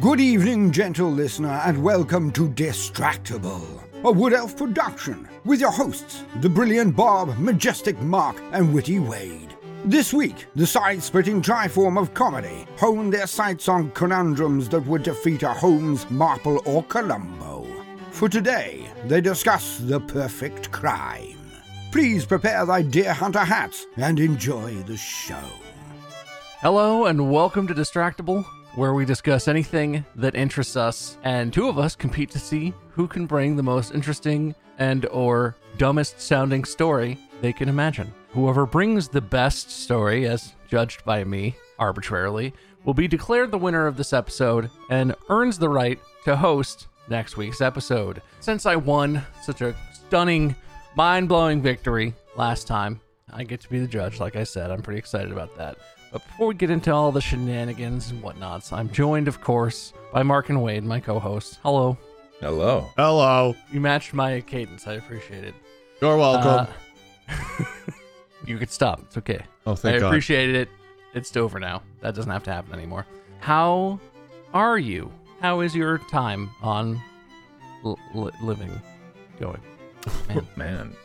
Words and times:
Good 0.00 0.20
evening, 0.20 0.72
gentle 0.72 1.08
listener, 1.08 1.62
and 1.64 1.80
welcome 1.80 2.32
to 2.32 2.48
Distractible, 2.48 3.80
a 4.02 4.10
Wood 4.10 4.32
Elf 4.32 4.56
production, 4.56 5.28
with 5.44 5.60
your 5.60 5.70
hosts, 5.70 6.24
the 6.40 6.48
brilliant 6.48 6.96
Bob, 6.96 7.38
majestic 7.38 7.96
Mark, 8.00 8.42
and 8.50 8.74
witty 8.74 8.98
Wade. 8.98 9.54
This 9.84 10.12
week, 10.12 10.46
the 10.56 10.66
side 10.66 11.00
splitting 11.00 11.40
triform 11.40 11.96
of 11.96 12.12
comedy 12.12 12.66
honed 12.76 13.12
their 13.12 13.28
sights 13.28 13.68
on 13.68 13.92
conundrums 13.92 14.68
that 14.70 14.84
would 14.84 15.04
defeat 15.04 15.44
a 15.44 15.50
Holmes, 15.50 16.10
Marple, 16.10 16.60
or 16.64 16.82
Columbo. 16.82 17.64
For 18.10 18.28
today, 18.28 18.90
they 19.06 19.20
discuss 19.20 19.78
the 19.78 20.00
perfect 20.00 20.72
crime. 20.72 21.38
Please 21.92 22.26
prepare 22.26 22.66
thy 22.66 22.82
deer 22.82 23.12
hunter 23.12 23.44
hats 23.44 23.86
and 23.96 24.18
enjoy 24.18 24.74
the 24.88 24.96
show. 24.96 25.48
Hello 26.58 27.06
and 27.06 27.30
welcome 27.30 27.68
to 27.68 27.74
Distractible, 27.74 28.44
where 28.76 28.94
we 28.94 29.04
discuss 29.04 29.48
anything 29.48 30.04
that 30.16 30.34
interests 30.34 30.76
us, 30.76 31.16
and 31.22 31.52
two 31.52 31.68
of 31.68 31.78
us 31.78 31.94
compete 31.94 32.30
to 32.30 32.38
see 32.38 32.74
who 32.90 33.06
can 33.06 33.26
bring 33.26 33.56
the 33.56 33.62
most 33.62 33.94
interesting 33.94 34.54
and 34.78 35.06
or 35.06 35.56
dumbest 35.78 36.20
sounding 36.20 36.64
story 36.64 37.18
they 37.40 37.52
can 37.52 37.68
imagine. 37.68 38.12
Whoever 38.30 38.66
brings 38.66 39.08
the 39.08 39.20
best 39.20 39.70
story, 39.70 40.26
as 40.26 40.54
judged 40.68 41.04
by 41.04 41.22
me 41.22 41.54
arbitrarily, 41.78 42.52
will 42.84 42.94
be 42.94 43.08
declared 43.08 43.50
the 43.50 43.58
winner 43.58 43.86
of 43.86 43.96
this 43.96 44.12
episode 44.12 44.70
and 44.90 45.14
earns 45.28 45.58
the 45.58 45.68
right 45.68 45.98
to 46.24 46.36
host 46.36 46.88
next 47.08 47.36
week's 47.36 47.60
episode. 47.60 48.22
Since 48.40 48.66
I 48.66 48.76
won 48.76 49.22
such 49.42 49.60
a 49.60 49.76
stunning, 49.92 50.56
mind-blowing 50.96 51.62
victory 51.62 52.14
last 52.36 52.66
time, 52.66 53.00
I 53.32 53.44
get 53.44 53.60
to 53.60 53.70
be 53.70 53.78
the 53.78 53.86
judge. 53.86 54.20
Like 54.20 54.36
I 54.36 54.44
said, 54.44 54.70
I'm 54.70 54.82
pretty 54.82 54.98
excited 54.98 55.32
about 55.32 55.56
that. 55.58 55.76
But 56.14 56.24
before 56.28 56.46
we 56.46 56.54
get 56.54 56.70
into 56.70 56.94
all 56.94 57.10
the 57.10 57.20
shenanigans 57.20 58.12
and 58.12 58.22
whatnots, 58.22 58.72
I'm 58.72 58.88
joined, 58.88 59.26
of 59.26 59.40
course, 59.40 59.92
by 60.12 60.22
Mark 60.22 60.48
and 60.48 60.62
Wade, 60.62 60.84
my 60.84 61.00
co-hosts. 61.00 61.58
Hello. 61.64 61.98
Hello. 62.38 62.88
Hello. 62.96 63.56
You 63.72 63.80
matched 63.80 64.14
my 64.14 64.40
cadence. 64.42 64.86
I 64.86 64.92
appreciate 64.92 65.42
it. 65.42 65.56
You're 66.00 66.16
welcome. 66.16 66.72
Uh, 67.28 67.64
you 68.46 68.58
could 68.58 68.70
stop. 68.70 69.00
It's 69.00 69.16
okay. 69.18 69.42
oh, 69.66 69.74
thank 69.74 69.94
you. 69.94 69.96
I 69.96 70.00
God. 70.02 70.06
appreciated 70.06 70.54
it. 70.54 70.68
It's 71.14 71.36
over 71.36 71.58
now. 71.58 71.82
That 72.00 72.14
doesn't 72.14 72.30
have 72.30 72.44
to 72.44 72.52
happen 72.52 72.74
anymore. 72.74 73.06
How 73.40 73.98
are 74.52 74.78
you? 74.78 75.10
How 75.40 75.62
is 75.62 75.74
your 75.74 75.98
time 75.98 76.48
on 76.62 77.02
l- 77.84 77.98
li- 78.14 78.30
living 78.40 78.70
going? 79.40 79.60
Man. 80.28 80.46
Man. 80.56 80.96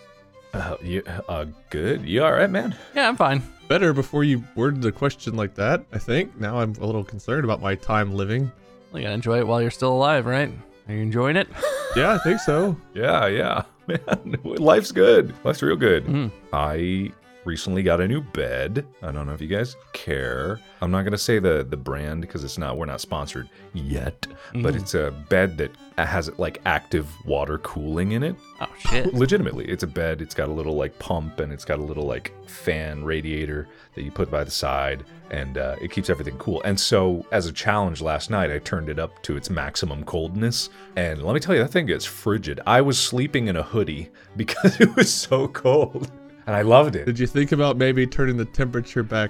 Uh, 0.54 0.76
you, 0.84 1.02
uh, 1.28 1.46
good. 1.72 2.06
You 2.06 2.24
all 2.24 2.32
right, 2.32 2.50
man? 2.50 2.76
yeah, 2.94 3.08
I'm 3.08 3.16
fine. 3.16 3.42
Better 3.70 3.94
before 3.94 4.24
you 4.24 4.44
worded 4.56 4.82
the 4.82 4.92
question 4.92 5.36
like 5.36 5.54
that, 5.54 5.86
I 5.94 6.00
think. 6.00 6.36
Now 6.40 6.60
I'm 6.60 6.74
a 6.82 6.86
little 6.88 7.04
concerned 7.04 7.46
about 7.46 7.62
my 7.62 7.76
time 7.76 8.16
living. 8.16 8.52
You 8.96 9.02
gotta 9.04 9.14
enjoy 9.14 9.38
it 9.38 9.46
while 9.48 9.62
you're 9.62 9.70
still 9.70 9.94
alive, 9.94 10.26
right? 10.26 10.52
Are 10.88 10.94
you 10.94 11.02
enjoying 11.02 11.38
it? 11.38 11.48
Yeah, 11.96 12.14
I 12.14 12.18
think 12.20 12.40
so. 12.40 12.78
Yeah, 12.94 13.26
yeah. 13.26 13.64
Man, 13.88 14.40
life's 14.44 14.92
good. 14.92 15.34
Life's 15.44 15.64
real 15.64 15.76
good. 15.76 16.06
Mm. 16.06 16.32
I 16.54 17.12
recently 17.46 17.84
got 17.84 18.02
a 18.02 18.08
new 18.08 18.22
bed. 18.22 18.86
I 19.02 19.12
don't 19.12 19.26
know 19.26 19.34
if 19.34 19.42
you 19.42 19.48
guys 19.48 19.76
care. 19.94 20.60
I'm 20.82 20.92
not 20.92 21.04
gonna 21.04 21.18
say 21.18 21.40
the 21.40 21.66
the 21.68 21.78
brand 21.78 22.22
because 22.22 22.44
it's 22.44 22.58
not. 22.58 22.78
We're 22.78 22.86
not 22.86 23.02
sponsored 23.02 23.50
yet. 23.74 24.28
But 24.54 24.74
Mhm. 24.74 24.82
it's 24.82 24.94
a 24.94 25.12
bed 25.30 25.58
that 25.58 25.72
has 25.98 26.32
like 26.38 26.62
active 26.66 27.08
water 27.26 27.58
cooling 27.60 28.14
in 28.14 28.24
it. 28.24 28.36
Oh 28.62 28.68
shit. 28.78 29.14
Legitimately, 29.14 29.66
it's 29.66 29.84
a 29.84 29.88
bed. 29.88 30.22
It's 30.22 30.34
got 30.36 30.48
a 30.50 30.52
little 30.54 30.76
like 30.76 30.98
pump 31.00 31.40
and 31.40 31.52
it's 31.52 31.66
got 31.66 31.80
a 31.80 31.84
little 31.84 32.06
like 32.06 32.34
fan 32.48 33.04
radiator 33.04 33.68
that 33.96 34.04
you 34.04 34.12
put 34.12 34.32
by 34.32 34.44
the 34.44 34.52
side, 34.52 35.04
and 35.30 35.58
uh, 35.58 35.76
it 35.82 35.92
keeps 35.92 36.10
everything 36.10 36.38
cool. 36.38 36.62
And 36.64 36.80
so, 36.80 37.26
as 37.32 37.46
a 37.48 37.52
challenge 37.52 38.02
last 38.02 38.30
night, 38.30 38.50
I 38.52 38.60
turned 38.60 38.88
it 38.90 38.98
up 39.00 39.22
to 39.24 39.36
its 39.36 39.50
maximum 39.50 40.04
coldness, 40.04 40.70
and 40.96 41.22
let 41.24 41.34
me 41.34 41.40
tell 41.40 41.54
you, 41.56 41.62
that 41.62 41.70
thing 41.72 41.86
gets 41.86 42.06
frigid. 42.06 42.60
I 42.66 42.82
was 42.82 42.98
sleeping 43.00 43.48
in 43.48 43.56
a 43.56 43.64
hoodie 43.64 44.10
because 44.38 44.80
it 44.80 44.96
was 44.96 45.14
so 45.14 45.48
cold, 45.48 46.10
and 46.50 46.56
I 46.56 46.64
loved 46.64 46.96
it. 46.96 47.06
Did 47.06 47.20
you 47.20 47.28
think 47.28 47.52
about 47.52 47.78
maybe 47.78 48.08
turning 48.08 48.36
the 48.36 48.44
temperature 48.44 49.04
back 49.04 49.30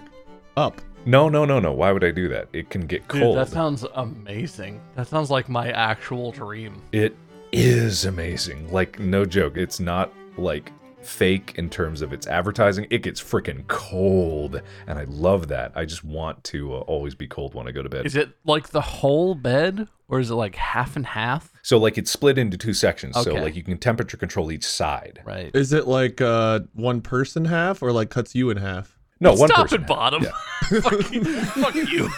up? 0.55 0.79
No, 1.05 1.27
no, 1.27 1.43
no, 1.43 1.59
no. 1.59 1.73
Why 1.73 1.91
would 1.91 2.01
I 2.01 2.11
do 2.11 2.29
that? 2.29 2.47
It 2.53 2.69
can 2.69 2.87
get 2.87 3.05
Dude, 3.09 3.21
cold. 3.21 3.37
that 3.37 3.49
sounds 3.49 3.83
amazing. 3.95 4.79
That 4.95 5.09
sounds 5.09 5.29
like 5.29 5.49
my 5.49 5.69
actual 5.71 6.31
dream. 6.31 6.81
It 6.93 7.17
is 7.51 8.05
amazing. 8.05 8.71
Like, 8.71 8.99
no 8.99 9.25
joke. 9.25 9.57
It's 9.57 9.81
not 9.81 10.13
like 10.37 10.71
fake 11.01 11.53
in 11.57 11.69
terms 11.69 12.01
of 12.01 12.13
its 12.13 12.27
advertising. 12.27 12.85
It 12.89 13.03
gets 13.03 13.21
freaking 13.21 13.65
cold. 13.67 14.61
And 14.87 14.99
I 14.99 15.03
love 15.05 15.47
that. 15.49 15.71
I 15.75 15.85
just 15.85 16.03
want 16.03 16.43
to 16.45 16.73
uh, 16.75 16.79
always 16.79 17.15
be 17.15 17.27
cold 17.27 17.53
when 17.53 17.67
I 17.67 17.71
go 17.71 17.81
to 17.81 17.89
bed. 17.89 18.05
Is 18.05 18.15
it 18.15 18.29
like 18.45 18.69
the 18.69 18.81
whole 18.81 19.33
bed, 19.35 19.87
or 20.07 20.19
is 20.19 20.29
it 20.31 20.35
like 20.35 20.55
half 20.55 20.95
and 20.95 21.05
half? 21.05 21.51
so, 21.61 21.77
like, 21.77 21.97
it's 21.97 22.09
split 22.11 22.37
into 22.37 22.57
two 22.57 22.73
sections. 22.73 23.15
So, 23.15 23.31
Okay. 23.31 23.41
like, 23.41 23.55
you 23.55 23.63
can 23.63 23.77
temperature 23.77 24.17
control 24.17 24.51
each 24.51 24.65
side. 24.65 25.21
Right. 25.25 25.51
Is 25.53 25.71
it 25.73 25.87
like 25.87 26.19
uh, 26.21 26.61
one 26.73 27.01
person 27.01 27.45
half 27.45 27.81
or 27.83 27.91
like 27.91 28.09
cuts 28.09 28.33
you 28.35 28.49
in 28.49 28.57
half? 28.57 28.95
No, 29.21 29.33
one 29.33 29.49
Stop 29.49 29.63
person. 29.63 29.81
it, 29.81 29.87
bottom. 29.87 30.23
Yeah. 30.23 30.31
fuck, 30.81 31.11
you, 31.11 31.23
fuck 31.23 31.75
you. 31.75 32.09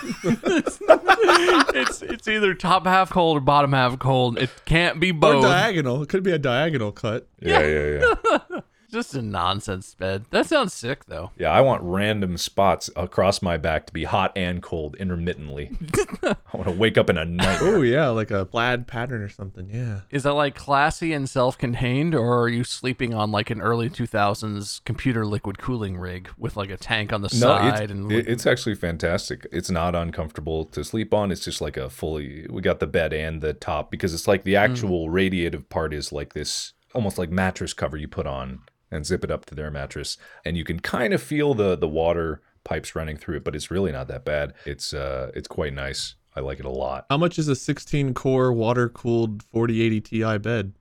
it's 1.74 2.02
it's 2.04 2.28
either 2.28 2.54
top 2.54 2.86
half 2.86 3.10
cold 3.10 3.38
or 3.38 3.40
bottom 3.42 3.74
half 3.74 3.98
cold. 4.00 4.38
It 4.38 4.52
can't 4.66 5.00
be 5.00 5.10
Or 5.10 5.14
both. 5.16 5.44
diagonal. 5.44 6.04
It 6.04 6.10
could 6.10 6.22
be 6.24 6.32
a 6.32 6.38
diagonal 6.38 6.92
cut. 6.92 7.28
Yeah, 7.40 7.66
yeah, 7.66 8.14
yeah. 8.32 8.60
Just 8.92 9.16
a 9.16 9.22
nonsense 9.22 9.96
bed. 9.96 10.26
That 10.32 10.48
sounds 10.48 10.74
sick 10.74 11.06
though. 11.06 11.32
Yeah, 11.38 11.52
I 11.52 11.62
want 11.62 11.82
random 11.84 12.38
spots 12.38 12.90
across 12.96 13.42
my 13.42 13.56
back 13.58 13.86
to 13.88 13.94
be 13.94 14.04
hot 14.04 14.32
and 14.36 14.62
cold 14.62 14.96
intermittently. 14.98 15.72
I 16.24 16.36
want 16.54 16.66
to 16.68 16.72
wake 16.76 16.98
up 16.98 17.10
in 17.10 17.18
a 17.18 17.24
night. 17.26 17.60
Oh, 17.62 17.82
yeah, 17.82 18.10
like 18.10 18.32
a 18.32 18.46
plaid 18.46 18.88
pattern 18.88 19.22
or 19.22 19.30
something. 19.30 19.70
Yeah. 19.72 20.02
Is 20.10 20.24
that 20.24 20.34
like 20.34 20.56
classy 20.56 21.14
and 21.14 21.30
self-contained, 21.30 22.14
or 22.14 22.42
are 22.42 22.50
you 22.50 22.64
sleeping 22.64 23.14
on 23.14 23.32
like 23.32 23.50
an 23.50 23.62
early 23.62 23.90
2000s 23.90 24.84
computer 24.84 25.26
liquid 25.26 25.58
cooling 25.58 25.98
rig 25.98 26.30
with 26.38 26.58
like 26.58 26.70
a 26.70 26.78
tank 26.78 27.14
on 27.14 27.22
the 27.22 27.30
No, 27.34 27.40
side? 27.48 27.82
it's, 27.84 27.92
and 27.92 28.12
it- 28.12 28.28
it's 28.28 28.46
actually 28.46 28.76
fantastic. 28.76 29.48
It's 29.52 29.70
not 29.72 29.96
uncomfortable 29.96 30.66
to 30.66 30.84
sleep 30.84 31.14
on. 31.14 31.32
It's 31.32 31.46
just 31.46 31.62
like 31.62 31.78
a 31.78 31.90
fully. 31.90 32.46
We 32.50 32.62
got 32.62 32.80
the 32.80 32.88
bed 32.88 33.14
and 33.14 33.42
the 33.42 33.54
top 33.54 33.90
because 33.90 34.14
it's 34.14 34.28
like 34.28 34.44
the 34.44 34.54
Mm. 34.56 34.60
actual 34.70 35.10
radiative 35.10 35.70
part 35.70 35.94
is 35.94 36.12
like 36.12 36.34
this, 36.34 36.74
almost 36.94 37.18
like 37.18 37.30
mattress 37.30 37.74
cover 37.74 37.96
you 37.96 38.08
put 38.10 38.28
on 38.28 38.60
and 38.92 39.06
zip 39.06 39.24
it 39.24 39.32
up 39.32 39.46
to 39.46 39.56
their 39.56 39.72
mattress, 39.72 40.18
and 40.46 40.58
you 40.58 40.64
can 40.64 40.80
kind 40.80 41.14
of 41.14 41.22
feel 41.24 41.54
the 41.54 41.76
the 41.78 41.88
water 41.88 42.42
pipes 42.64 42.96
running 42.96 43.18
through 43.18 43.38
it, 43.38 43.44
but 43.44 43.56
it's 43.56 43.72
really 43.72 43.92
not 43.92 44.08
that 44.10 44.24
bad. 44.26 44.54
It's 44.66 44.94
uh, 44.94 45.32
it's 45.34 45.48
quite 45.48 45.74
nice. 45.74 46.16
I 46.36 46.40
like 46.42 46.60
it 46.60 46.66
a 46.66 46.70
lot. 46.70 47.06
How 47.10 47.18
much 47.18 47.38
is 47.40 47.48
a 47.50 47.56
16 47.56 48.14
core 48.14 48.54
water 48.54 48.88
cooled 48.88 49.44
4080 49.52 50.02
Ti 50.02 50.38
bed? 50.38 50.74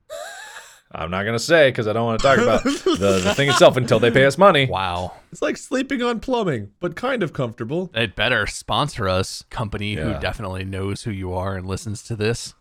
I'm 0.93 1.11
not 1.11 1.23
gonna 1.25 1.39
say 1.39 1.71
because 1.71 1.87
I 1.87 1.93
don't 1.93 2.05
want 2.05 2.21
to 2.21 2.27
talk 2.27 2.39
about 2.39 2.65
the, 2.65 3.21
the 3.25 3.35
thing 3.35 3.49
itself 3.49 3.77
until 3.77 4.01
they 4.01 4.11
pay 4.11 4.25
us 4.27 4.37
money. 4.37 4.67
wow. 4.67 5.13
It's 5.33 5.41
like 5.43 5.57
sleeping 5.57 6.03
on 6.03 6.19
plumbing, 6.19 6.73
but 6.81 6.97
kind 6.97 7.23
of 7.23 7.33
comfortable. 7.33 7.87
They'd 7.95 8.17
better 8.17 8.47
sponsor 8.49 9.09
us, 9.09 9.45
company 9.51 9.95
Yeah. 9.95 10.15
who 10.15 10.21
definitely 10.21 10.65
knows 10.65 11.05
who 11.05 11.13
you 11.13 11.33
are 11.33 11.57
and 11.57 11.65
listens 11.67 12.03
to 12.05 12.17
this. 12.17 12.55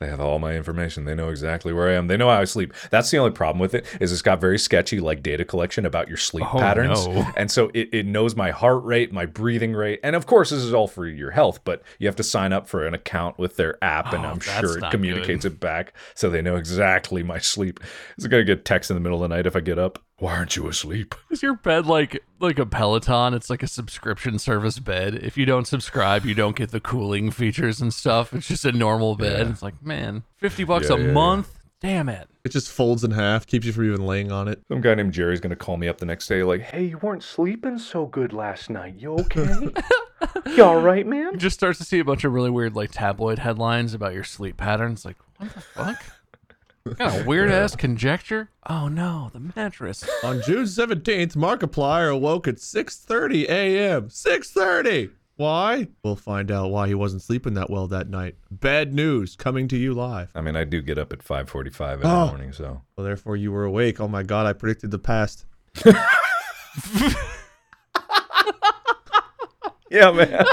They 0.00 0.06
have 0.08 0.20
all 0.20 0.38
my 0.38 0.54
information. 0.54 1.04
They 1.04 1.14
know 1.14 1.28
exactly 1.28 1.72
where 1.72 1.88
I 1.88 1.92
am. 1.92 2.06
They 2.06 2.16
know 2.16 2.28
how 2.28 2.40
I 2.40 2.44
sleep. 2.44 2.72
That's 2.90 3.10
the 3.10 3.18
only 3.18 3.32
problem 3.32 3.58
with 3.58 3.74
it 3.74 3.86
is 4.00 4.12
it's 4.12 4.22
got 4.22 4.40
very 4.40 4.58
sketchy 4.58 5.00
like 5.00 5.22
data 5.22 5.44
collection 5.44 5.86
about 5.86 6.08
your 6.08 6.16
sleep 6.16 6.46
Oh, 6.54 6.58
patterns. 6.58 7.06
no. 7.06 7.26
And 7.36 7.50
so 7.50 7.70
it, 7.74 7.88
it 7.92 8.06
knows 8.06 8.34
my 8.36 8.50
heart 8.50 8.84
rate, 8.84 9.12
my 9.12 9.26
breathing 9.26 9.72
rate. 9.74 10.00
And 10.02 10.16
of 10.16 10.26
course 10.26 10.50
this 10.50 10.62
is 10.62 10.72
all 10.74 10.88
for 10.88 11.06
your 11.06 11.30
health, 11.30 11.60
but 11.64 11.82
you 11.98 12.06
have 12.06 12.16
to 12.16 12.22
sign 12.22 12.52
up 12.52 12.68
for 12.68 12.86
an 12.86 12.94
account 12.94 13.38
with 13.38 13.56
their 13.56 13.82
app 13.84 14.12
and 14.12 14.24
Oh, 14.24 14.28
I'm 14.30 14.40
sure 14.40 14.78
it 14.78 14.90
communicates 14.90 15.44
it 15.44 15.60
back 15.60 15.92
so 16.14 16.30
they 16.30 16.42
know 16.42 16.56
exactly 16.56 17.22
my 17.22 17.38
sleep. 17.38 17.80
Is 18.18 18.24
it 18.24 18.28
gonna 18.28 18.44
get 18.44 18.64
text 18.64 18.90
in 18.90 18.94
the 18.96 19.00
middle 19.00 19.22
of 19.22 19.28
the 19.28 19.34
night 19.34 19.46
if 19.46 19.56
I 19.56 19.60
get 19.60 19.78
up? 19.78 19.98
Why 20.18 20.34
aren't 20.36 20.56
you 20.56 20.66
asleep? 20.66 21.14
Is 21.30 21.42
your 21.42 21.54
bed 21.56 21.86
like 21.86 22.22
like 22.40 22.58
a 22.58 22.64
Peloton? 22.66 23.34
It's 23.34 23.50
like 23.50 23.62
a 23.62 23.66
subscription 23.66 24.38
service 24.38 24.78
bed. 24.78 25.14
If 25.14 25.36
you 25.36 25.44
don't 25.44 25.66
subscribe, 25.66 26.24
you 26.24 26.34
don't 26.34 26.56
get 26.56 26.70
the 26.70 26.80
cooling 26.80 27.30
features 27.30 27.80
and 27.82 27.92
stuff. 27.92 28.32
It's 28.32 28.48
just 28.48 28.64
a 28.64 28.72
normal 28.72 29.16
bed. 29.16 29.46
Yeah. 29.46 29.52
It's 29.52 29.62
like, 29.62 29.82
man, 29.82 30.22
fifty 30.38 30.64
bucks 30.64 30.88
Yeah, 30.88 30.96
a 30.96 30.98
yeah, 31.00 31.06
yeah. 31.06 31.12
month. 31.12 31.52
Damn 31.82 32.08
it. 32.08 32.28
It 32.42 32.52
just 32.52 32.70
folds 32.72 33.04
in 33.04 33.10
half, 33.10 33.46
keeps 33.46 33.66
you 33.66 33.72
from 33.72 33.84
even 33.84 34.06
laying 34.06 34.32
on 34.32 34.48
it. 34.48 34.62
Some 34.68 34.80
guy 34.80 34.94
named 34.94 35.12
Jerry's 35.12 35.40
gonna 35.40 35.54
call 35.54 35.76
me 35.76 35.86
up 35.88 35.98
the 35.98 36.06
next 36.06 36.26
day, 36.26 36.42
like, 36.42 36.62
"Hey, 36.62 36.84
you 36.84 36.98
weren't 36.98 37.22
sleeping 37.22 37.78
so 37.78 38.06
good 38.06 38.32
last 38.32 38.70
night. 38.70 38.94
You 38.96 39.12
okay? 39.16 39.68
you 40.56 40.64
all 40.64 40.80
right, 40.80 41.06
man?" 41.06 41.38
just 41.38 41.54
starts 41.58 41.78
to 41.78 41.84
see 41.84 41.98
a 41.98 42.04
bunch 42.04 42.24
of 42.24 42.32
really 42.32 42.48
weird 42.50 42.74
like 42.74 42.90
tabloid 42.92 43.38
headlines 43.40 43.92
about 43.92 44.14
your 44.14 44.24
sleep 44.24 44.56
patterns. 44.56 45.04
Like, 45.04 45.16
what 45.36 45.52
the 45.52 45.60
fuck? 45.60 46.02
Got 46.98 47.20
a 47.20 47.24
weird 47.24 47.50
ass 47.50 47.74
conjecture. 47.76 48.50
Oh 48.68 48.88
no, 48.88 49.30
the 49.32 49.52
mattress. 49.56 50.04
On 50.24 50.40
June 50.42 50.64
17th, 50.64 51.34
Markiplier 51.36 52.12
awoke 52.14 52.46
at 52.48 52.56
6:30 52.56 53.48
a.m. 53.48 54.08
6:30. 54.08 55.10
Why? 55.36 55.88
We'll 56.02 56.16
find 56.16 56.50
out 56.50 56.70
why 56.70 56.88
he 56.88 56.94
wasn't 56.94 57.20
sleeping 57.22 57.52
that 57.54 57.68
well 57.68 57.86
that 57.88 58.08
night. 58.08 58.36
Bad 58.50 58.94
news 58.94 59.36
coming 59.36 59.68
to 59.68 59.76
you 59.76 59.92
live. 59.92 60.30
I 60.34 60.40
mean, 60.40 60.56
I 60.56 60.64
do 60.64 60.80
get 60.80 60.96
up 60.98 61.12
at 61.12 61.18
5:45 61.22 61.94
in 61.96 62.00
the 62.00 62.06
Oh. 62.08 62.26
morning, 62.28 62.52
so 62.52 62.82
Well, 62.96 63.04
therefore 63.04 63.36
you 63.36 63.52
were 63.52 63.64
awake. 63.64 64.00
Oh 64.00 64.08
my 64.08 64.22
god, 64.22 64.46
I 64.46 64.52
predicted 64.54 64.90
the 64.90 64.98
past. 64.98 65.44
yeah, 69.90 70.10
man. 70.10 70.44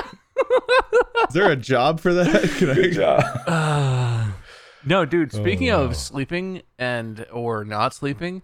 Is 1.29 1.33
there 1.33 1.49
a 1.51 1.55
job 1.55 1.99
for 1.99 2.13
that? 2.13 2.43
Can 2.57 2.69
I- 2.69 2.73
Good 2.75 2.93
job. 2.93 3.23
No, 4.85 5.05
dude. 5.05 5.31
Speaking 5.31 5.69
Oh, 5.69 5.83
of 5.83 5.95
sleeping 5.95 6.61
and 6.77 7.25
or 7.31 7.63
not 7.63 7.93
sleeping, 7.93 8.41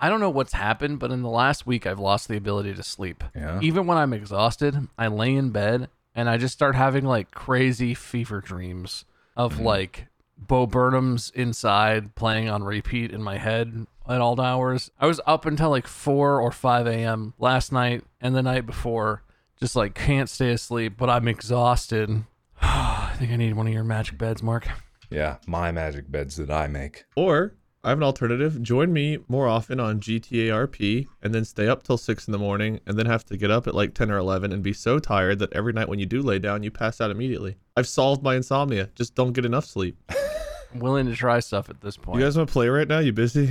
I 0.00 0.08
don't 0.08 0.20
know 0.20 0.30
what's 0.30 0.52
happened, 0.52 0.98
but 0.98 1.10
in 1.10 1.22
the 1.22 1.28
last 1.28 1.66
week, 1.66 1.86
I've 1.86 1.98
lost 1.98 2.28
the 2.28 2.36
ability 2.36 2.74
to 2.74 2.82
sleep. 2.82 3.24
Yeah? 3.34 3.58
Even 3.62 3.86
when 3.86 3.98
I'm 3.98 4.12
exhausted, 4.12 4.88
I 4.98 5.08
lay 5.08 5.34
in 5.34 5.50
bed 5.50 5.88
and 6.14 6.28
I 6.28 6.36
just 6.36 6.54
start 6.54 6.74
having 6.74 7.04
like 7.04 7.30
crazy 7.30 7.94
fever 7.94 8.40
dreams 8.40 9.04
of 9.36 9.54
Mm-hmm. 9.54 9.64
like 9.64 10.06
Bo 10.36 10.66
Burnham's 10.66 11.30
inside 11.34 12.14
playing 12.14 12.48
on 12.48 12.62
repeat 12.62 13.10
in 13.10 13.22
my 13.22 13.38
head 13.38 13.86
at 14.08 14.20
all 14.20 14.40
hours. 14.40 14.90
I 15.00 15.06
was 15.06 15.20
up 15.26 15.46
until 15.46 15.70
like 15.70 15.86
four 15.88 16.40
or 16.40 16.52
five 16.52 16.86
a.m. 16.86 17.34
last 17.38 17.72
night 17.72 18.04
and 18.20 18.34
the 18.36 18.42
night 18.42 18.66
before, 18.66 19.22
just 19.58 19.74
like 19.74 19.94
can't 19.94 20.28
stay 20.28 20.50
asleep, 20.52 20.94
but 20.96 21.10
I'm 21.10 21.26
exhausted. 21.26 22.24
I 22.62 23.14
think 23.18 23.32
I 23.32 23.36
need 23.36 23.54
one 23.54 23.66
of 23.66 23.72
your 23.72 23.82
magic 23.84 24.16
beds, 24.16 24.42
Mark. 24.42 24.68
Yeah, 25.10 25.36
my 25.46 25.72
magic 25.72 26.10
beds 26.10 26.36
that 26.36 26.50
I 26.50 26.66
make. 26.66 27.04
Or 27.16 27.54
I 27.84 27.90
have 27.90 27.98
an 27.98 28.04
alternative. 28.04 28.60
Join 28.62 28.92
me 28.92 29.18
more 29.28 29.46
often 29.46 29.78
on 29.78 30.00
GTA 30.00 30.48
RP 30.48 31.06
and 31.22 31.34
then 31.34 31.44
stay 31.44 31.68
up 31.68 31.82
till 31.84 31.96
6 31.96 32.26
in 32.26 32.32
the 32.32 32.38
morning 32.38 32.80
and 32.86 32.98
then 32.98 33.06
have 33.06 33.24
to 33.26 33.36
get 33.36 33.50
up 33.50 33.66
at 33.66 33.74
like 33.74 33.94
10 33.94 34.10
or 34.10 34.18
11 34.18 34.52
and 34.52 34.62
be 34.62 34.72
so 34.72 34.98
tired 34.98 35.38
that 35.38 35.52
every 35.52 35.72
night 35.72 35.88
when 35.88 35.98
you 35.98 36.06
do 36.06 36.20
lay 36.20 36.38
down, 36.38 36.62
you 36.62 36.70
pass 36.70 37.00
out 37.00 37.10
immediately. 37.10 37.56
I've 37.76 37.88
solved 37.88 38.22
my 38.22 38.34
insomnia. 38.34 38.90
Just 38.94 39.14
don't 39.14 39.32
get 39.32 39.44
enough 39.44 39.64
sleep. 39.64 39.96
I'm 40.74 40.80
willing 40.80 41.06
to 41.06 41.14
try 41.14 41.40
stuff 41.40 41.70
at 41.70 41.80
this 41.80 41.96
point. 41.96 42.18
You 42.18 42.24
guys 42.24 42.36
want 42.36 42.48
to 42.48 42.52
play 42.52 42.68
right 42.68 42.88
now? 42.88 42.98
You 42.98 43.12
busy? 43.12 43.50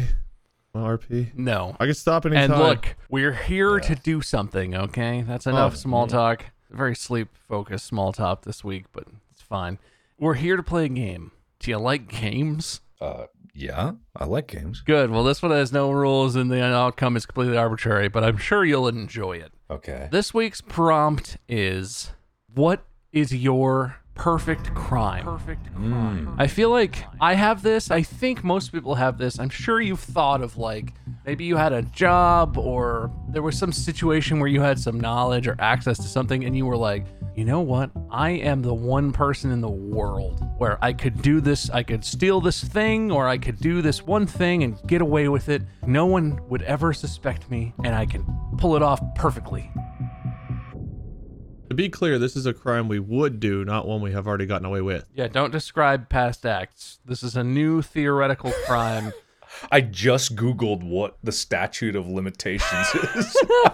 RP? 0.75 1.33
no. 1.33 1.75
I 1.79 1.85
can 1.85 1.95
stop 1.95 2.25
anytime. 2.25 2.51
And 2.51 2.61
look, 2.61 2.95
we're 3.09 3.33
here 3.33 3.79
to 3.79 3.95
do 3.95 4.21
something, 4.21 4.75
okay? 4.75 5.23
That's 5.25 5.47
oh, 5.47 5.51
enough 5.51 5.75
small 5.75 6.05
talk. 6.05 6.45
Very 6.69 6.95
sleep 6.95 7.29
focused 7.33 7.85
small 7.85 8.13
talk 8.13 8.43
this 8.43 8.63
week, 8.63 8.85
but 8.91 9.05
it's 9.31 9.41
fine. 9.41 9.79
We're 10.19 10.35
here 10.35 10.55
to 10.57 10.61
play 10.61 10.85
a 10.85 10.89
game. 10.89 11.31
Do 11.59 11.71
you 11.71 11.77
like 11.77 12.07
games? 12.09 12.81
Uh, 13.01 13.25
yeah, 13.53 13.93
I 14.15 14.25
like 14.25 14.47
games. 14.47 14.81
Good. 14.81 15.09
Well, 15.09 15.23
this 15.23 15.41
one 15.41 15.51
has 15.51 15.71
no 15.71 15.91
rules 15.91 16.35
and 16.35 16.51
the 16.51 16.63
outcome 16.63 17.15
is 17.17 17.25
completely 17.25 17.57
arbitrary, 17.57 18.07
but 18.07 18.23
I'm 18.23 18.37
sure 18.37 18.63
you'll 18.63 18.87
enjoy 18.87 19.33
it. 19.37 19.51
Okay. 19.69 20.07
This 20.11 20.33
week's 20.33 20.61
prompt 20.61 21.37
is 21.49 22.11
What 22.53 22.85
is 23.11 23.33
your 23.33 23.97
perfect 24.17 24.73
crime? 24.73 25.23
Perfect 25.23 25.65
mm. 25.75 25.91
crime. 25.91 26.35
I 26.37 26.47
feel 26.47 26.69
like 26.69 27.05
I 27.21 27.35
have 27.35 27.61
this. 27.61 27.91
I 27.91 28.01
think 28.01 28.43
most 28.43 28.71
people 28.71 28.95
have 28.95 29.17
this. 29.17 29.39
I'm 29.39 29.49
sure 29.49 29.79
you've 29.79 29.99
thought 29.99 30.41
of 30.41 30.57
like 30.57 30.93
maybe 31.25 31.45
you 31.45 31.55
had 31.55 31.73
a 31.73 31.83
job 31.83 32.57
or 32.57 33.11
there 33.29 33.41
was 33.41 33.57
some 33.57 33.71
situation 33.71 34.39
where 34.39 34.49
you 34.49 34.61
had 34.61 34.79
some 34.79 34.99
knowledge 34.99 35.47
or 35.47 35.55
access 35.59 35.97
to 35.97 36.07
something 36.07 36.45
and 36.45 36.57
you 36.57 36.65
were 36.65 36.77
like, 36.77 37.05
you 37.35 37.45
know 37.45 37.61
what? 37.61 37.91
I 38.09 38.31
am 38.31 38.63
the 38.63 38.73
one 38.73 39.11
person 39.11 39.51
in 39.51 39.61
the 39.61 39.69
world 39.69 40.43
where 40.57 40.83
I 40.83 40.91
could 40.91 41.21
do 41.21 41.39
this. 41.39 41.69
I 41.69 41.83
could 41.83 42.03
steal 42.03 42.41
this 42.41 42.63
thing 42.63 43.11
or 43.11 43.27
I 43.27 43.37
could 43.37 43.59
do 43.59 43.83
this 43.83 44.01
one 44.01 44.25
thing 44.25 44.63
and 44.63 44.75
get 44.87 45.01
away 45.01 45.27
with 45.27 45.47
it. 45.49 45.61
No 45.85 46.07
one 46.07 46.39
would 46.49 46.63
ever 46.63 46.93
suspect 46.93 47.49
me 47.51 47.75
and 47.83 47.93
I 47.93 48.07
can 48.07 48.25
pull 48.57 48.75
it 48.75 48.81
off 48.81 48.99
perfectly. 49.13 49.69
To 51.69 51.75
be 51.75 51.89
clear, 51.89 52.17
this 52.19 52.35
is 52.35 52.45
a 52.45 52.53
crime 52.53 52.87
we 52.87 52.99
would 52.99 53.39
do, 53.39 53.63
not 53.65 53.87
one 53.87 54.01
we 54.01 54.11
have 54.11 54.27
already 54.27 54.45
gotten 54.45 54.65
away 54.65 54.81
with. 54.81 55.05
Yeah, 55.13 55.27
don't 55.27 55.51
describe 55.51 56.09
past 56.09 56.45
acts. 56.45 56.99
This 57.05 57.23
is 57.23 57.35
a 57.35 57.43
new 57.43 57.81
theoretical 57.81 58.51
crime. 58.65 59.13
I 59.71 59.81
just 59.81 60.35
Googled 60.35 60.83
what 60.83 61.17
the 61.23 61.31
statute 61.31 61.95
of 61.95 62.07
limitations 62.07 62.87
is. 63.15 63.37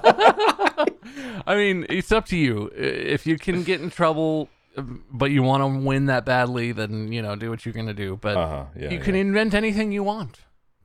I 1.46 1.56
mean, 1.56 1.86
it's 1.90 2.12
up 2.12 2.26
to 2.28 2.38
you. 2.38 2.72
If 2.76 3.26
you 3.28 3.38
can 3.38 3.64
get 3.64 3.82
in 3.82 3.90
trouble, 3.90 4.50
um, 4.78 5.04
but 5.12 5.32
you 5.32 5.44
want 5.44 5.62
to 5.62 5.86
win 5.86 6.06
that 6.06 6.26
badly, 6.26 6.72
then 6.72 7.12
you 7.12 7.22
know 7.22 7.36
do 7.36 7.50
what 7.50 7.66
you're 7.66 7.74
gonna 7.74 7.94
do. 7.94 8.18
But 8.22 8.38
Uh-huh, 8.38 8.66
yeah, 8.78 8.92
you 8.92 9.00
can 9.00 9.16
invent 9.16 9.54
anything 9.54 9.92
you 9.92 10.04
want. 10.04 10.40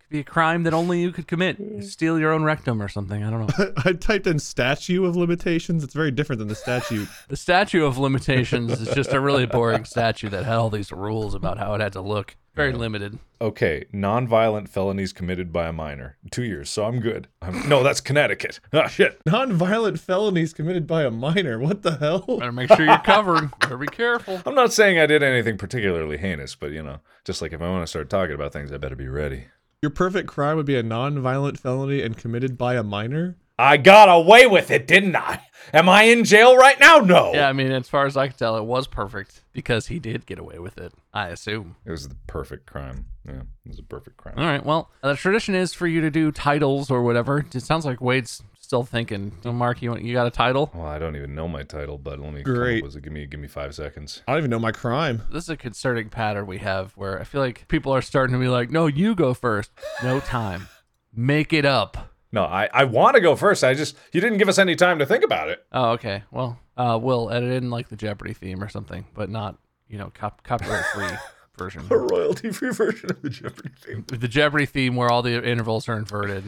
It 0.09 0.13
could 0.13 0.17
be 0.17 0.21
a 0.21 0.25
crime 0.25 0.63
that 0.63 0.73
only 0.73 1.03
you 1.03 1.13
could 1.13 1.27
commit. 1.27 1.59
Steal 1.85 2.19
your 2.19 2.33
own 2.33 2.43
rectum 2.43 2.81
or 2.81 2.89
something. 2.89 3.23
I 3.23 3.29
don't 3.31 3.59
know. 3.59 3.73
I 3.85 3.93
typed 3.93 4.27
in 4.27 4.39
statue 4.39 5.05
of 5.05 5.17
limitations. 5.17 5.85
It's 5.85 5.93
very 5.93 6.11
different 6.11 6.39
than 6.39 6.49
the 6.49 6.55
statute. 6.55 7.09
the 7.29 7.37
statute 7.37 7.85
of 7.85 7.99
limitations 7.99 8.81
is 8.81 8.89
just 8.95 9.13
a 9.13 9.21
really 9.21 9.45
boring 9.45 9.85
statute 9.85 10.31
that 10.31 10.47
had 10.47 10.55
all 10.55 10.71
these 10.71 10.93
rules 10.93 11.35
about 11.35 11.59
how 11.59 11.75
it 11.75 11.83
had 11.83 11.93
to 11.93 12.01
look. 12.01 12.37
Very 12.55 12.73
limited. 12.73 13.19
okay, 13.41 13.85
non-violent 13.93 14.69
felonies 14.69 15.13
committed 15.13 15.53
by 15.53 15.69
a 15.69 15.73
minor. 15.73 16.17
Two 16.33 16.43
years, 16.43 16.69
so 16.69 16.87
I'm 16.87 16.99
good. 16.99 17.29
I'm, 17.41 17.69
no, 17.69 17.85
that's 17.85 18.01
Connecticut. 18.01 18.59
Ah, 18.73 18.89
shit. 18.89 19.21
Non-violent 19.27 20.01
felonies 20.01 20.53
committed 20.53 20.85
by 20.85 21.05
a 21.05 21.11
minor. 21.11 21.61
What 21.61 21.83
the 21.83 21.97
hell? 21.99 22.25
Better 22.27 22.51
make 22.51 22.69
sure 22.75 22.85
you're 22.85 22.99
covered. 22.99 23.57
Better 23.61 23.77
be 23.77 23.87
careful. 23.87 24.41
I'm 24.45 24.57
not 24.57 24.73
saying 24.73 24.99
I 24.99 25.07
did 25.07 25.23
anything 25.23 25.57
particularly 25.57 26.17
heinous, 26.17 26.57
but 26.57 26.73
you 26.73 26.83
know, 26.83 26.99
just 27.25 27.41
like 27.43 27.53
if 27.53 27.63
I 27.63 27.69
want 27.69 27.85
to 27.85 27.87
start 27.87 28.11
talking 28.11 28.35
about 28.35 28.53
things, 28.53 28.73
I 28.73 28.79
better 28.79 28.97
be 28.97 29.07
ready. 29.07 29.45
Your 29.81 29.91
perfect 29.91 30.27
crime 30.27 30.57
would 30.57 30.67
be 30.67 30.77
a 30.77 30.83
non-violent 30.83 31.61
felony 31.61 32.03
and 32.03 32.17
committed 32.17 32.59
by 32.59 32.75
a 32.75 32.83
minor. 32.83 33.37
I 33.57 33.77
got 33.77 34.09
away 34.09 34.45
with 34.45 34.73
it, 34.73 34.89
didn't 34.89 35.15
I? 35.15 35.41
Am 35.73 35.89
I 35.89 36.05
in 36.05 36.25
jail 36.25 36.57
right 36.57 36.79
now? 36.81 36.99
No. 36.99 37.33
Yeah, 37.33 37.49
I 37.49 37.53
mean, 37.53 37.71
as 37.71 37.89
far 37.89 38.05
as 38.05 38.17
I 38.17 38.27
can 38.27 38.37
tell, 38.37 38.57
it 38.57 38.65
was 38.65 38.89
perfect 38.89 39.45
because 39.53 39.87
he 39.87 40.01
did 40.01 40.27
get 40.27 40.41
away 40.41 40.59
with 40.59 40.79
it. 40.79 40.93
I 41.15 41.29
assume. 41.29 41.77
It 41.85 41.93
was 41.93 42.09
the 42.09 42.17
perfect 42.27 42.67
crime. 42.67 43.07
Yeah, 43.25 43.43
it 43.43 43.69
was 43.69 43.79
a 43.79 43.85
perfect 43.85 44.17
crime. 44.17 44.35
All 44.37 44.47
right. 44.47 44.65
Well, 44.65 44.91
the 45.01 45.15
tradition 45.15 45.55
is 45.55 45.75
for 45.75 45.87
you 45.87 46.01
to 46.01 46.11
do 46.11 46.33
titles 46.33 46.91
or 46.91 47.05
whatever. 47.05 47.47
It 47.55 47.63
sounds 47.63 47.85
like 47.85 48.01
Wade's 48.01 48.43
still 48.69 48.83
thinking. 48.85 49.33
So, 49.43 49.51
Mark, 49.51 49.81
you 49.81 49.91
want, 49.91 50.03
you 50.03 50.13
got 50.13 50.27
a 50.27 50.31
title? 50.31 50.71
Well, 50.75 50.87
I 50.87 50.99
don't 50.99 51.17
even 51.17 51.35
know 51.35 51.49
my 51.49 51.63
title, 51.63 51.97
but 51.97 52.21
let 52.21 52.35
me. 52.35 52.43
Great. 52.43 52.83
with 52.83 52.95
it. 52.95 53.03
Give 53.03 53.13
me, 53.15 53.25
give 53.25 53.41
me 53.41 53.49
five 53.49 53.75
seconds. 53.75 54.23
I 54.29 54.33
don't 54.33 54.41
even 54.41 54.51
know 54.51 54.59
my 54.59 54.73
crime. 54.73 55.23
This 55.33 55.45
is 55.45 55.49
a 55.51 55.57
concerning 55.57 56.11
pattern 56.11 56.47
we 56.47 56.59
have 56.59 56.93
where 56.95 57.19
I 57.19 57.25
feel 57.25 57.41
like 57.41 57.67
people 57.69 57.93
are 57.95 58.03
starting 58.03 58.35
to 58.35 58.39
be 58.41 58.49
like, 58.49 58.71
"No, 58.71 58.87
you 58.87 59.15
go 59.15 59.33
first. 59.33 59.71
No 60.03 60.21
time. 60.21 60.69
Make 61.15 61.55
it 61.55 61.65
up." 61.65 62.13
No, 62.31 62.45
I, 62.45 62.69
I 62.75 62.85
want 62.85 63.15
to 63.15 63.23
go 63.23 63.35
first. 63.37 63.65
I 63.65 63.73
just 63.73 63.97
you 64.13 64.21
didn't 64.21 64.37
give 64.37 64.51
us 64.51 64.59
any 64.59 64.77
time 64.77 64.99
to 64.99 65.07
think 65.07 65.25
about 65.25 65.49
it. 65.49 65.65
Oh, 65.73 65.93
okay. 65.93 66.25
Well, 66.31 66.59
uh, 66.77 66.99
we'll 67.01 67.31
edit 67.31 67.51
in 67.53 67.71
like 67.71 67.89
the 67.89 67.97
Jeopardy 67.97 68.35
theme 68.35 68.63
or 68.63 68.69
something, 68.69 69.07
but 69.15 69.31
not 69.31 69.57
you 69.89 69.97
know 69.97 70.13
cop- 70.15 70.43
copyright 70.45 70.85
free 70.95 71.09
version. 71.57 71.87
A 71.89 71.97
royalty 71.97 72.51
free 72.51 72.73
version 72.73 73.11
of 73.13 73.23
the 73.23 73.31
Jeopardy 73.31 73.71
theme. 73.81 74.05
The 74.09 74.29
Jeopardy 74.29 74.67
theme 74.67 74.95
where 74.95 75.09
all 75.11 75.23
the 75.23 75.43
intervals 75.43 75.89
are 75.89 75.97
inverted. 75.97 76.45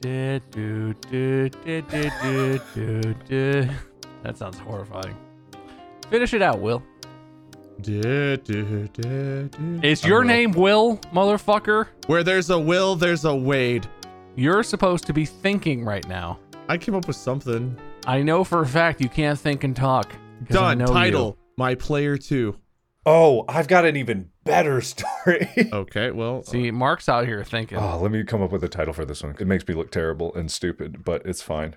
That 4.22 4.38
sounds 4.38 4.58
horrifying. 4.58 5.16
Finish 6.08 6.32
it 6.32 6.42
out, 6.42 6.60
Will. 6.60 6.82
Is 9.82 10.04
your 10.04 10.24
name 10.24 10.52
Will, 10.52 10.98
motherfucker? 11.12 11.88
Where 12.06 12.22
there's 12.22 12.50
a 12.50 12.58
will, 12.58 12.94
there's 12.94 13.24
a 13.24 13.34
Wade. 13.34 13.88
You're 14.36 14.62
supposed 14.62 15.06
to 15.06 15.12
be 15.12 15.24
thinking 15.24 15.84
right 15.84 16.06
now. 16.08 16.38
I 16.68 16.78
came 16.78 16.94
up 16.94 17.06
with 17.06 17.16
something. 17.16 17.76
I 18.06 18.22
know 18.22 18.44
for 18.44 18.62
a 18.62 18.66
fact 18.66 19.00
you 19.00 19.08
can't 19.08 19.38
think 19.38 19.64
and 19.64 19.74
talk. 19.74 20.14
Done. 20.48 20.78
know 20.78 20.86
Title. 20.86 21.38
My 21.56 21.74
player 21.74 22.16
two. 22.16 22.56
Oh, 23.04 23.44
I've 23.48 23.68
got 23.68 23.84
an 23.84 23.96
even 23.96 24.30
better 24.44 24.80
story. 24.82 25.48
Okay, 25.72 26.10
well. 26.10 26.42
See, 26.42 26.70
Mark's 26.70 27.08
out 27.08 27.26
here 27.26 27.44
thinking. 27.44 27.78
oh, 27.78 27.98
let 28.00 28.10
me 28.10 28.24
come 28.24 28.42
up 28.42 28.52
with 28.52 28.64
a 28.64 28.68
title 28.68 28.92
for 28.92 29.04
this 29.04 29.22
one. 29.22 29.36
It 29.38 29.46
makes 29.46 29.66
me 29.66 29.74
look 29.74 29.90
terrible 29.90 30.34
and 30.34 30.50
stupid, 30.50 31.04
but 31.04 31.22
it's 31.24 31.42
fine. 31.42 31.76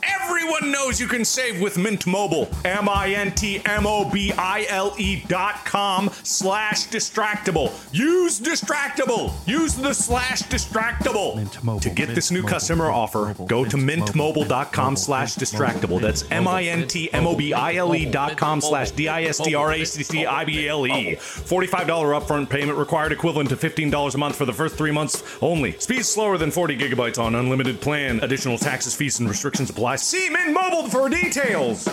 Everyone 0.23 0.71
knows 0.71 0.99
you 0.99 1.07
can 1.07 1.25
save 1.25 1.59
with 1.61 1.77
Mint 1.77 2.05
Mobile. 2.05 2.47
M 2.63 2.87
I 2.87 3.13
N 3.13 3.31
T 3.33 3.61
M 3.65 3.87
O 3.87 4.09
B 4.09 4.31
I 4.33 4.65
L 4.69 4.93
E 4.97 5.23
dot 5.27 5.65
com 5.65 6.09
slash 6.23 6.87
distractible. 6.87 7.71
Use 7.91 8.39
distractible. 8.39 9.33
Use 9.47 9.75
the 9.75 9.93
slash 9.93 10.43
distractible. 10.43 11.35
Mint 11.37 11.63
Mobile, 11.63 11.79
to 11.79 11.89
get 11.89 12.07
Mint 12.09 12.15
this 12.15 12.31
new 12.31 12.41
Mobile, 12.41 12.49
customer 12.49 12.91
offer, 12.91 13.25
Mobile, 13.27 13.45
go 13.47 13.65
to 13.65 13.77
Mint 13.77 14.15
Mobile, 14.15 14.43
mintmobile.com 14.43 14.95
slash 14.95 15.37
Mobile, 15.37 15.59
distractible. 15.59 16.01
That's 16.01 16.23
M 16.29 16.47
I 16.47 16.63
N 16.63 16.87
T 16.87 17.11
M 17.13 17.25
O 17.25 17.35
B 17.35 17.53
I 17.53 17.75
L 17.75 17.95
E 17.95 18.05
dot 18.05 18.37
com 18.37 18.61
slash 18.61 18.91
D 18.91 19.07
I 19.07 19.23
S 19.23 19.39
T 19.39 19.55
R 19.55 19.71
A 19.71 19.83
C 19.83 20.03
C 20.03 20.25
I 20.25 20.45
B 20.45 20.67
L 20.67 20.85
E. 20.85 21.15
$45 21.15 21.85
upfront 22.19 22.49
payment 22.49 22.77
required 22.77 23.11
equivalent 23.11 23.49
to 23.49 23.55
$15 23.55 24.13
a 24.13 24.17
month 24.17 24.35
for 24.35 24.45
the 24.45 24.53
first 24.53 24.75
three 24.75 24.91
months 24.91 25.23
only. 25.41 25.71
Speed 25.79 26.05
slower 26.05 26.37
than 26.37 26.51
40 26.51 26.77
gigabytes 26.77 27.17
on 27.17 27.35
unlimited 27.35 27.81
plan. 27.81 28.19
Additional 28.23 28.57
taxes, 28.57 28.95
fees, 28.95 29.19
and 29.19 29.27
restrictions 29.27 29.69
apply. 29.69 29.95
See 30.11 30.29
Mint 30.29 30.51
Mobile 30.51 30.89
for 30.89 31.07
details. 31.07 31.87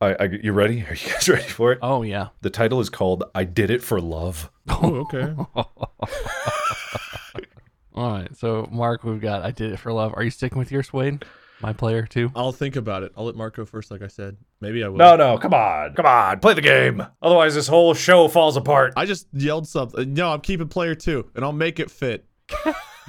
I, 0.00 0.16
I, 0.18 0.24
you 0.42 0.50
ready? 0.50 0.82
Are 0.90 0.94
you 0.94 1.12
guys 1.12 1.28
ready 1.28 1.44
for 1.44 1.70
it? 1.70 1.78
Oh 1.80 2.02
yeah. 2.02 2.30
The 2.40 2.50
title 2.50 2.80
is 2.80 2.90
called 2.90 3.22
"I 3.36 3.44
Did 3.44 3.70
It 3.70 3.84
for 3.84 4.00
Love." 4.00 4.50
Oh, 4.68 5.06
okay. 5.08 5.32
All 7.94 8.10
right. 8.10 8.36
So 8.36 8.68
Mark, 8.72 9.04
we've 9.04 9.20
got 9.20 9.44
I 9.44 9.52
did 9.52 9.72
it 9.72 9.76
for 9.78 9.92
love. 9.92 10.12
Are 10.16 10.24
you 10.24 10.30
sticking 10.32 10.58
with 10.58 10.72
your 10.72 10.82
Wade? 10.92 11.24
My 11.60 11.72
player 11.72 12.04
too. 12.04 12.32
I'll 12.34 12.50
think 12.50 12.74
about 12.74 13.04
it. 13.04 13.12
I'll 13.16 13.26
let 13.26 13.36
Mark 13.36 13.54
go 13.54 13.64
first, 13.64 13.92
like 13.92 14.02
I 14.02 14.08
said. 14.08 14.36
Maybe 14.60 14.82
I 14.82 14.88
will. 14.88 14.98
No, 14.98 15.14
no, 15.14 15.38
come 15.38 15.54
on, 15.54 15.94
come 15.94 16.04
on, 16.04 16.40
play 16.40 16.54
the 16.54 16.62
game. 16.62 17.06
Otherwise, 17.22 17.54
this 17.54 17.68
whole 17.68 17.94
show 17.94 18.26
falls 18.26 18.56
apart. 18.56 18.94
I 18.96 19.06
just 19.06 19.28
yelled 19.32 19.68
something. 19.68 20.14
No, 20.14 20.32
I'm 20.32 20.40
keeping 20.40 20.66
player 20.66 20.96
two, 20.96 21.30
and 21.36 21.44
I'll 21.44 21.52
make 21.52 21.78
it 21.78 21.92
fit. 21.92 22.24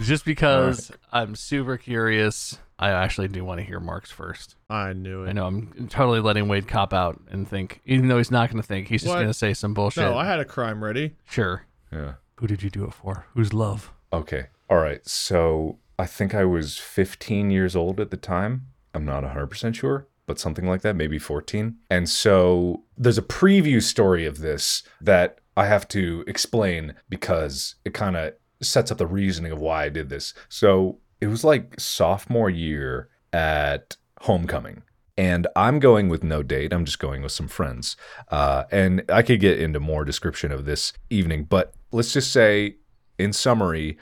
Just 0.01 0.25
because 0.25 0.91
I'm 1.11 1.33
super 1.33 1.77
curious. 1.77 2.59
I 2.79 2.91
actually 2.91 3.27
do 3.27 3.43
want 3.43 3.59
to 3.59 3.65
hear 3.65 3.79
Mark's 3.79 4.11
first. 4.11 4.55
I 4.69 4.93
knew 4.93 5.23
it. 5.23 5.29
I 5.29 5.31
know 5.33 5.47
I'm 5.47 5.87
totally 5.89 6.19
letting 6.19 6.47
Wade 6.47 6.67
cop 6.67 6.93
out 6.93 7.19
and 7.31 7.47
think, 7.47 7.81
even 7.85 8.07
though 8.07 8.17
he's 8.17 8.29
not 8.31 8.49
going 8.51 8.61
to 8.61 8.67
think, 8.67 8.87
he's 8.87 9.01
just 9.01 9.09
What? 9.09 9.15
going 9.17 9.27
to 9.27 9.33
say 9.33 9.53
some 9.53 9.73
bullshit. 9.73 10.03
No, 10.03 10.17
I 10.17 10.25
had 10.25 10.39
a 10.39 10.45
crime 10.45 10.83
ready. 10.83 11.15
sure. 11.25 11.63
Yeah. 11.91 12.13
Who 12.35 12.45
did 12.47 12.61
you 12.61 12.69
do 12.69 12.83
it 12.85 12.93
for? 12.93 13.25
Who's 13.33 13.51
love? 13.53 13.91
Okay. 14.13 14.47
All 14.69 14.77
right. 14.77 15.05
So 15.07 15.79
I 15.97 16.05
think 16.05 16.35
I 16.35 16.45
was 16.45 16.77
15 16.77 17.49
years 17.49 17.75
old 17.75 17.99
at 17.99 18.11
the 18.11 18.17
time. 18.17 18.67
I'm 18.93 19.05
not 19.05 19.23
100% 19.23 19.73
sure, 19.73 20.07
but 20.27 20.39
something 20.39 20.67
like 20.67 20.81
that, 20.81 20.95
maybe 20.95 21.17
14. 21.17 21.77
And 21.89 22.07
so 22.07 22.83
there's 22.97 23.17
a 23.17 23.23
preview 23.23 23.81
story 23.81 24.25
of 24.27 24.39
this 24.39 24.83
that 25.01 25.39
I 25.55 25.65
have 25.65 25.87
to 25.89 26.23
explain 26.27 26.93
because 27.09 27.75
it 27.85 27.95
kind 27.95 28.15
of 28.15 28.33
sets 28.61 28.91
up 28.91 28.97
the 28.99 29.07
reasoning 29.07 29.51
of 29.51 29.59
why 29.59 29.85
I 29.85 29.89
did 29.89 30.09
this. 30.09 30.33
So 30.49 30.99
it 31.21 31.27
was 31.27 31.43
like 31.43 31.79
sophomore 31.79 32.49
year 32.49 33.09
at 33.33 33.97
homecoming. 34.21 34.83
And 35.17 35.47
I'm 35.55 35.79
going 35.79 36.09
with 36.09 36.23
no 36.23 36.43
date. 36.43 36.71
I'm 36.71 36.85
just 36.85 36.99
going 36.99 37.23
with 37.23 37.31
some 37.31 37.47
friends. 37.47 37.97
Uh, 38.29 38.65
and 38.71 39.03
I 39.09 39.23
could 39.23 39.39
get 39.39 39.59
into 39.59 39.79
more 39.79 40.05
description 40.05 40.51
of 40.51 40.65
this 40.65 40.93
evening, 41.09 41.45
but 41.45 41.73
let's 41.91 42.13
just 42.13 42.31
say, 42.31 42.75
in 43.17 43.33
summary, 43.33 43.97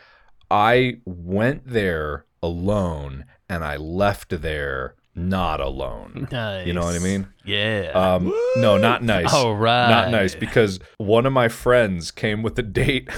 I 0.51 0.97
went 1.05 1.67
there 1.67 2.25
alone 2.43 3.25
and 3.47 3.63
I 3.63 3.77
left 3.77 4.41
there 4.41 4.95
not 5.15 5.61
alone. 5.61 6.27
Nice. 6.31 6.67
You 6.67 6.73
know 6.73 6.81
what 6.81 6.95
I 6.95 6.99
mean? 6.99 7.27
Yeah. 7.45 7.91
Um, 7.93 8.33
no, 8.57 8.77
not 8.77 9.01
nice. 9.01 9.33
All 9.33 9.55
right. 9.55 9.89
Not 9.89 10.11
nice 10.11 10.35
because 10.35 10.79
one 10.97 11.25
of 11.25 11.31
my 11.31 11.47
friends 11.47 12.11
came 12.11 12.43
with 12.43 12.59
a 12.59 12.63
date. 12.63 13.09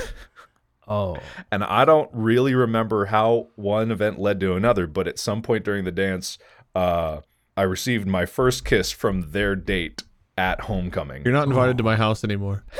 Oh. 0.87 1.17
And 1.51 1.63
I 1.63 1.85
don't 1.85 2.09
really 2.13 2.55
remember 2.55 3.05
how 3.05 3.47
one 3.55 3.91
event 3.91 4.19
led 4.19 4.39
to 4.41 4.55
another, 4.55 4.87
but 4.87 5.07
at 5.07 5.19
some 5.19 5.41
point 5.41 5.63
during 5.65 5.83
the 5.83 5.91
dance, 5.91 6.37
uh, 6.75 7.21
I 7.55 7.63
received 7.63 8.07
my 8.07 8.25
first 8.25 8.65
kiss 8.65 8.91
from 8.91 9.31
their 9.31 9.55
date 9.55 10.03
at 10.37 10.61
homecoming. 10.61 11.23
You're 11.23 11.33
not 11.33 11.47
invited 11.47 11.77
to 11.77 11.83
my 11.83 11.95
house 11.95 12.23
anymore. 12.23 12.63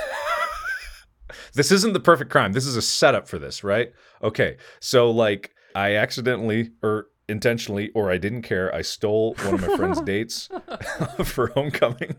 This 1.57 1.71
isn't 1.71 1.93
the 1.93 1.99
perfect 1.99 2.29
crime. 2.29 2.53
This 2.53 2.67
is 2.67 2.75
a 2.75 2.81
setup 2.83 3.27
for 3.27 3.39
this, 3.39 3.63
right? 3.63 3.91
Okay. 4.21 4.57
So 4.79 5.09
like 5.09 5.55
I 5.75 5.95
accidentally 5.95 6.71
or 6.83 7.07
intentionally 7.27 7.89
or 7.95 8.11
I 8.11 8.17
didn't 8.17 8.43
care, 8.43 8.73
I 8.73 8.83
stole 8.83 9.33
one 9.41 9.55
of 9.55 9.61
my 9.61 9.75
friend's 9.75 10.01
dates 10.05 10.49
for 11.23 11.47
homecoming. 11.47 12.15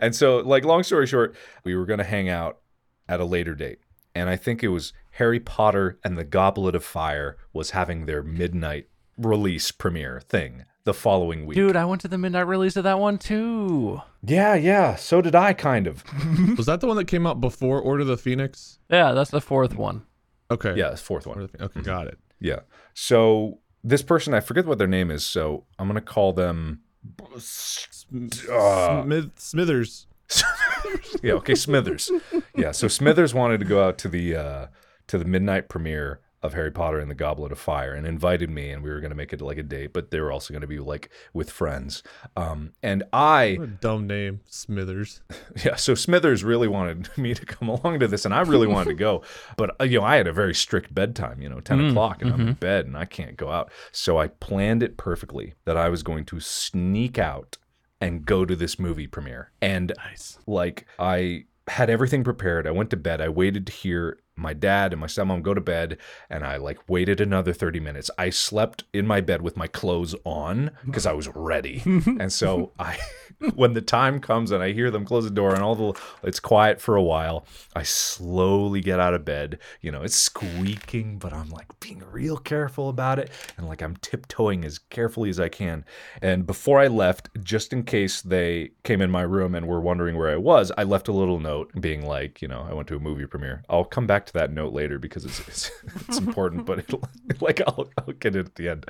And 0.00 0.14
so 0.14 0.38
like 0.38 0.64
long 0.64 0.82
story 0.82 1.06
short, 1.06 1.36
we 1.62 1.76
were 1.76 1.84
going 1.84 1.98
to 1.98 2.04
hang 2.04 2.30
out 2.30 2.60
at 3.06 3.20
a 3.20 3.24
later 3.24 3.54
date. 3.54 3.80
And 4.14 4.28
I 4.28 4.36
think 4.36 4.62
it 4.62 4.68
was 4.68 4.92
Harry 5.12 5.40
Potter 5.40 5.98
and 6.04 6.18
the 6.18 6.24
Goblet 6.24 6.74
of 6.74 6.84
Fire 6.84 7.36
was 7.52 7.70
having 7.70 8.06
their 8.06 8.22
midnight 8.22 8.88
release 9.16 9.70
premiere 9.70 10.20
thing 10.20 10.64
the 10.84 10.94
following 10.94 11.46
week. 11.46 11.56
Dude, 11.56 11.76
I 11.76 11.84
went 11.84 12.00
to 12.02 12.08
the 12.08 12.18
midnight 12.18 12.46
release 12.46 12.76
of 12.76 12.84
that 12.84 12.98
one 12.98 13.18
too. 13.18 14.00
Yeah, 14.24 14.54
yeah, 14.54 14.96
so 14.96 15.20
did 15.20 15.34
I 15.34 15.52
kind 15.52 15.86
of. 15.86 16.02
Was 16.56 16.66
that 16.66 16.80
the 16.80 16.86
one 16.86 16.96
that 16.96 17.06
came 17.06 17.26
out 17.26 17.40
before 17.40 17.80
Order 17.80 18.02
of 18.02 18.08
the 18.08 18.16
Phoenix? 18.16 18.78
Yeah, 18.90 19.12
that's 19.12 19.30
the 19.30 19.40
fourth 19.40 19.76
one. 19.76 20.04
Okay. 20.50 20.74
Yeah, 20.76 20.90
it's 20.90 21.00
fourth 21.02 21.26
one. 21.26 21.36
Order 21.38 21.44
of 21.44 21.52
the 21.52 21.64
Okay, 21.64 21.82
got 21.82 22.06
it. 22.06 22.18
Yeah. 22.40 22.60
So 22.94 23.58
this 23.84 24.02
person, 24.02 24.34
I 24.34 24.40
forget 24.40 24.66
what 24.66 24.78
their 24.78 24.86
name 24.88 25.10
is. 25.10 25.24
So 25.24 25.64
I'm 25.78 25.86
gonna 25.86 26.00
call 26.00 26.32
them. 26.32 26.80
Uh, 27.22 27.38
Smith- 27.38 29.30
Smithers. 29.36 30.06
yeah. 31.22 31.32
Okay. 31.34 31.54
Smithers. 31.54 32.10
Yeah. 32.54 32.72
So 32.72 32.88
Smithers 32.88 33.34
wanted 33.34 33.60
to 33.60 33.66
go 33.66 33.82
out 33.84 33.98
to 33.98 34.08
the 34.08 34.36
uh, 34.36 34.66
to 35.08 35.18
the 35.18 35.24
midnight 35.24 35.68
premiere 35.68 36.20
of 36.42 36.54
Harry 36.54 36.70
Potter 36.70 36.98
and 36.98 37.10
the 37.10 37.14
Goblet 37.14 37.52
of 37.52 37.58
Fire 37.58 37.92
and 37.92 38.06
invited 38.06 38.48
me, 38.48 38.70
and 38.70 38.82
we 38.82 38.88
were 38.88 39.00
gonna 39.00 39.14
make 39.14 39.34
it 39.34 39.42
like 39.42 39.58
a 39.58 39.62
date, 39.62 39.92
but 39.92 40.10
they 40.10 40.20
were 40.20 40.32
also 40.32 40.54
gonna 40.54 40.66
be 40.66 40.78
like 40.78 41.10
with 41.34 41.50
friends. 41.50 42.02
Um, 42.34 42.72
and 42.82 43.02
I 43.12 43.56
What 43.58 43.64
a 43.64 43.72
dumb 43.72 44.06
name, 44.06 44.40
Smithers. 44.46 45.20
yeah 45.64 45.76
so 45.76 45.94
smithers 45.94 46.42
really 46.42 46.68
wanted 46.68 47.10
me 47.18 47.34
to 47.34 47.44
come 47.44 47.68
along 47.68 47.98
to 48.00 48.06
this 48.08 48.24
and 48.24 48.32
i 48.32 48.40
really 48.40 48.66
wanted 48.66 48.88
to 48.88 48.94
go 48.94 49.22
but 49.56 49.74
uh, 49.80 49.84
you 49.84 49.98
know 49.98 50.04
i 50.04 50.16
had 50.16 50.26
a 50.26 50.32
very 50.32 50.54
strict 50.54 50.94
bedtime 50.94 51.42
you 51.42 51.48
know 51.48 51.60
10 51.60 51.88
o'clock 51.90 52.22
and 52.22 52.32
i'm 52.32 52.40
in 52.48 52.54
bed 52.54 52.86
and 52.86 52.96
i 52.96 53.04
can't 53.04 53.36
go 53.36 53.50
out 53.50 53.70
so 53.92 54.18
i 54.18 54.28
planned 54.28 54.82
it 54.82 54.96
perfectly 54.96 55.54
that 55.64 55.76
i 55.76 55.88
was 55.88 56.02
going 56.02 56.24
to 56.24 56.38
sneak 56.40 57.18
out 57.18 57.58
and 58.00 58.24
go 58.24 58.44
to 58.44 58.56
this 58.56 58.78
movie 58.78 59.06
premiere. 59.06 59.50
And 59.60 59.92
Nice. 59.98 60.38
like 60.46 60.86
i 60.98 61.44
had 61.68 61.88
everything 61.88 62.24
prepared. 62.24 62.66
I 62.66 62.72
went 62.72 62.90
to 62.90 62.96
bed. 62.96 63.20
I 63.20 63.28
waited 63.28 63.64
to 63.66 63.72
hear 63.72 64.18
my 64.34 64.52
dad 64.54 64.92
and 64.92 65.00
my 65.00 65.06
stepmom 65.06 65.42
go 65.42 65.52
to 65.54 65.60
bed 65.60 65.98
and 66.30 66.42
i 66.44 66.56
like 66.56 66.78
waited 66.88 67.20
another 67.20 67.52
30 67.52 67.78
minutes. 67.78 68.10
I 68.18 68.30
slept 68.30 68.84
in 68.92 69.06
my 69.06 69.20
bed 69.20 69.42
with 69.42 69.56
my 69.56 69.66
clothes 69.66 70.14
on 70.24 70.70
because 70.84 71.06
i 71.06 71.12
was 71.12 71.28
ready. 71.34 71.82
And 71.86 72.32
so 72.32 72.72
i 72.78 72.98
when 73.54 73.72
the 73.72 73.80
time 73.80 74.20
comes 74.20 74.50
and 74.50 74.62
i 74.62 74.72
hear 74.72 74.90
them 74.90 75.04
close 75.04 75.24
the 75.24 75.30
door 75.30 75.54
and 75.54 75.62
all 75.62 75.74
the 75.74 76.00
it's 76.22 76.40
quiet 76.40 76.80
for 76.80 76.96
a 76.96 77.02
while 77.02 77.46
i 77.74 77.82
slowly 77.82 78.80
get 78.80 79.00
out 79.00 79.14
of 79.14 79.24
bed. 79.24 79.58
You 79.80 79.90
know 79.90 80.02
it's 80.02 80.16
squeaking 80.16 81.18
but 81.18 81.32
i'm 81.32 81.48
like 81.50 81.66
being 81.80 82.02
real 82.10 82.36
careful 82.36 82.88
about 82.88 83.18
it 83.18 83.30
and 83.56 83.66
like 83.66 83.82
i'm 83.82 83.96
tiptoeing 83.96 84.64
as 84.64 84.78
carefully 84.78 85.30
as 85.30 85.40
i 85.40 85.48
can. 85.48 85.84
And 86.20 86.46
before 86.46 86.80
i 86.80 86.86
left 86.86 87.28
just 87.42 87.72
in 87.72 87.84
case 87.84 88.20
they 88.22 88.72
came 88.84 89.00
in 89.00 89.10
my 89.10 89.22
room 89.22 89.54
and 89.54 89.66
were 89.66 89.80
wondering 89.80 90.16
where 90.16 90.30
i 90.30 90.36
was 90.36 90.70
i 90.76 90.82
left 90.82 91.08
a 91.08 91.12
little 91.12 91.40
note 91.40 91.70
being 91.80 92.04
like 92.04 92.42
you 92.42 92.48
know 92.48 92.66
i 92.68 92.74
went 92.74 92.88
to 92.88 92.96
a 92.96 93.00
movie 93.00 93.26
premiere. 93.26 93.62
I'll 93.68 93.84
come 93.84 94.06
back 94.06 94.26
to 94.26 94.32
that 94.34 94.52
note 94.52 94.72
later 94.72 94.98
because 94.98 95.24
it's 95.24 95.40
it's, 95.48 95.70
it's 96.08 96.18
important 96.18 96.66
but 96.66 96.80
it'll, 96.80 97.02
like 97.40 97.60
I'll, 97.66 97.88
I'll 97.98 98.14
get 98.14 98.36
it 98.36 98.46
at 98.46 98.54
the 98.56 98.68
end. 98.68 98.86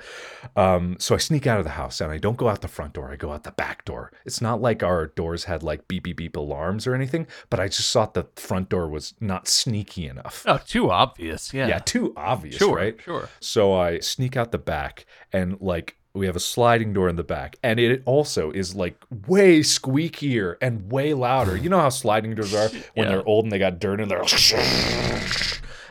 Um, 0.57 0.97
so 0.99 1.14
i 1.14 1.19
sneak 1.19 1.47
out 1.47 1.59
of 1.59 1.64
the 1.64 1.73
house 1.73 2.00
and 2.00 2.11
i 2.11 2.19
don't 2.19 2.37
go 2.37 2.49
out 2.49 2.62
the 2.62 2.69
front 2.69 2.95
door. 2.95 3.11
I 3.12 3.16
go 3.16 3.33
out 3.33 3.45
the 3.45 3.52
back 3.52 3.85
door. 3.85 4.12
It's 4.25 4.39
not 4.40 4.61
like 4.61 4.82
our 4.82 5.06
doors 5.09 5.44
had 5.44 5.62
like 5.62 5.87
beep 5.88 6.04
beep 6.04 6.16
beep 6.16 6.37
alarms 6.37 6.87
or 6.87 6.94
anything 6.94 7.26
but 7.50 7.59
i 7.61 7.66
just 7.68 7.92
thought 7.92 8.14
the 8.14 8.26
front 8.37 8.68
door 8.68 8.88
was 8.88 9.14
not 9.20 9.49
sneaky 9.49 10.06
enough 10.06 10.44
Oh, 10.47 10.61
too 10.66 10.90
obvious. 10.90 11.52
Yeah. 11.54 11.68
yeah, 11.68 11.78
too 11.78 12.12
obvious, 12.16 12.56
Sure, 12.56 12.76
right? 12.76 12.99
sure. 13.02 13.28
So 13.40 13.75
I 13.75 14.00
sneak 14.00 14.37
out 14.37 14.52
the 14.52 14.59
back 14.59 15.06
and 15.32 15.61
like 15.61 15.97
we 16.12 16.26
have 16.26 16.35
a 16.35 16.40
sliding 16.40 16.92
door 16.92 17.09
in 17.09 17.14
the 17.16 17.23
back 17.25 17.56
and 17.62 17.78
it 17.78 18.02
also 18.04 18.50
is 18.50 18.75
like 18.75 18.97
way 19.28 19.61
squeakier 19.61 20.56
and 20.61 20.90
way 20.90 21.14
louder. 21.14 21.56
You 21.56 21.68
know 21.68 21.78
how 21.80 21.88
sliding 21.88 22.35
doors 22.35 22.52
are 22.54 22.68
when 22.94 23.06
Yeah. 23.06 23.09
they're 23.11 23.26
old 23.28 23.44
and 23.44 23.52
they 23.52 23.59
got 23.61 23.78
dirt 23.78 24.00
in 24.00 24.09
there. 24.09 24.23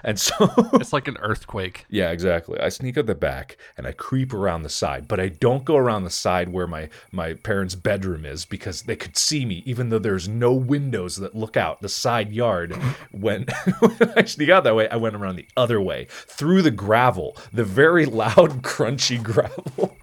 And 0.04 0.20
so 0.20 0.50
It's 0.74 0.94
like 0.94 1.08
an 1.08 1.18
earthquake. 1.20 1.86
Yeah, 1.90 2.12
exactly. 2.12 2.60
I 2.60 2.70
sneak 2.70 2.98
out 2.98 3.06
the 3.06 3.16
back 3.16 3.58
and 3.78 3.86
I 3.88 3.92
creep 3.92 4.34
around 4.34 4.64
the 4.64 4.70
side, 4.70 5.08
but 5.08 5.20
I 5.20 5.30
don't 5.30 5.66
go 5.66 5.76
around 5.78 6.04
the 6.04 6.10
side 6.10 6.50
where 6.50 6.68
my 6.68 6.90
my 7.12 7.34
parents' 7.34 7.76
bedroom 7.76 8.26
is 8.26 8.46
because 8.46 8.84
they 8.84 8.96
could 8.96 9.18
see 9.18 9.46
me, 9.46 9.64
even 9.66 9.90
though 9.90 10.00
there's 10.00 10.28
no 10.28 10.54
windows 10.54 11.18
that 11.18 11.36
look 11.36 11.58
out 11.58 11.82
the 11.82 11.90
side 11.90 12.32
yard. 12.32 12.76
When, 13.12 13.46
when 13.80 14.14
I 14.16 14.24
sneak 14.26 14.50
out 14.50 14.64
that 14.64 14.76
way, 14.76 14.88
I 14.90 14.96
went 14.96 15.16
around 15.16 15.36
the 15.36 15.48
other 15.58 15.82
way 15.82 16.08
through 16.10 16.62
the 16.62 16.72
gravel, 16.72 17.36
the 17.52 17.64
very 17.64 18.06
loud, 18.06 18.62
crunchy 18.62 19.22
gravel. 19.22 19.98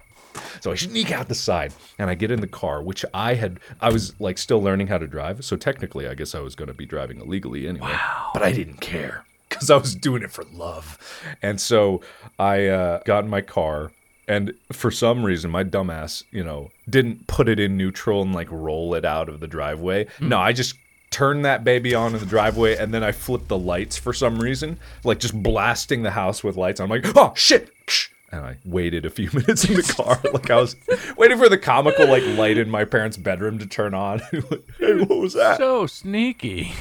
So 0.61 0.71
I 0.71 0.75
sneak 0.75 1.11
out 1.11 1.27
the 1.27 1.35
side 1.35 1.73
and 1.97 2.09
I 2.09 2.15
get 2.15 2.31
in 2.31 2.41
the 2.41 2.47
car, 2.47 2.81
which 2.81 3.05
I 3.13 3.35
had, 3.35 3.59
I 3.81 3.91
was 3.91 4.19
like 4.19 4.37
still 4.37 4.61
learning 4.61 4.87
how 4.87 4.97
to 4.97 5.07
drive. 5.07 5.43
So 5.45 5.55
technically, 5.55 6.07
I 6.07 6.15
guess 6.15 6.35
I 6.35 6.39
was 6.39 6.55
going 6.55 6.67
to 6.67 6.73
be 6.73 6.85
driving 6.85 7.21
illegally 7.21 7.67
anyway. 7.67 7.91
Wow. 7.91 8.31
But 8.33 8.43
I 8.43 8.51
didn't 8.51 8.81
care 8.81 9.25
because 9.57 9.69
I 9.69 9.77
was 9.77 9.95
doing 9.95 10.23
it 10.23 10.31
for 10.31 10.43
love. 10.53 10.97
And 11.41 11.59
so 11.59 12.01
I 12.39 12.67
uh, 12.67 13.01
got 13.05 13.23
in 13.23 13.29
my 13.29 13.41
car. 13.41 13.91
And 14.29 14.53
for 14.73 14.91
some 14.91 15.23
reason, 15.23 15.51
my 15.51 15.63
dumbass, 15.63 16.23
you 16.31 16.43
know, 16.43 16.69
didn't 16.89 17.27
put 17.27 17.47
it 17.47 17.61
in 17.61 17.77
neutral 17.77 18.21
and 18.21 18.35
like 18.35 18.49
roll 18.51 18.93
it 18.93 19.05
out 19.05 19.29
of 19.29 19.39
the 19.39 19.47
driveway. 19.47 20.07
No, 20.19 20.37
I 20.37 20.51
just 20.51 20.75
turned 21.11 21.45
that 21.45 21.63
baby 21.63 21.95
on 21.95 22.13
in 22.13 22.19
the 22.19 22.25
driveway 22.25 22.75
and 22.75 22.93
then 22.93 23.03
I 23.03 23.13
flipped 23.13 23.47
the 23.47 23.57
lights 23.57 23.95
for 23.97 24.11
some 24.11 24.39
reason, 24.39 24.79
like 25.05 25.19
just 25.19 25.41
blasting 25.41 26.03
the 26.03 26.11
house 26.11 26.43
with 26.43 26.57
lights. 26.57 26.81
I'm 26.81 26.89
like, 26.89 27.05
oh 27.15 27.33
shit. 27.35 27.69
And 28.29 28.43
I 28.43 28.57
waited 28.65 29.05
a 29.05 29.09
few 29.09 29.29
minutes 29.33 29.63
in 29.63 29.75
the 29.75 29.83
car, 29.83 30.19
like 30.33 30.49
I 30.49 30.57
was 30.57 30.75
waiting 31.15 31.37
for 31.37 31.47
the 31.47 31.57
comical 31.57 32.07
like 32.09 32.23
light 32.37 32.57
in 32.57 32.69
my 32.69 32.83
parents' 32.83 33.15
bedroom 33.15 33.57
to 33.59 33.65
turn 33.65 33.93
on. 33.93 34.19
hey, 34.79 34.95
what 34.97 35.19
was 35.19 35.33
that? 35.35 35.55
So 35.59 35.87
sneaky. 35.87 36.73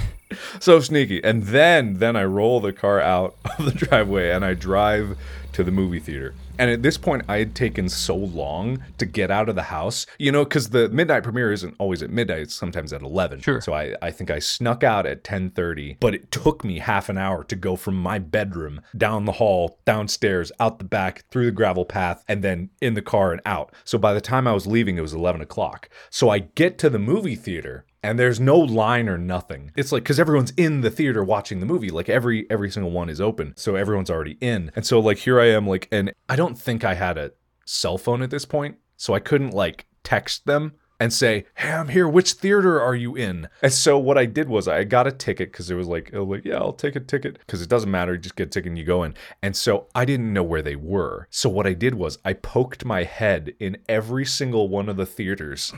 So 0.59 0.81
sneaky 0.81 1.23
and 1.23 1.45
then 1.45 1.95
then 1.95 2.17
i 2.17 2.25
roll 2.25 2.61
the 2.61 2.73
car 2.73 3.01
out 3.01 3.37
of 3.59 3.65
the 3.65 3.73
driveway 3.73 4.31
and 4.31 4.45
i 4.45 4.55
drive 4.55 5.17
to 5.53 5.65
the 5.65 5.71
movie 5.71 6.01
theater 6.01 6.35
And 6.59 6.71
at 6.71 6.83
this 6.83 6.97
point, 6.97 7.23
I 7.29 7.39
had 7.39 7.55
taken 7.55 7.89
so 7.89 8.17
long 8.17 8.83
to 8.99 9.07
get 9.07 9.31
out 9.31 9.49
of 9.49 9.57
the 9.57 9.65
house, 9.65 10.07
you 10.19 10.33
know, 10.33 10.45
because 10.45 10.71
the 10.71 10.89
midnight 10.89 11.23
premiere 11.23 11.53
isn't 11.53 11.75
always 11.79 12.03
at 12.03 12.11
midnight; 12.11 12.41
it's 12.41 12.55
sometimes 12.55 12.93
at 12.93 13.03
eleven. 13.03 13.41
Sure. 13.41 13.61
So 13.61 13.75
I, 13.75 13.95
I 14.01 14.11
think 14.11 14.31
I 14.31 14.39
snuck 14.39 14.83
out 14.83 15.07
at 15.07 15.23
ten 15.25 15.51
thirty, 15.51 15.97
but 16.01 16.15
it 16.15 16.31
took 16.31 16.65
me 16.65 16.79
half 16.79 17.09
an 17.09 17.19
hour 17.19 17.45
to 17.45 17.57
go 17.57 17.77
from 17.77 17.95
my 17.95 18.19
bedroom 18.19 18.81
down 18.97 19.27
the 19.27 19.33
hall, 19.33 19.79
downstairs, 19.85 20.51
out 20.59 20.79
the 20.79 20.85
back, 20.85 21.25
through 21.31 21.47
the 21.47 21.53
gravel 21.53 21.85
path, 21.85 22.25
and 22.27 22.43
then 22.43 22.71
in 22.81 22.95
the 22.95 23.03
car 23.03 23.33
and 23.33 23.43
out. 23.45 23.73
So 23.85 23.99
by 23.99 24.15
the 24.15 24.21
time 24.21 24.47
I 24.47 24.53
was 24.53 24.67
leaving, 24.67 24.97
it 24.97 25.03
was 25.03 25.13
eleven 25.15 25.41
o'clock. 25.43 25.91
So 26.11 26.31
I 26.31 26.39
get 26.39 26.79
to 26.79 26.91
the 26.91 26.99
movie 26.99 27.37
theater 27.37 27.85
and 28.03 28.19
there's 28.19 28.41
no 28.41 28.59
line 28.59 29.09
or 29.09 29.19
nothing. 29.19 29.73
It's 29.77 29.93
like 29.93 30.03
because 30.03 30.21
everyone's 30.21 30.53
in 30.57 30.81
the 30.81 30.91
theater 30.91 31.25
watching 31.25 31.61
the 31.61 31.67
movie, 31.67 31.91
like 31.91 32.09
every 32.09 32.49
every 32.51 32.71
single 32.71 32.91
one 32.91 33.09
is 33.09 33.21
open, 33.21 33.55
so 33.57 33.77
everyone's 33.77 34.11
already 34.11 34.39
in. 34.41 34.71
And 34.77 34.87
so 34.87 35.01
like 35.01 35.19
here 35.19 35.41
I 35.41 35.47
am, 35.47 35.67
like, 35.67 35.89
and 35.91 36.13
I 36.29 36.37
don't 36.37 36.59
think 36.59 36.85
I 36.85 36.95
had 36.95 37.19
a 37.19 37.33
cell 37.65 37.99
phone 37.99 38.23
at 38.23 38.31
this 38.31 38.45
point, 38.45 38.77
so 38.97 39.15
I 39.15 39.21
couldn't 39.21 39.51
like 39.51 39.87
text 40.05 40.47
them 40.47 40.75
and 40.99 41.13
say, 41.13 41.47
"Hey, 41.57 41.73
I'm 41.73 41.89
here. 41.89 42.09
Which 42.09 42.33
theater 42.33 42.81
are 42.81 42.95
you 42.95 43.17
in?" 43.17 43.49
And 43.63 43.73
so 43.73 43.99
what 43.99 44.17
I 44.17 44.25
did 44.25 44.49
was 44.49 44.69
I 44.69 44.85
got 44.85 45.07
a 45.07 45.13
ticket 45.13 45.53
because 45.53 45.71
it 45.71 45.75
was 45.75 45.89
like, 45.89 46.11
it 46.13 46.19
was 46.19 46.39
like, 46.39 46.45
yeah, 46.45 46.57
I'll 46.57 46.73
take 46.73 46.97
a 46.97 47.01
ticket 47.01 47.39
because 47.41 47.61
it 47.61 47.69
doesn't 47.69 47.91
matter. 47.91 48.13
You 48.13 48.19
just 48.19 48.37
get 48.37 48.49
a 48.49 48.51
ticket 48.51 48.69
and 48.69 48.79
you 48.79 48.85
go 48.85 49.03
in. 49.03 49.15
And 49.43 49.57
so 49.57 49.89
I 49.95 50.05
didn't 50.05 50.33
know 50.33 50.43
where 50.43 50.63
they 50.63 50.77
were. 50.77 51.29
So 51.31 51.49
what 51.49 51.67
I 51.67 51.75
did 51.75 51.95
was 51.95 52.19
I 52.25 52.33
poked 52.33 52.85
my 52.85 53.05
head 53.05 53.55
in 53.61 53.79
every 53.89 54.25
single 54.25 54.69
one 54.69 54.89
of 54.89 54.97
the 54.97 55.07
theaters 55.07 55.73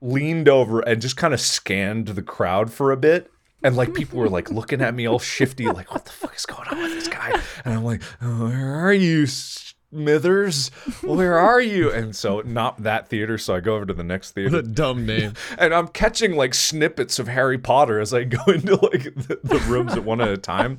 leaned 0.00 0.48
over 0.48 0.80
and 0.80 1.00
just 1.02 1.16
kind 1.16 1.34
of 1.34 1.40
scanned 1.40 2.08
the 2.08 2.22
crowd 2.22 2.72
for 2.72 2.90
a 2.90 2.96
bit. 2.96 3.30
And 3.62 3.76
like 3.76 3.92
people 3.92 4.18
were 4.18 4.28
like 4.28 4.50
looking 4.50 4.80
at 4.80 4.94
me 4.94 5.06
all 5.06 5.18
shifty, 5.18 5.66
like, 5.66 5.92
what 5.92 6.06
the 6.06 6.12
fuck 6.12 6.34
is 6.34 6.46
going 6.46 6.66
on 6.68 6.82
with 6.82 6.92
this 6.92 7.08
guy? 7.08 7.38
And 7.64 7.74
I'm 7.74 7.84
like, 7.84 8.02
oh, 8.22 8.46
where 8.46 8.74
are 8.74 8.92
you, 8.92 9.26
Smithers? 9.26 10.70
Where 11.02 11.38
are 11.38 11.60
you? 11.60 11.90
And 11.92 12.16
so 12.16 12.40
not 12.40 12.82
that 12.84 13.08
theater. 13.08 13.36
So 13.36 13.54
I 13.54 13.60
go 13.60 13.74
over 13.76 13.84
to 13.84 13.92
the 13.92 14.02
next 14.02 14.34
What 14.34 14.46
a 14.46 14.50
theater 14.50 14.62
dumb 14.72 15.04
name. 15.04 15.34
and 15.58 15.74
I'm 15.74 15.88
catching 15.88 16.36
like 16.36 16.54
snippets 16.54 17.18
of 17.18 17.28
Harry 17.28 17.58
Potter 17.58 18.00
as 18.00 18.14
I 18.14 18.24
go 18.24 18.42
into 18.46 18.76
like 18.76 19.14
the, 19.14 19.40
the 19.42 19.58
rooms 19.68 19.92
at 19.94 20.04
one 20.04 20.22
at 20.22 20.28
a 20.28 20.38
time. 20.38 20.78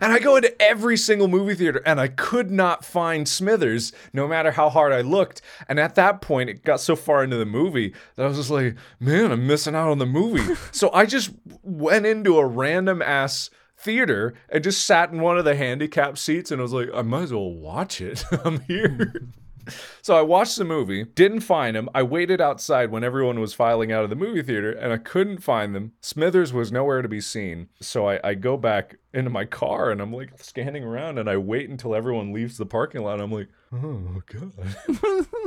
And 0.00 0.12
I 0.12 0.18
go 0.18 0.36
into 0.36 0.60
every 0.60 0.96
single 0.96 1.28
movie 1.28 1.54
theater 1.54 1.82
and 1.84 2.00
I 2.00 2.08
could 2.08 2.50
not 2.50 2.84
find 2.84 3.28
Smithers 3.28 3.92
no 4.12 4.26
matter 4.26 4.50
how 4.50 4.68
hard 4.68 4.92
I 4.92 5.00
looked. 5.00 5.42
And 5.68 5.78
at 5.78 5.94
that 5.96 6.20
point, 6.20 6.50
it 6.50 6.64
got 6.64 6.80
so 6.80 6.96
far 6.96 7.24
into 7.24 7.36
the 7.36 7.46
movie 7.46 7.94
that 8.16 8.24
I 8.24 8.28
was 8.28 8.38
just 8.38 8.50
like, 8.50 8.76
man, 9.00 9.32
I'm 9.32 9.46
missing 9.46 9.74
out 9.74 9.90
on 9.90 9.98
the 9.98 10.06
movie. 10.06 10.54
so 10.72 10.90
I 10.92 11.06
just 11.06 11.30
went 11.62 12.06
into 12.06 12.38
a 12.38 12.46
random 12.46 13.02
ass 13.02 13.50
theater 13.76 14.34
and 14.48 14.62
just 14.62 14.86
sat 14.86 15.10
in 15.10 15.20
one 15.20 15.38
of 15.38 15.44
the 15.44 15.56
handicap 15.56 16.16
seats 16.16 16.50
and 16.50 16.60
I 16.60 16.62
was 16.62 16.72
like, 16.72 16.88
I 16.94 17.02
might 17.02 17.22
as 17.22 17.32
well 17.32 17.52
watch 17.52 18.00
it. 18.00 18.24
I'm 18.44 18.60
here. 18.60 18.88
Mm-hmm. 18.88 19.41
So 20.02 20.16
I 20.16 20.22
watched 20.22 20.56
the 20.58 20.64
movie, 20.64 21.04
didn't 21.04 21.40
find 21.40 21.76
him. 21.76 21.88
I 21.94 22.02
waited 22.02 22.40
outside 22.40 22.90
when 22.90 23.04
everyone 23.04 23.38
was 23.38 23.54
filing 23.54 23.92
out 23.92 24.02
of 24.02 24.10
the 24.10 24.16
movie 24.16 24.42
theater 24.42 24.72
and 24.72 24.92
I 24.92 24.96
couldn't 24.96 25.38
find 25.38 25.76
them. 25.76 25.92
Smithers 26.00 26.52
was 26.52 26.72
nowhere 26.72 27.02
to 27.02 27.08
be 27.08 27.20
seen. 27.20 27.68
So 27.80 28.08
I, 28.08 28.18
I 28.24 28.34
go 28.34 28.56
back 28.56 28.96
into 29.14 29.30
my 29.30 29.44
car 29.44 29.92
and 29.92 30.00
I'm 30.00 30.12
like 30.12 30.30
scanning 30.42 30.82
around 30.82 31.18
and 31.18 31.30
I 31.30 31.36
wait 31.36 31.70
until 31.70 31.94
everyone 31.94 32.32
leaves 32.32 32.56
the 32.58 32.66
parking 32.66 33.02
lot. 33.02 33.20
I'm 33.20 33.30
like, 33.30 33.46
oh 33.72 34.22
God, 34.26 34.52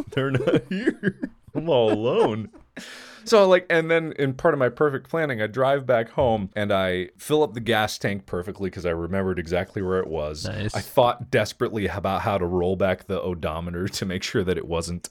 they're 0.12 0.32
not 0.32 0.62
here. 0.70 1.30
I'm 1.54 1.68
all 1.68 1.92
alone. 1.92 2.50
So 3.26 3.48
like, 3.50 3.66
and 3.70 3.90
then 3.90 4.14
in 4.14 4.34
part 4.34 4.54
of 4.54 4.60
my 4.60 4.70
perfect 4.70 5.10
planning, 5.10 5.42
I 5.42 5.48
drive 5.48 5.86
back 5.86 6.10
home 6.10 6.52
and 6.56 6.72
I 6.72 7.10
fill 7.18 7.42
up 7.42 7.54
the 7.54 7.60
gas 7.60 7.98
tank 7.98 8.28
perfectly 8.28 8.70
because 8.70 8.86
I 8.86 8.92
remembered 8.92 9.40
exactly 9.40 9.82
where 9.82 10.00
it 10.00 10.08
was. 10.08 10.46
Nice. 10.46 10.76
I 10.76 10.82
thought 10.82 11.32
desperately 11.32 11.88
about 11.88 12.22
how 12.22 12.38
to 12.38 12.46
roll 12.46 12.76
back 12.76 13.08
the 13.08 13.20
odometer 13.20 13.88
to 13.96 14.06
make 14.06 14.24
sure 14.24 14.44
that 14.44 14.58
it 14.58 14.68
wasn't 14.68 15.10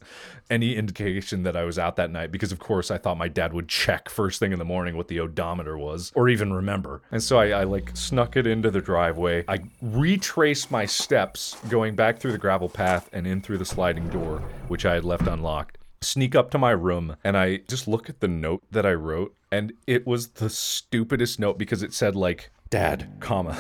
any 0.48 0.76
indication 0.76 1.42
that 1.42 1.56
I 1.56 1.64
was 1.64 1.78
out 1.78 1.96
that 1.96 2.10
night 2.10 2.30
because 2.30 2.52
of 2.52 2.60
course 2.60 2.90
I 2.90 2.98
thought 2.98 3.18
my 3.18 3.28
dad 3.28 3.52
would 3.52 3.68
check 3.68 4.08
first 4.08 4.38
thing 4.38 4.52
in 4.52 4.58
the 4.58 4.64
morning 4.64 4.96
what 4.96 5.08
the 5.08 5.18
odometer 5.18 5.76
was 5.76 6.12
or 6.14 6.28
even 6.28 6.52
remember. 6.52 7.02
And 7.10 7.22
so 7.22 7.38
I, 7.38 7.48
I 7.48 7.64
like 7.64 7.90
snuck 7.94 8.36
it 8.36 8.46
into 8.46 8.70
the 8.70 8.80
driveway. 8.80 9.44
I 9.48 9.58
retraced 9.82 10.70
my 10.70 10.86
steps 10.86 11.56
going 11.68 11.96
back 11.96 12.20
through 12.20 12.32
the 12.32 12.38
gravel 12.38 12.68
path 12.68 13.10
and 13.12 13.26
in 13.26 13.42
through 13.42 13.58
the 13.58 13.64
sliding 13.64 14.08
door, 14.10 14.38
which 14.68 14.86
I 14.86 14.94
had 14.94 15.04
left 15.04 15.26
unlocked 15.26 15.78
sneak 16.04 16.34
up 16.34 16.50
to 16.50 16.58
my 16.58 16.70
room 16.70 17.16
and 17.24 17.36
I 17.36 17.58
just 17.68 17.88
look 17.88 18.08
at 18.08 18.20
the 18.20 18.28
note 18.28 18.62
that 18.70 18.86
I 18.86 18.92
wrote 18.92 19.34
and 19.50 19.72
it 19.86 20.06
was 20.06 20.28
the 20.28 20.50
stupidest 20.50 21.38
note 21.38 21.58
because 21.58 21.82
it 21.82 21.92
said 21.92 22.14
like 22.14 22.50
dad, 22.70 23.08
comma. 23.20 23.56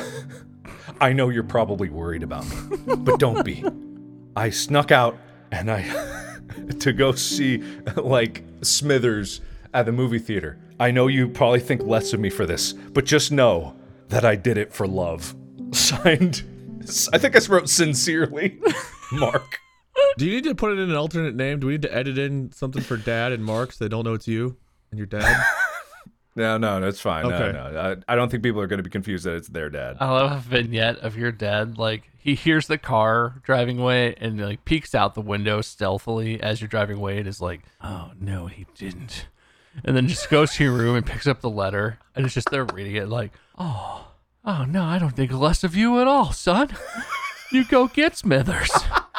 I 1.00 1.12
know 1.12 1.28
you're 1.28 1.42
probably 1.42 1.88
worried 1.88 2.22
about 2.22 2.46
me, 2.48 2.76
but 2.96 3.18
don't 3.18 3.44
be. 3.44 3.64
I 4.36 4.50
snuck 4.50 4.90
out 4.90 5.16
and 5.52 5.70
I 5.70 5.82
to 6.80 6.92
go 6.92 7.12
see 7.12 7.62
like 7.96 8.44
Smithers 8.62 9.40
at 9.72 9.86
the 9.86 9.92
movie 9.92 10.18
theater. 10.18 10.58
I 10.80 10.90
know 10.90 11.06
you 11.06 11.28
probably 11.28 11.60
think 11.60 11.82
less 11.82 12.12
of 12.12 12.20
me 12.20 12.30
for 12.30 12.46
this, 12.46 12.72
but 12.72 13.04
just 13.04 13.30
know 13.32 13.76
that 14.08 14.24
I 14.24 14.36
did 14.36 14.58
it 14.58 14.72
for 14.72 14.86
love. 14.86 15.34
Signed 15.72 16.44
I 17.12 17.18
think 17.18 17.34
I 17.34 17.40
wrote 17.48 17.68
sincerely, 17.68 18.60
Mark. 19.12 19.58
Do 20.18 20.26
you 20.26 20.32
need 20.32 20.44
to 20.44 20.54
put 20.54 20.72
it 20.72 20.78
in 20.78 20.90
an 20.90 20.96
alternate 20.96 21.34
name? 21.34 21.60
Do 21.60 21.66
we 21.66 21.74
need 21.74 21.82
to 21.82 21.94
edit 21.94 22.18
in 22.18 22.52
something 22.52 22.82
for 22.82 22.96
dad 22.96 23.32
and 23.32 23.44
Mark 23.44 23.72
so 23.72 23.84
they 23.84 23.88
don't 23.88 24.04
know 24.04 24.14
it's 24.14 24.28
you 24.28 24.56
and 24.90 24.98
your 24.98 25.06
dad? 25.06 25.44
No, 26.36 26.58
no, 26.58 26.80
that's 26.80 27.00
fine. 27.00 27.26
Okay. 27.26 27.52
No, 27.52 27.70
no. 27.70 27.80
I, 28.08 28.12
I 28.12 28.16
don't 28.16 28.28
think 28.28 28.42
people 28.42 28.60
are 28.60 28.66
going 28.66 28.78
to 28.78 28.82
be 28.82 28.90
confused 28.90 29.24
that 29.24 29.36
it's 29.36 29.48
their 29.48 29.70
dad. 29.70 29.98
I 30.00 30.10
love 30.10 30.32
a 30.32 30.40
vignette 30.40 30.98
of 30.98 31.16
your 31.16 31.30
dad. 31.30 31.78
Like 31.78 32.10
he 32.18 32.34
hears 32.34 32.66
the 32.66 32.78
car 32.78 33.40
driving 33.44 33.78
away 33.78 34.16
and 34.20 34.40
like 34.40 34.64
peeks 34.64 34.94
out 34.94 35.14
the 35.14 35.20
window 35.20 35.60
stealthily 35.60 36.42
as 36.42 36.60
you're 36.60 36.68
driving 36.68 36.96
away 36.96 37.18
and 37.18 37.28
is 37.28 37.40
like, 37.40 37.60
"Oh 37.80 38.10
no, 38.18 38.46
he 38.46 38.66
didn't." 38.74 39.28
And 39.84 39.96
then 39.96 40.08
just 40.08 40.28
goes 40.28 40.54
to 40.54 40.64
your 40.64 40.72
room 40.72 40.96
and 40.96 41.06
picks 41.06 41.26
up 41.26 41.40
the 41.40 41.50
letter 41.50 41.98
and 42.16 42.24
it's 42.24 42.34
just 42.34 42.50
there 42.50 42.64
reading 42.64 42.96
it 42.96 43.08
like, 43.08 43.30
"Oh, 43.56 44.08
oh 44.44 44.64
no, 44.64 44.82
I 44.82 44.98
don't 44.98 45.14
think 45.14 45.30
less 45.32 45.62
of 45.62 45.76
you 45.76 46.00
at 46.00 46.08
all, 46.08 46.32
son. 46.32 46.70
You 47.52 47.64
go 47.64 47.86
get 47.86 48.16
Smithers." 48.16 48.72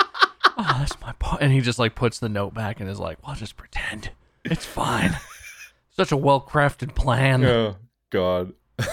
oh, 0.57 0.75
that's 0.79 0.99
my 1.01 1.13
point. 1.19 1.41
And 1.41 1.51
he 1.51 1.61
just 1.61 1.79
like 1.79 1.95
puts 1.95 2.19
the 2.19 2.29
note 2.29 2.53
back 2.53 2.79
and 2.79 2.89
is 2.89 2.99
like, 2.99 3.25
"Well, 3.25 3.35
just 3.35 3.57
pretend 3.57 4.11
it's 4.43 4.65
fine." 4.65 5.17
Such 5.91 6.11
a 6.11 6.17
well 6.17 6.41
crafted 6.41 6.95
plan. 6.95 7.45
Oh 7.45 7.77
God. 8.09 8.53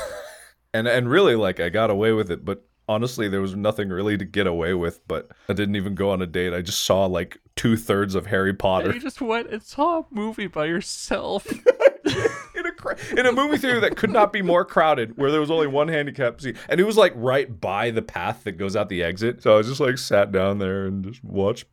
and 0.74 0.86
and 0.86 1.10
really, 1.10 1.34
like, 1.34 1.60
I 1.60 1.68
got 1.68 1.90
away 1.90 2.12
with 2.12 2.30
it, 2.30 2.44
but 2.44 2.64
honestly, 2.88 3.28
there 3.28 3.40
was 3.40 3.56
nothing 3.56 3.88
really 3.88 4.16
to 4.18 4.24
get 4.24 4.46
away 4.46 4.74
with. 4.74 5.06
But 5.08 5.30
I 5.48 5.52
didn't 5.52 5.76
even 5.76 5.94
go 5.94 6.10
on 6.10 6.22
a 6.22 6.26
date. 6.26 6.52
I 6.52 6.62
just 6.62 6.82
saw 6.82 7.06
like 7.06 7.38
two 7.56 7.76
thirds 7.76 8.14
of 8.14 8.26
Harry 8.26 8.54
Potter 8.54 8.92
You 8.92 9.00
just 9.00 9.20
went 9.20 9.50
and 9.50 9.62
saw 9.62 10.00
a 10.00 10.06
movie 10.10 10.46
by 10.46 10.66
yourself. 10.66 11.46
in 12.92 12.98
a 12.98 13.04
cra- 13.04 13.20
in 13.20 13.26
a 13.26 13.32
movie 13.32 13.58
theater 13.58 13.80
that 13.80 13.96
could 13.96 14.10
not 14.10 14.32
be 14.32 14.42
more 14.42 14.64
crowded, 14.64 15.16
where 15.16 15.30
there 15.30 15.40
was 15.40 15.50
only 15.50 15.66
one 15.66 15.88
handicap 15.88 16.40
seat, 16.40 16.56
and 16.68 16.80
it 16.80 16.84
was 16.84 16.96
like 16.96 17.12
right 17.16 17.60
by 17.60 17.90
the 17.90 18.02
path 18.02 18.44
that 18.44 18.52
goes 18.52 18.76
out 18.76 18.88
the 18.88 19.02
exit. 19.02 19.42
So 19.42 19.54
I 19.54 19.56
was 19.56 19.68
just 19.68 19.80
like 19.80 19.98
sat 19.98 20.32
down 20.32 20.58
there 20.58 20.86
and 20.86 21.04
just 21.04 21.22
watched 21.24 21.66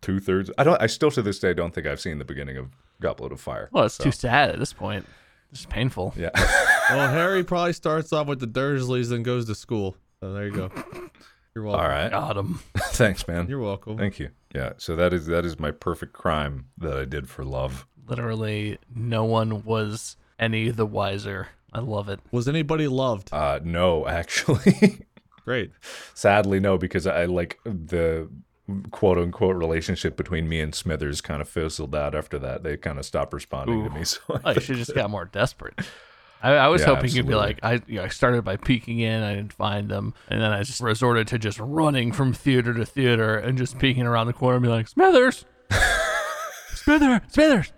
two 0.00 0.20
thirds. 0.20 0.50
I 0.58 0.64
don't. 0.64 0.80
I 0.80 0.86
still 0.86 1.10
to 1.12 1.22
this 1.22 1.38
day 1.38 1.54
don't 1.54 1.74
think 1.74 1.86
I've 1.86 2.00
seen 2.00 2.18
the 2.18 2.24
beginning 2.24 2.56
of 2.56 2.70
Goblet 3.00 3.32
of 3.32 3.40
Fire. 3.40 3.68
Well, 3.72 3.84
it's 3.84 3.98
too 3.98 4.12
sad 4.12 4.50
at 4.50 4.58
this 4.58 4.72
point. 4.72 5.06
It's 5.52 5.66
painful. 5.66 6.14
Yeah. 6.16 6.30
well, 6.90 7.10
Harry 7.12 7.44
probably 7.44 7.74
starts 7.74 8.12
off 8.12 8.26
with 8.26 8.40
the 8.40 8.46
Dursleys 8.46 9.12
and 9.12 9.24
goes 9.24 9.46
to 9.46 9.54
school. 9.54 9.96
So 10.20 10.32
there 10.32 10.46
you 10.46 10.52
go. 10.52 10.70
You're 11.54 11.64
welcome. 11.64 11.80
All 11.80 11.88
right. 11.88 12.10
Got 12.10 12.36
him. 12.36 12.60
Thanks, 12.76 13.28
man. 13.28 13.48
You're 13.48 13.60
welcome. 13.60 13.96
Thank 13.96 14.18
you. 14.18 14.30
Yeah. 14.54 14.72
So 14.78 14.96
that 14.96 15.12
is 15.12 15.26
that 15.26 15.44
is 15.44 15.60
my 15.60 15.70
perfect 15.70 16.12
crime 16.12 16.66
that 16.78 16.98
I 16.98 17.04
did 17.04 17.28
for 17.28 17.44
love. 17.44 17.86
Literally, 18.08 18.78
no 18.92 19.24
one 19.24 19.62
was 19.62 20.16
any 20.44 20.70
the 20.70 20.86
wiser. 20.86 21.48
I 21.72 21.80
love 21.80 22.08
it. 22.08 22.20
Was 22.30 22.46
anybody 22.48 22.86
loved? 22.86 23.30
Uh, 23.32 23.60
no, 23.64 24.06
actually. 24.20 25.06
Great. 25.44 25.72
Sadly, 26.14 26.60
no, 26.60 26.78
because 26.78 27.06
I 27.06 27.24
like 27.24 27.58
the 27.64 28.30
quote 28.90 29.18
unquote 29.18 29.56
relationship 29.56 30.16
between 30.16 30.48
me 30.48 30.60
and 30.60 30.74
Smithers 30.74 31.20
kind 31.20 31.42
of 31.42 31.48
fizzled 31.48 31.94
out 31.94 32.14
after 32.14 32.38
that. 32.38 32.62
They 32.62 32.76
kind 32.76 32.98
of 32.98 33.04
stopped 33.04 33.32
responding 33.34 33.84
to 33.84 33.90
me. 33.90 34.04
So 34.04 34.20
I 34.30 34.40
Oh, 34.44 34.50
you 34.52 34.60
should 34.60 34.76
just 34.76 34.94
got 34.94 35.10
more 35.10 35.24
desperate. 35.26 35.74
I, 36.42 36.52
I 36.52 36.68
was 36.68 36.82
Yeah, 36.82 36.94
hoping 36.94 37.10
you'd 37.10 37.26
be 37.26 37.34
like, 37.34 37.58
I, 37.62 37.80
you 37.86 37.96
know, 37.96 38.04
I 38.04 38.08
started 38.08 38.44
by 38.44 38.56
peeking 38.56 39.00
in, 39.00 39.22
I 39.22 39.34
didn't 39.34 39.52
find 39.54 39.88
them, 39.90 40.12
and 40.28 40.40
then 40.42 40.52
I 40.52 40.62
just 40.62 40.80
resorted 40.80 41.26
to 41.28 41.38
just 41.38 41.58
running 41.58 42.12
from 42.12 42.32
theater 42.34 42.74
to 42.74 42.84
theater 42.84 43.36
and 43.36 43.56
just 43.56 43.78
peeking 43.78 44.06
around 44.06 44.26
the 44.26 44.34
corner 44.34 44.56
and 44.56 44.62
be 44.62 44.68
like, 44.68 44.86
Smithers, 44.88 45.44
Smithers, 46.74 47.20
Smithers, 47.28 47.72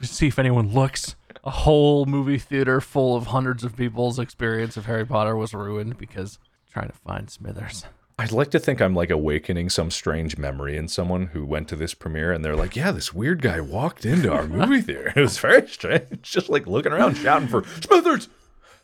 just 0.00 0.14
see 0.14 0.26
if 0.28 0.38
anyone 0.38 0.72
looks. 0.72 1.14
A 1.48 1.50
whole 1.50 2.04
movie 2.04 2.36
theater 2.36 2.78
full 2.78 3.16
of 3.16 3.28
hundreds 3.28 3.64
of 3.64 3.74
people's 3.74 4.18
experience 4.18 4.76
of 4.76 4.84
Harry 4.84 5.06
Potter 5.06 5.34
was 5.34 5.54
ruined 5.54 5.96
because 5.96 6.38
trying 6.70 6.88
to 6.88 6.94
find 6.94 7.30
Smithers. 7.30 7.86
I'd 8.18 8.32
like 8.32 8.50
to 8.50 8.58
think 8.58 8.82
I'm 8.82 8.94
like 8.94 9.08
awakening 9.08 9.70
some 9.70 9.90
strange 9.90 10.36
memory 10.36 10.76
in 10.76 10.88
someone 10.88 11.28
who 11.28 11.46
went 11.46 11.66
to 11.68 11.76
this 11.76 11.94
premiere 11.94 12.32
and 12.32 12.44
they're 12.44 12.54
like, 12.54 12.76
yeah, 12.76 12.90
this 12.90 13.14
weird 13.14 13.40
guy 13.40 13.62
walked 13.62 14.04
into 14.04 14.30
our 14.30 14.46
movie 14.46 14.82
theater. 14.82 15.10
It 15.16 15.22
was 15.22 15.38
very 15.38 15.66
strange. 15.66 16.20
Just 16.20 16.50
like 16.50 16.66
looking 16.66 16.92
around 16.92 17.14
shouting 17.14 17.48
for 17.48 17.64
Smithers. 17.80 18.28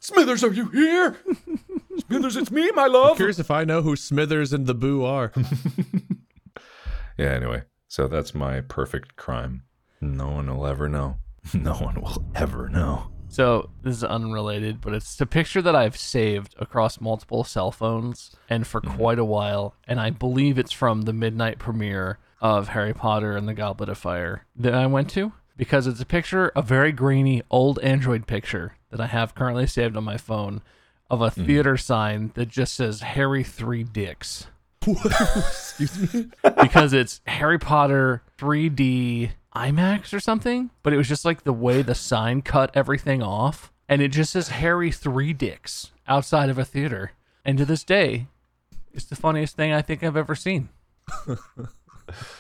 Smithers, 0.01 0.43
are 0.43 0.55
you 0.55 0.71
here? 0.71 1.19
Smithers, 2.07 2.37
it's 2.39 2.51
me, 2.51 2.71
my 2.71 2.87
love. 2.87 3.19
Curious 3.19 3.39
if 3.39 3.51
I 3.51 3.65
know 3.65 3.83
who 3.83 3.95
Smithers 3.95 4.55
and 4.55 4.67
the 4.67 4.75
Boo 4.75 5.05
are. 5.05 5.33
Yeah, 7.19 7.33
anyway. 7.33 7.65
So 7.89 8.09
that's 8.09 8.35
my 8.35 8.63
perfect 8.63 9.17
crime. 9.17 9.65
No 10.01 10.31
one 10.31 10.47
will 10.47 10.67
ever 10.67 10.89
know. 10.89 11.19
No 11.55 11.75
one 11.75 12.01
will 12.01 12.25
ever 12.35 12.69
know. 12.69 13.11
So 13.29 13.71
this 13.83 13.97
is 13.97 14.05
unrelated, 14.05 14.81
but 14.81 14.95
it's 14.95 15.21
a 15.21 15.27
picture 15.27 15.61
that 15.61 15.75
I've 15.75 15.97
saved 15.97 16.55
across 16.59 17.01
multiple 17.01 17.43
cell 17.43 17.71
phones 17.71 18.35
and 18.49 18.67
for 18.67 18.81
mm-hmm. 18.81 18.97
quite 18.97 19.19
a 19.19 19.25
while, 19.25 19.75
and 19.89 20.01
I 20.01 20.11
believe 20.11 20.59
it's 20.59 20.73
from 20.73 21.03
the 21.03 21.13
midnight 21.13 21.59
premiere 21.59 22.19
of 22.41 22.69
Harry 22.69 22.95
Potter 22.95 23.37
and 23.37 23.49
the 23.49 23.55
Goblet 23.55 23.89
of 23.89 23.99
Fire 23.99 24.47
that 24.55 24.75
I 24.75 24.87
went 24.87 25.11
to 25.11 25.33
because 25.57 25.87
it's 25.87 26.01
a 26.01 26.07
picture, 26.07 26.53
a 26.55 26.63
very 26.63 26.93
grainy 26.93 27.43
old 27.51 27.79
Android 27.81 28.27
picture 28.27 28.77
that 28.91 29.01
I 29.01 29.07
have 29.07 29.35
currently 29.35 29.67
saved 29.67 29.97
on 29.97 30.05
my 30.05 30.17
phone 30.17 30.63
of 31.11 31.21
a 31.21 31.31
mm-hmm. 31.31 31.45
theater 31.45 31.77
sign 31.77 32.31
that 32.35 32.47
just 32.47 32.75
says 32.75 33.01
Harry 33.01 33.43
Three 33.43 33.83
Dicks 33.85 34.47
Excuse 34.87 36.15
me. 36.15 36.27
because 36.61 36.93
it's 36.93 37.21
Harry 37.27 37.59
Potter 37.59 38.23
3D 38.39 39.31
IMAX 39.55 40.13
or 40.13 40.21
something, 40.21 40.71
but 40.83 40.93
it 40.93 40.97
was 40.97 41.09
just 41.09 41.25
like 41.25 41.45
the 41.45 41.53
way 41.53 41.83
the 41.83 41.95
sign 41.95 42.43
cut 42.43 42.71
everything 42.75 43.23
off, 43.23 43.73
and 43.89 44.03
it 44.03 44.09
just 44.09 44.33
says 44.33 44.49
Harry 44.49 44.91
Three 44.91 45.33
Dicks 45.33 45.93
outside 46.09 46.51
of 46.51 46.59
a 46.59 46.65
theater. 46.65 47.13
And 47.45 47.59
to 47.59 47.65
this 47.65 47.85
day, 47.85 48.27
it's 48.93 49.05
the 49.05 49.17
funniest 49.17 49.57
thing 49.57 49.73
I 49.73 49.83
think 49.83 50.03
I've 50.03 50.17
ever 50.17 50.35
seen. 50.35 50.71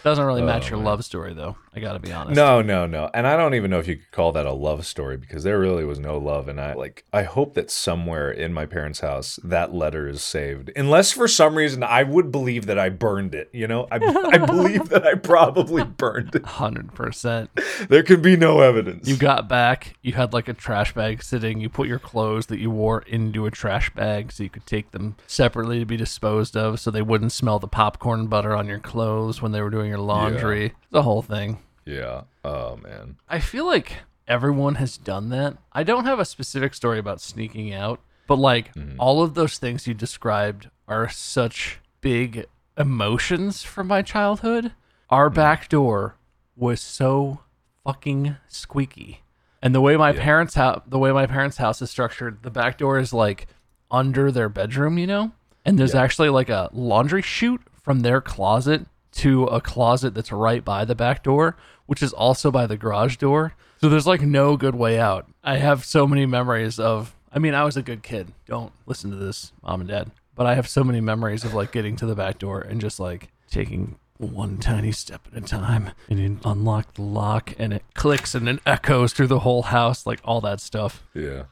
Doesn't 0.02 0.24
really 0.24 0.42
match 0.42 0.66
oh, 0.66 0.76
your 0.76 0.84
love 0.84 1.04
story 1.04 1.34
though. 1.34 1.56
I 1.76 1.80
gotta 1.80 1.98
be 1.98 2.12
honest. 2.12 2.36
No, 2.36 2.62
no, 2.62 2.86
no. 2.86 3.10
And 3.12 3.26
I 3.26 3.36
don't 3.36 3.54
even 3.54 3.70
know 3.70 3.80
if 3.80 3.88
you 3.88 3.96
could 3.96 4.12
call 4.12 4.30
that 4.32 4.46
a 4.46 4.52
love 4.52 4.86
story 4.86 5.16
because 5.16 5.42
there 5.42 5.58
really 5.58 5.84
was 5.84 5.98
no 5.98 6.18
love. 6.18 6.46
And 6.46 6.60
I 6.60 6.74
like, 6.74 7.04
I 7.12 7.24
hope 7.24 7.54
that 7.54 7.70
somewhere 7.70 8.30
in 8.30 8.52
my 8.52 8.64
parents' 8.64 9.00
house 9.00 9.40
that 9.42 9.74
letter 9.74 10.08
is 10.08 10.22
saved. 10.22 10.70
Unless 10.76 11.12
for 11.12 11.26
some 11.26 11.56
reason 11.56 11.82
I 11.82 12.04
would 12.04 12.30
believe 12.30 12.66
that 12.66 12.78
I 12.78 12.90
burned 12.90 13.34
it. 13.34 13.50
You 13.52 13.66
know, 13.66 13.88
I, 13.90 13.96
I 13.96 14.38
believe 14.46 14.88
that 14.90 15.04
I 15.04 15.14
probably 15.14 15.82
burned 15.82 16.36
it. 16.36 16.44
Hundred 16.44 16.94
percent. 16.94 17.50
There 17.88 18.04
could 18.04 18.22
be 18.22 18.36
no 18.36 18.60
evidence. 18.60 19.08
You 19.08 19.16
got 19.16 19.48
back. 19.48 19.96
You 20.02 20.12
had 20.12 20.32
like 20.32 20.48
a 20.48 20.54
trash 20.54 20.94
bag 20.94 21.22
sitting. 21.22 21.60
You 21.60 21.68
put 21.68 21.88
your 21.88 21.98
clothes 21.98 22.46
that 22.46 22.60
you 22.60 22.70
wore 22.70 23.02
into 23.02 23.46
a 23.46 23.50
trash 23.50 23.92
bag 23.94 24.30
so 24.30 24.44
you 24.44 24.50
could 24.50 24.66
take 24.66 24.92
them 24.92 25.16
separately 25.26 25.80
to 25.80 25.86
be 25.86 25.96
disposed 25.96 26.56
of, 26.56 26.78
so 26.78 26.90
they 26.90 27.02
wouldn't 27.02 27.32
smell 27.32 27.58
the 27.58 27.66
popcorn 27.66 28.28
butter 28.28 28.54
on 28.54 28.68
your 28.68 28.78
clothes 28.78 29.42
when 29.42 29.53
they 29.54 29.62
were 29.62 29.70
doing 29.70 29.88
your 29.88 29.98
laundry. 29.98 30.74
The 30.90 31.02
whole 31.02 31.22
thing. 31.22 31.58
yeah. 31.84 32.22
Oh 32.44 32.76
man. 32.76 33.16
I 33.28 33.40
feel 33.40 33.66
like 33.66 33.98
everyone 34.28 34.76
has 34.76 34.96
done 34.96 35.30
that. 35.30 35.56
I 35.72 35.82
don't 35.82 36.04
have 36.04 36.18
a 36.18 36.24
specific 36.24 36.74
story 36.74 36.98
about 36.98 37.20
sneaking 37.20 37.72
out, 37.72 38.00
but 38.26 38.38
like 38.38 38.74
mm-hmm. 38.74 38.98
all 38.98 39.22
of 39.22 39.34
those 39.34 39.58
things 39.58 39.86
you 39.86 39.94
described 39.94 40.70
are 40.88 41.08
such 41.08 41.78
big 42.00 42.46
emotions 42.76 43.62
from 43.62 43.86
my 43.86 44.02
childhood. 44.02 44.72
Our 45.10 45.30
mm. 45.30 45.34
back 45.34 45.68
door 45.68 46.16
was 46.56 46.80
so 46.80 47.40
fucking 47.84 48.36
squeaky. 48.48 49.20
And 49.62 49.74
the 49.74 49.80
way 49.80 49.96
my 49.96 50.12
parents' 50.12 50.54
house, 50.54 50.82
the 50.86 50.98
way 50.98 51.10
my 51.12 51.26
parents' 51.26 51.56
house 51.56 51.80
is 51.80 51.90
structured, 51.90 52.42
the 52.42 52.50
back 52.50 52.76
door 52.76 52.98
is 52.98 53.14
like 53.14 53.46
under 53.90 54.30
their 54.30 54.50
bedroom, 54.50 54.98
you 54.98 55.06
know? 55.06 55.32
And 55.64 55.78
there's 55.78 55.94
actually 55.94 56.28
like 56.28 56.50
a 56.50 56.68
laundry 56.72 57.22
chute 57.22 57.62
from 57.82 58.00
their 58.00 58.20
closet 58.20 58.86
to 59.16 59.44
a 59.44 59.60
closet 59.60 60.14
that's 60.14 60.32
right 60.32 60.64
by 60.64 60.84
the 60.84 60.94
back 60.94 61.22
door, 61.22 61.56
which 61.86 62.02
is 62.02 62.12
also 62.12 62.50
by 62.50 62.66
the 62.66 62.76
garage 62.76 63.16
door. 63.16 63.54
So 63.80 63.88
there's 63.88 64.06
like 64.06 64.22
no 64.22 64.56
good 64.56 64.74
way 64.74 64.98
out. 64.98 65.26
I 65.42 65.56
have 65.58 65.84
so 65.84 66.06
many 66.06 66.26
memories 66.26 66.78
of 66.78 67.14
I 67.32 67.38
mean, 67.40 67.54
I 67.54 67.64
was 67.64 67.76
a 67.76 67.82
good 67.82 68.02
kid. 68.04 68.32
Don't 68.46 68.72
listen 68.86 69.10
to 69.10 69.16
this, 69.16 69.52
mom 69.62 69.80
and 69.80 69.88
dad. 69.90 70.10
But 70.36 70.46
I 70.46 70.54
have 70.54 70.68
so 70.68 70.84
many 70.84 71.00
memories 71.00 71.44
of 71.44 71.52
like 71.54 71.72
getting 71.72 71.96
to 71.96 72.06
the 72.06 72.14
back 72.14 72.38
door 72.38 72.60
and 72.60 72.80
just 72.80 72.98
like 73.00 73.28
taking 73.50 73.96
one 74.18 74.58
tiny 74.58 74.92
step 74.92 75.26
at 75.34 75.42
a 75.42 75.46
time 75.46 75.90
and 76.08 76.18
you 76.20 76.38
unlock 76.44 76.94
the 76.94 77.02
lock 77.02 77.52
and 77.58 77.72
it 77.72 77.82
clicks 77.94 78.34
and 78.34 78.48
it 78.48 78.60
echoes 78.64 79.12
through 79.12 79.26
the 79.26 79.40
whole 79.40 79.62
house, 79.62 80.06
like 80.06 80.20
all 80.24 80.40
that 80.40 80.60
stuff. 80.60 81.02
Yeah. 81.14 81.44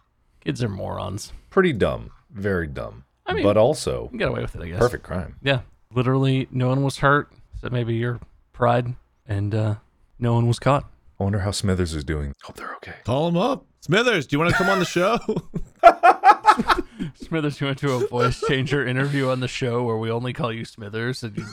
Kids 0.45 0.63
are 0.63 0.69
morons. 0.69 1.33
Pretty 1.51 1.73
dumb. 1.73 2.11
Very 2.31 2.67
dumb. 2.69 3.05
I 3.27 3.35
mean- 3.35 3.43
but 3.45 3.57
also 3.57 4.09
You 4.13 4.19
get 4.19 4.29
away 4.29 4.41
with 4.43 4.55
it, 4.57 4.63
I 4.63 4.69
guess. 4.69 4.79
perfect 4.79 5.03
crime. 5.05 5.37
Yeah. 5.43 5.61
Literally, 5.95 6.49
no 6.51 6.69
one 6.69 6.83
was 6.83 6.99
hurt. 6.99 7.31
So 7.63 7.71
maybe 7.71 7.95
your 7.95 8.21
pride, 8.53 8.95
and 9.27 9.55
uh, 9.55 9.75
no 10.19 10.35
one 10.35 10.47
was 10.49 10.59
caught. 10.59 10.85
I 11.21 11.23
wonder 11.25 11.39
how 11.41 11.53
Smithers 11.53 11.95
is 11.95 12.03
doing. 12.05 12.35
Hope 12.43 12.57
they're 12.57 12.75
okay. 12.77 12.95
Call 13.05 13.29
him 13.29 13.37
up. 13.37 13.65
Smithers, 13.81 14.27
do 14.27 14.35
you 14.35 14.41
want 14.41 14.51
to 14.51 14.57
come 14.57 14.69
on 14.69 14.81
the 14.81 14.85
show? 14.85 15.19
Smithers, 17.15 17.61
you 17.61 17.67
went 17.69 17.79
to 17.79 17.93
a 17.93 18.07
voice 18.09 18.43
changer 18.49 18.85
interview 18.87 19.29
on 19.29 19.41
the 19.41 19.49
show 19.49 19.83
where 19.85 19.97
we 19.97 20.11
only 20.11 20.33
call 20.33 20.53
you 20.53 20.65
Smithers, 20.65 21.23
and 21.23 21.37
you, 21.39 21.47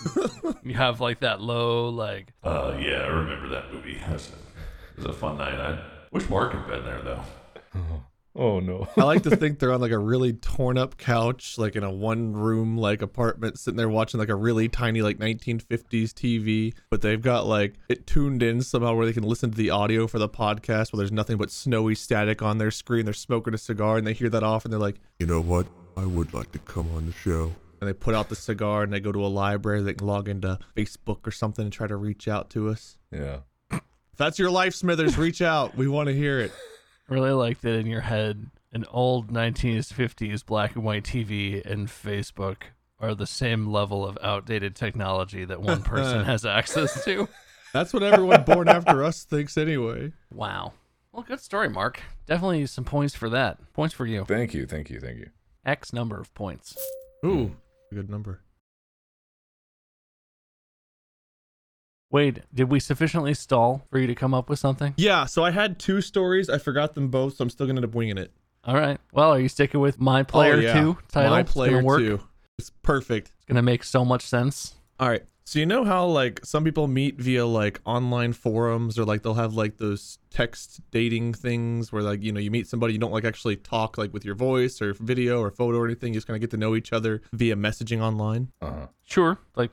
you 0.63 0.73
have 0.73 0.99
like 0.99 1.19
that 1.19 1.41
low, 1.41 1.89
like, 1.89 2.33
Uh, 2.43 2.75
yeah, 2.79 3.01
I 3.01 3.07
remember 3.07 3.47
that 3.49 3.71
movie. 3.71 3.97
It 3.97 4.11
was, 4.11 4.29
it 4.29 4.97
was 4.97 5.05
a 5.05 5.13
fun 5.13 5.37
night. 5.37 5.53
I 5.59 5.79
wish 6.11 6.27
Mark 6.29 6.53
had 6.53 6.67
been 6.67 6.83
there, 6.85 7.01
though. 7.03 7.21
Oh 8.41 8.61
no. 8.61 8.87
I 8.95 9.03
like 9.03 9.23
to 9.23 9.35
think 9.35 9.59
they're 9.59 9.73
on 9.73 9.81
like 9.81 9.91
a 9.91 9.99
really 9.99 10.31
torn 10.31 10.77
up 10.77 10.95
couch, 10.97 11.57
like 11.57 11.75
in 11.75 11.83
a 11.83 11.91
one 11.91 12.31
room 12.31 12.77
like 12.77 13.01
apartment, 13.01 13.59
sitting 13.59 13.75
there 13.77 13.89
watching 13.89 14.17
like 14.17 14.29
a 14.29 14.35
really 14.35 14.69
tiny 14.69 15.01
like 15.01 15.17
1950s 15.17 16.13
TV. 16.13 16.73
But 16.89 17.01
they've 17.01 17.21
got 17.21 17.45
like 17.47 17.73
it 17.89 18.07
tuned 18.07 18.41
in 18.41 18.61
somehow 18.61 18.93
where 18.95 19.05
they 19.05 19.11
can 19.13 19.23
listen 19.23 19.51
to 19.51 19.57
the 19.57 19.71
audio 19.71 20.07
for 20.07 20.19
the 20.19 20.29
podcast. 20.29 20.93
Where 20.93 20.99
there's 20.99 21.11
nothing 21.11 21.35
but 21.37 21.51
snowy 21.51 21.95
static 21.95 22.41
on 22.41 22.59
their 22.59 22.71
screen. 22.71 23.03
They're 23.03 23.13
smoking 23.13 23.53
a 23.53 23.57
cigar 23.57 23.97
and 23.97 24.07
they 24.07 24.13
hear 24.13 24.29
that 24.29 24.41
off 24.43 24.63
and 24.63 24.71
they're 24.71 24.79
like, 24.79 25.01
You 25.19 25.25
know 25.25 25.41
what? 25.41 25.67
I 25.97 26.05
would 26.05 26.33
like 26.33 26.53
to 26.53 26.59
come 26.59 26.89
on 26.95 27.07
the 27.07 27.11
show. 27.11 27.53
and 27.81 27.89
they 27.89 27.93
put 27.93 28.15
out 28.15 28.29
the 28.29 28.35
cigar 28.37 28.83
and 28.83 28.93
they 28.93 29.01
go 29.01 29.11
to 29.11 29.25
a 29.25 29.27
library. 29.27 29.81
They 29.81 29.95
can 29.95 30.07
log 30.07 30.29
into 30.29 30.57
Facebook 30.77 31.27
or 31.27 31.31
something 31.31 31.63
and 31.65 31.73
try 31.73 31.87
to 31.87 31.97
reach 31.97 32.29
out 32.29 32.49
to 32.51 32.69
us. 32.69 32.97
yeah. 33.11 33.39
If 33.71 33.81
that's 34.17 34.39
your 34.39 34.49
life, 34.51 34.73
Smithers, 34.75 35.17
reach 35.17 35.41
out. 35.41 35.75
We 35.75 35.87
want 35.89 36.07
to 36.07 36.13
hear 36.13 36.39
it. 36.39 36.51
Really 37.09 37.31
like 37.31 37.61
that 37.61 37.73
in 37.73 37.87
your 37.87 38.01
head. 38.01 38.49
An 38.71 38.85
old 38.91 39.31
1950s 39.31 40.45
black 40.45 40.75
and 40.75 40.83
white 40.83 41.03
TV 41.03 41.65
and 41.65 41.87
Facebook 41.87 42.63
are 42.99 43.15
the 43.15 43.25
same 43.25 43.67
level 43.67 44.05
of 44.05 44.17
outdated 44.21 44.75
technology 44.75 45.45
that 45.45 45.61
one 45.61 45.81
person 45.81 46.23
has 46.25 46.45
access 46.45 47.03
to. 47.05 47.27
That's 47.73 47.93
what 47.93 48.03
everyone 48.03 48.43
born 48.43 48.67
after 48.67 49.03
us 49.03 49.23
thinks 49.23 49.57
anyway. 49.57 50.13
Wow. 50.31 50.73
Well, 51.11 51.23
good 51.27 51.39
story, 51.39 51.69
Mark. 51.69 52.01
Definitely 52.27 52.65
some 52.67 52.83
points 52.83 53.15
for 53.15 53.29
that. 53.29 53.57
Points 53.73 53.93
for 53.95 54.05
you. 54.05 54.25
Thank 54.25 54.53
you. 54.53 54.65
Thank 54.65 54.89
you. 54.89 54.99
Thank 54.99 55.17
you. 55.17 55.29
X 55.65 55.93
number 55.93 56.19
of 56.19 56.33
points. 56.33 56.77
Ooh, 57.25 57.55
good 57.91 58.09
number. 58.09 58.41
Wade, 62.11 62.43
did 62.53 62.69
we 62.69 62.79
sufficiently 62.79 63.33
stall 63.33 63.85
for 63.89 63.99
you 63.99 64.07
to 64.07 64.15
come 64.15 64.33
up 64.33 64.49
with 64.49 64.59
something? 64.59 64.93
Yeah, 64.97 65.25
so 65.25 65.43
I 65.43 65.51
had 65.51 65.79
two 65.79 66.01
stories. 66.01 66.49
I 66.49 66.57
forgot 66.57 66.95
them 66.95 67.09
both, 67.09 67.35
so 67.35 67.43
I'm 67.43 67.49
still 67.49 67.67
gonna 67.67 67.79
end 67.79 67.85
up 67.85 67.93
winging 67.93 68.17
it. 68.17 68.31
All 68.63 68.75
right. 68.75 68.99
Well, 69.13 69.31
are 69.31 69.39
you 69.39 69.49
sticking 69.49 69.79
with 69.79 69.99
My 69.99 70.23
Player 70.23 70.55
oh, 70.55 70.59
yeah. 70.59 70.73
2 70.73 70.97
title? 71.11 71.31
My 71.31 71.43
player 71.43 71.81
gonna 71.81 71.97
two. 71.97 72.21
It's 72.57 72.71
perfect. 72.81 73.31
It's 73.37 73.45
going 73.45 73.55
to 73.55 73.61
make 73.61 73.83
so 73.83 74.03
much 74.03 74.23
sense. 74.23 74.75
All 74.99 75.07
right. 75.07 75.23
So 75.45 75.57
you 75.57 75.65
know 75.65 75.83
how 75.83 76.05
like 76.05 76.45
some 76.45 76.63
people 76.63 76.87
meet 76.87 77.19
via 77.19 77.43
like 77.43 77.79
online 77.83 78.33
forums 78.33 78.99
or 78.99 79.05
like 79.05 79.23
they'll 79.23 79.33
have 79.33 79.55
like 79.55 79.77
those 79.77 80.19
text 80.29 80.81
dating 80.91 81.33
things 81.33 81.91
where 81.91 82.03
like 82.03 82.21
you 82.21 82.31
know 82.31 82.39
you 82.39 82.51
meet 82.51 82.67
somebody 82.67 82.93
you 82.93 82.99
don't 82.99 83.11
like 83.11 83.25
actually 83.25 83.55
talk 83.55 83.97
like 83.97 84.13
with 84.13 84.23
your 84.23 84.35
voice 84.35 84.79
or 84.79 84.93
video 84.93 85.41
or 85.41 85.49
photo 85.49 85.79
or 85.79 85.85
anything. 85.85 86.13
You 86.13 86.17
just 86.17 86.27
kind 86.27 86.35
of 86.35 86.41
get 86.41 86.51
to 86.51 86.57
know 86.57 86.75
each 86.75 86.93
other 86.93 87.23
via 87.33 87.55
messaging 87.55 87.99
online. 87.99 88.51
Uh 88.61 88.71
huh. 88.71 88.87
Sure. 89.03 89.39
Like 89.55 89.71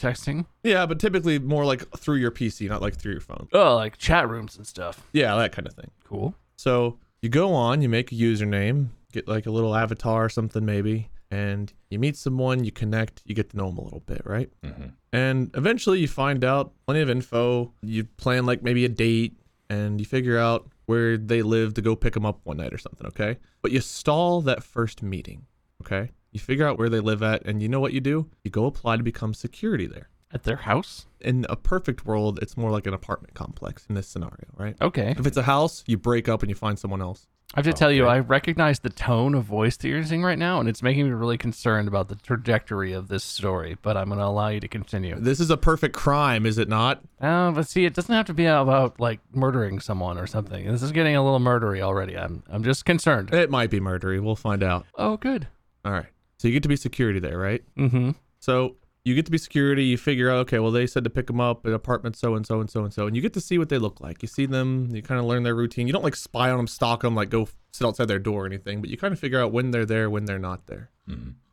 texting. 0.00 0.46
Yeah, 0.62 0.86
but 0.86 0.98
typically 0.98 1.38
more 1.38 1.64
like 1.64 1.88
through 1.98 2.16
your 2.16 2.30
PC, 2.30 2.68
not 2.68 2.82
like 2.82 2.96
through 2.96 3.12
your 3.12 3.20
phone. 3.20 3.48
Oh, 3.52 3.76
like 3.76 3.98
chat 3.98 4.28
rooms 4.28 4.56
and 4.56 4.66
stuff. 4.66 5.06
Yeah, 5.12 5.36
that 5.36 5.52
kind 5.52 5.66
of 5.66 5.74
thing. 5.74 5.90
Cool. 6.04 6.34
So 6.56 6.98
you 7.22 7.28
go 7.28 7.52
on, 7.54 7.82
you 7.82 7.88
make 7.88 8.12
a 8.12 8.14
username, 8.14 8.88
get 9.12 9.28
like 9.28 9.46
a 9.46 9.50
little 9.50 9.74
avatar 9.74 10.24
or 10.24 10.28
something 10.28 10.64
maybe, 10.64 11.10
and 11.30 11.72
you 11.90 11.98
meet 11.98 12.16
someone, 12.16 12.64
you 12.64 12.72
connect, 12.72 13.22
you 13.24 13.34
get 13.34 13.50
to 13.50 13.56
know 13.56 13.66
them 13.66 13.78
a 13.78 13.84
little 13.84 14.00
bit, 14.00 14.22
right? 14.24 14.50
hmm 14.64 14.86
And 15.12 15.50
eventually 15.54 16.00
you 16.00 16.08
find 16.08 16.44
out 16.44 16.72
plenty 16.86 17.00
of 17.00 17.10
info. 17.10 17.72
You 17.82 18.04
plan 18.04 18.46
like 18.46 18.62
maybe 18.62 18.84
a 18.84 18.88
date 18.88 19.36
and 19.68 20.00
you 20.00 20.06
figure 20.06 20.38
out 20.38 20.68
where 20.86 21.16
they 21.16 21.42
live 21.42 21.74
to 21.74 21.82
go 21.82 21.94
pick 21.94 22.14
them 22.14 22.26
up 22.26 22.40
one 22.44 22.56
night 22.56 22.74
or 22.74 22.78
something, 22.78 23.06
okay? 23.06 23.38
But 23.62 23.70
you 23.70 23.80
stall 23.80 24.40
that 24.42 24.64
first 24.64 25.02
meeting, 25.02 25.46
okay? 25.82 26.10
You 26.32 26.40
figure 26.40 26.66
out 26.66 26.78
where 26.78 26.88
they 26.88 27.00
live 27.00 27.22
at 27.22 27.44
and 27.44 27.60
you 27.62 27.68
know 27.68 27.80
what 27.80 27.92
you 27.92 28.00
do? 28.00 28.28
You 28.44 28.50
go 28.50 28.66
apply 28.66 28.96
to 28.96 29.02
become 29.02 29.34
security 29.34 29.86
there. 29.86 30.08
At 30.32 30.44
their 30.44 30.56
house? 30.56 31.06
In 31.20 31.44
a 31.48 31.56
perfect 31.56 32.06
world, 32.06 32.38
it's 32.40 32.56
more 32.56 32.70
like 32.70 32.86
an 32.86 32.94
apartment 32.94 33.34
complex 33.34 33.84
in 33.88 33.96
this 33.96 34.06
scenario, 34.06 34.46
right? 34.56 34.76
Okay. 34.80 35.14
If 35.18 35.26
it's 35.26 35.36
a 35.36 35.42
house, 35.42 35.82
you 35.86 35.96
break 35.98 36.28
up 36.28 36.42
and 36.42 36.48
you 36.48 36.54
find 36.54 36.78
someone 36.78 37.02
else. 37.02 37.26
I 37.52 37.58
have 37.58 37.64
to 37.64 37.72
tell 37.72 37.90
you, 37.90 38.04
Okay. 38.04 38.12
I 38.12 38.18
recognize 38.20 38.78
the 38.78 38.90
tone 38.90 39.34
of 39.34 39.42
voice 39.42 39.76
that 39.78 39.88
you're 39.88 39.96
using 39.98 40.22
right 40.22 40.38
now, 40.38 40.60
and 40.60 40.68
it's 40.68 40.84
making 40.84 41.06
me 41.06 41.10
really 41.10 41.36
concerned 41.36 41.88
about 41.88 42.06
the 42.08 42.14
trajectory 42.14 42.92
of 42.92 43.08
this 43.08 43.24
story. 43.24 43.76
But 43.82 43.96
I'm 43.96 44.06
going 44.06 44.20
to 44.20 44.24
allow 44.24 44.50
you 44.50 44.60
to 44.60 44.68
continue. 44.68 45.16
This 45.18 45.40
is 45.40 45.50
a 45.50 45.56
perfect 45.56 45.96
crime, 45.96 46.46
is 46.46 46.58
it 46.58 46.68
not? 46.68 47.02
Uh, 47.20 47.50
but 47.50 47.66
see, 47.66 47.84
it 47.84 47.92
doesn't 47.94 48.14
have 48.14 48.26
to 48.26 48.34
be 48.34 48.46
about 48.46 49.00
like 49.00 49.18
murdering 49.34 49.80
someone 49.80 50.16
or 50.16 50.28
something. 50.28 50.64
This 50.70 50.80
is 50.84 50.92
getting 50.92 51.16
a 51.16 51.24
little 51.24 51.40
murdery 51.40 51.80
already. 51.80 52.16
I'm, 52.16 52.44
I'm 52.48 52.62
just 52.62 52.84
concerned. 52.84 53.34
It 53.34 53.50
might 53.50 53.70
be 53.70 53.80
murdery. 53.80 54.22
We'll 54.22 54.36
find 54.36 54.62
out. 54.62 54.86
Oh, 54.94 55.16
good. 55.16 55.48
All 55.84 55.90
right. 55.90 56.06
So 56.40 56.48
you 56.48 56.54
get 56.54 56.62
to 56.62 56.70
be 56.70 56.76
security 56.76 57.20
there, 57.20 57.36
right? 57.36 57.62
Mm-hmm. 57.76 58.12
So 58.38 58.76
You 59.04 59.14
get 59.14 59.24
to 59.26 59.30
be 59.30 59.38
security. 59.38 59.84
You 59.84 59.96
figure 59.96 60.30
out, 60.30 60.36
okay, 60.40 60.58
well, 60.58 60.70
they 60.70 60.86
said 60.86 61.04
to 61.04 61.10
pick 61.10 61.26
them 61.26 61.40
up 61.40 61.66
at 61.66 61.72
apartment 61.72 62.16
so 62.16 62.34
and 62.34 62.46
so 62.46 62.60
and 62.60 62.70
so 62.70 62.84
and 62.84 62.92
so, 62.92 63.06
and 63.06 63.16
you 63.16 63.22
get 63.22 63.32
to 63.32 63.40
see 63.40 63.56
what 63.56 63.70
they 63.70 63.78
look 63.78 64.00
like. 64.00 64.20
You 64.20 64.28
see 64.28 64.44
them. 64.44 64.88
You 64.94 65.00
kind 65.00 65.18
of 65.18 65.24
learn 65.24 65.42
their 65.42 65.54
routine. 65.54 65.86
You 65.86 65.92
don't 65.92 66.04
like 66.04 66.16
spy 66.16 66.50
on 66.50 66.58
them, 66.58 66.66
stalk 66.66 67.00
them, 67.00 67.14
like 67.14 67.30
go 67.30 67.48
sit 67.72 67.86
outside 67.86 68.08
their 68.08 68.18
door 68.18 68.44
or 68.44 68.46
anything, 68.46 68.80
but 68.82 68.90
you 68.90 68.98
kind 68.98 69.12
of 69.12 69.18
figure 69.18 69.40
out 69.40 69.52
when 69.52 69.70
they're 69.70 69.86
there, 69.86 70.10
when 70.10 70.26
they're 70.26 70.38
not 70.38 70.66
there. 70.66 70.90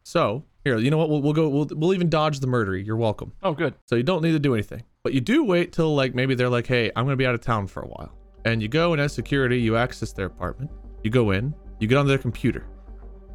So 0.04 0.44
here, 0.64 0.78
you 0.78 0.92
know 0.92 0.98
what? 0.98 1.10
We'll, 1.10 1.22
we'll 1.22 1.34
go. 1.34 1.48
We'll, 1.50 1.68
we'll 1.72 1.94
even 1.94 2.10
dodge 2.10 2.40
the 2.42 2.48
murdery. 2.48 2.86
You're 2.86 2.96
welcome. 2.98 3.32
Oh, 3.44 3.54
good. 3.54 3.74
So 3.86 3.96
you 3.96 4.04
don't 4.04 4.22
need 4.22 4.34
to 4.34 4.40
do 4.40 4.54
anything. 4.54 4.84
But 5.04 5.14
you 5.14 5.22
do 5.22 5.44
wait 5.44 5.72
till 5.72 5.96
like 5.96 6.14
maybe 6.16 6.36
they're 6.36 6.50
like, 6.50 6.68
hey, 6.68 6.92
I'm 6.96 7.06
gonna 7.06 7.16
be 7.16 7.26
out 7.26 7.34
of 7.34 7.42
town 7.42 7.68
for 7.68 7.82
a 7.82 7.88
while. 7.88 8.14
And 8.46 8.62
you 8.62 8.68
go 8.68 8.92
and 8.92 9.02
as 9.02 9.14
security, 9.14 9.60
you 9.60 9.78
access 9.78 10.12
their 10.12 10.28
apartment. 10.28 10.70
You 11.04 11.10
go 11.10 11.32
in, 11.32 11.56
you 11.80 11.88
get 11.88 11.98
on 11.98 12.08
their 12.08 12.18
computer. 12.18 12.68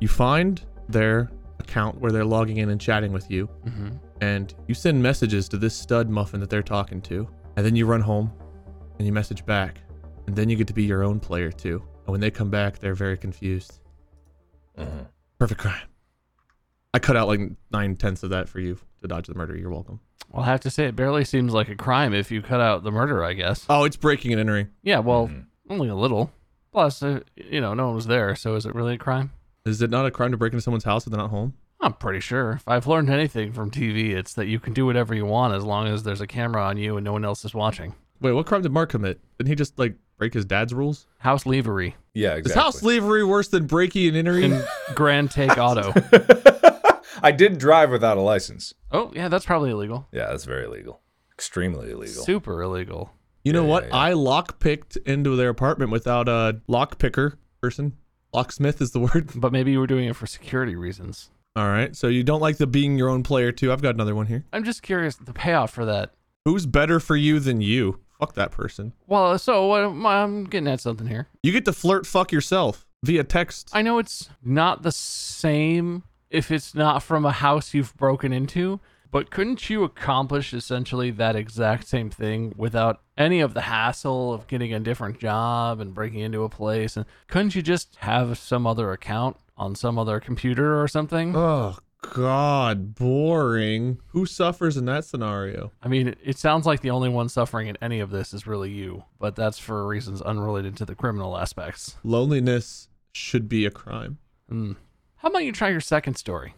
You 0.01 0.09
find 0.09 0.63
their 0.89 1.31
account 1.63 2.01
where 2.01 2.13
they're 2.13 2.25
logging 2.25 2.59
in 2.59 2.71
and 2.71 2.81
chatting 2.81 3.13
with 3.13 3.31
you. 3.31 3.49
Mm-hmm. 3.67 3.91
And 4.21 4.55
you 4.69 4.75
send 4.75 5.03
messages 5.03 5.49
to 5.51 5.57
this 5.57 5.75
stud 5.75 6.09
muffin 6.09 6.41
that 6.41 6.51
they're 6.51 6.63
talking 6.63 7.01
to. 7.03 7.29
And 7.57 7.67
then 7.67 7.77
you 7.77 7.87
run 7.87 8.01
home 8.01 8.33
and 8.99 9.07
you 9.07 9.13
message 9.13 9.45
back. 9.47 9.79
And 10.27 10.37
then 10.37 10.49
you 10.49 10.57
get 10.57 10.67
to 10.69 10.75
be 10.75 10.85
your 10.85 11.03
own 11.03 11.21
player 11.21 11.51
too. 11.51 11.83
And 12.07 12.13
when 12.13 12.21
they 12.21 12.31
come 12.31 12.51
back, 12.51 12.79
they're 12.79 12.95
very 12.95 13.17
confused. 13.17 13.81
Mm-hmm. 14.79 15.05
Perfect 15.39 15.61
crime. 15.61 15.89
I 16.95 16.99
cut 16.99 17.17
out 17.17 17.29
like 17.29 17.41
nine 17.73 17.97
tenths 17.97 18.23
of 18.23 18.31
that 18.31 18.49
for 18.49 18.61
you 18.61 18.79
to 19.01 19.09
dodge 19.09 19.27
the 19.27 19.35
murder. 19.35 19.57
You're 19.57 19.71
welcome. 19.71 20.01
Well, 20.31 20.43
I 20.43 20.47
have 20.47 20.61
to 20.61 20.71
say, 20.71 20.87
it 20.87 20.97
barely 20.97 21.25
seems 21.25 21.53
like 21.53 21.69
a 21.69 21.75
crime 21.75 22.15
if 22.15 22.31
you 22.31 22.43
cut 22.43 22.61
out 22.61 22.85
the 22.85 22.91
murder, 22.91 23.25
I 23.25 23.33
guess. 23.33 23.67
Oh, 23.69 23.85
it's 23.85 23.97
breaking 23.97 24.33
and 24.33 24.41
entering. 24.41 24.69
Yeah, 24.83 25.01
well, 25.01 25.29
mm-hmm. 25.29 25.73
only 25.73 25.89
a 25.89 25.95
little. 25.95 26.33
Plus, 26.73 27.03
uh, 27.03 27.21
you 27.37 27.61
know, 27.61 27.75
no 27.75 27.87
one 27.87 27.95
was 27.95 28.07
there, 28.07 28.35
so 28.35 28.55
is 28.55 28.65
it 28.65 28.75
really 28.75 28.95
a 28.95 28.99
crime? 28.99 29.31
Is 29.65 29.81
it 29.83 29.91
not 29.91 30.07
a 30.07 30.11
crime 30.11 30.33
to 30.33 30.37
break 30.37 30.53
into 30.53 30.63
someone's 30.63 30.85
house 30.85 31.07
if 31.07 31.13
they're 31.13 31.21
not 31.21 31.31
home? 31.31 31.55
I'm 31.81 31.93
pretty 31.95 32.21
sure. 32.21 32.53
If 32.53 32.69
I've 32.69 32.87
learned 32.87 33.11
anything 33.11 33.53
from 33.53 33.71
TV, 33.71 34.11
it's 34.11 34.35
that 34.35 34.47
you 34.47 34.59
can 34.61 34.73
do 34.73 34.87
whatever 34.87 35.15
you 35.15 35.25
want 35.27 35.55
as 35.55 35.65
long 35.65 35.87
as 35.89 36.03
there's 36.05 36.21
a 36.21 36.27
camera 36.27 36.63
on 36.65 36.77
you 36.77 36.97
and 36.97 37.05
no 37.05 37.13
one 37.13 37.25
else 37.25 37.45
is 37.45 37.55
watching. 37.55 37.95
Wait, 38.21 38.33
what 38.33 38.47
crime 38.47 38.63
did 38.63 38.73
Mark 38.73 38.91
commit? 38.91 39.21
Didn't 39.39 39.49
he 39.49 39.55
just 39.57 39.79
like 39.79 39.97
break 40.19 40.33
his 40.35 40.45
dad's 40.45 40.73
rules? 40.73 41.07
House 41.19 41.45
levery 41.47 41.97
Yeah, 42.15 42.35
exactly. 42.35 42.51
Is 42.51 42.55
house 42.55 42.79
slavery 42.79 43.25
worse 43.25 43.49
than 43.49 43.67
breaking 43.67 44.09
and 44.09 44.17
entering? 44.17 44.53
in 44.53 44.65
Grand 44.95 45.31
Take 45.33 45.57
Auto. 45.59 45.93
I 47.23 47.33
did 47.33 47.59
drive 47.59 47.91
without 47.91 48.17
a 48.17 48.21
license. 48.21 48.75
Oh, 48.91 49.11
yeah, 49.15 49.29
that's 49.29 49.45
probably 49.45 49.71
illegal. 49.71 50.07
Yeah, 50.13 50.27
that's 50.29 50.45
very 50.45 50.65
illegal. 50.65 51.01
Extremely 51.33 51.91
illegal. 51.91 52.23
Super 52.25 52.63
illegal. 52.63 53.13
you 53.45 53.53
know 53.53 53.63
Yeah, 53.65 53.69
what? 53.71 53.83
yeah, 53.85 53.89
yeah. 53.91 53.97
I 54.03 54.13
lockpicked 54.13 54.97
into 55.05 55.35
their 55.37 55.49
apartment 55.49 55.91
without 55.91 56.29
a 56.29 56.61
lockpicker 56.69 57.35
person. 57.61 57.97
Locksmith 58.33 58.81
is 58.81 58.93
the 58.93 59.01
word. 59.01 59.31
But 59.35 59.53
maybe 59.53 59.73
you 59.73 59.81
were 59.81 59.87
doing 59.87 60.09
it 60.09 60.17
for 60.17 60.27
security 60.27 60.75
reasons. 60.77 61.31
All 61.55 61.69
right. 61.69 61.95
So 61.95 62.09
you 62.09 62.23
don't 62.23 62.41
like 62.41 62.57
the 62.57 62.67
being 62.67 62.97
your 62.97 63.09
own 63.09 63.23
player 63.23 63.53
too. 63.53 63.73
I've 63.73 63.83
got 63.83 63.95
another 63.95 64.15
one 64.15 64.27
here. 64.27 64.45
I'm 64.53 64.65
just 64.65 64.83
curious 64.83 65.17
the 65.17 65.33
payoff 65.33 65.71
for 65.71 65.85
that. 65.85 66.13
Who's 66.45 66.67
better 66.67 66.99
for 66.99 67.15
you 67.15 67.41
than 67.41 67.61
you? 67.61 68.01
Fuck 68.19 68.35
that 68.35 68.51
person. 68.53 68.93
Well, 69.07 69.39
so 69.39 69.67
what, 69.67 69.83
I'm 70.07 70.45
getting 70.45 70.69
at 70.69 70.81
something 70.81 71.07
here. 71.07 71.29
You 71.43 71.53
get 71.53 71.65
to 71.67 71.73
flirt 71.73 72.07
fuck 72.07 72.33
yourself 72.33 72.87
via 73.05 73.25
text. 73.25 73.71
I 73.73 73.83
know 73.83 73.99
it's 73.99 74.31
not 74.45 74.83
the 74.83 74.93
same 74.93 76.05
if 76.31 76.51
it's 76.51 76.75
not 76.75 77.03
from 77.03 77.27
a 77.27 77.33
house 77.33 77.75
you've 77.75 77.95
broken 77.97 78.33
into, 78.33 78.81
but 79.13 79.31
couldn't 79.31 79.71
you 79.71 79.85
accomplish 79.85 80.53
essentially 80.53 81.13
that 81.13 81.37
exact 81.37 81.87
same 81.87 82.11
thing 82.11 82.55
without 82.57 83.03
any 83.17 83.41
of 83.41 83.55
the 83.55 83.61
hassle 83.61 84.33
of 84.33 84.49
getting 84.49 84.73
a 84.75 84.81
different 84.81 85.21
job 85.21 85.79
and 85.79 85.95
breaking 85.95 86.21
into 86.21 86.43
a 86.43 86.49
place? 86.49 86.97
And 86.97 87.07
couldn't 87.29 87.55
you 87.55 87.63
just 87.63 87.95
have 87.97 88.39
some 88.39 88.67
other 88.67 88.91
account 88.91 89.37
on 89.57 89.77
some 89.77 89.99
other 89.99 90.19
computer 90.19 90.83
or 90.83 90.89
something? 90.89 91.37
Oh 91.37 91.77
God, 92.01 92.95
boring. 92.95 93.99
Who 94.09 94.27
suffers 94.27 94.77
in 94.77 94.87
that 94.87 95.05
scenario? 95.05 95.73
I 95.83 95.89
mean, 95.89 96.09
it, 96.09 96.19
it 96.25 96.39
sounds 96.39 96.67
like 96.67 96.81
the 96.81 96.91
only 96.91 97.11
one 97.11 97.29
suffering 97.29 97.69
in 97.69 97.77
any 97.81 98.01
of 98.01 98.11
this 98.11 98.35
is 98.35 98.47
really 98.47 98.71
you, 98.71 99.05
but 99.21 99.37
that's 99.37 99.59
for 99.59 99.87
reasons 99.87 100.21
unrelated 100.21 100.77
to 100.79 100.85
the 100.85 100.95
criminal 100.95 101.39
aspects. 101.39 101.97
Loneliness 102.03 102.89
should 103.13 103.49
be 103.49 103.67
a 103.67 103.71
crime. 103.71 104.19
Hmm. 104.49 104.73
How 105.17 105.29
about 105.29 105.45
you 105.45 105.53
try 105.53 105.69
your 105.69 105.81
second 105.81 106.15
story? 106.15 106.55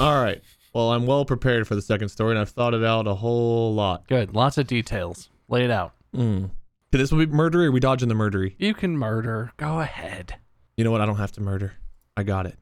All 0.00 0.22
right. 0.22 0.40
Well, 0.72 0.92
I'm 0.92 1.06
well 1.06 1.24
prepared 1.24 1.68
for 1.68 1.74
the 1.74 1.82
second 1.82 2.08
story, 2.08 2.30
and 2.32 2.38
I've 2.38 2.48
thought 2.50 2.72
it 2.74 2.84
out 2.84 3.06
a 3.06 3.14
whole 3.14 3.74
lot. 3.74 4.06
Good. 4.08 4.34
Lots 4.34 4.56
of 4.58 4.66
details. 4.66 5.28
Lay 5.48 5.64
it 5.64 5.70
out. 5.70 5.92
Mm. 6.16 6.44
Okay, 6.44 6.50
this 6.92 7.12
will 7.12 7.18
be 7.18 7.26
murdery. 7.26 7.64
Or 7.64 7.68
are 7.68 7.72
we 7.72 7.80
dodging 7.80 8.08
the 8.08 8.14
murdery? 8.14 8.54
You 8.58 8.72
can 8.74 8.96
murder. 8.96 9.52
Go 9.56 9.80
ahead. 9.80 10.36
You 10.76 10.84
know 10.84 10.90
what? 10.90 11.00
I 11.00 11.06
don't 11.06 11.16
have 11.16 11.32
to 11.32 11.42
murder. 11.42 11.74
I 12.16 12.22
got 12.22 12.46
it. 12.46 12.56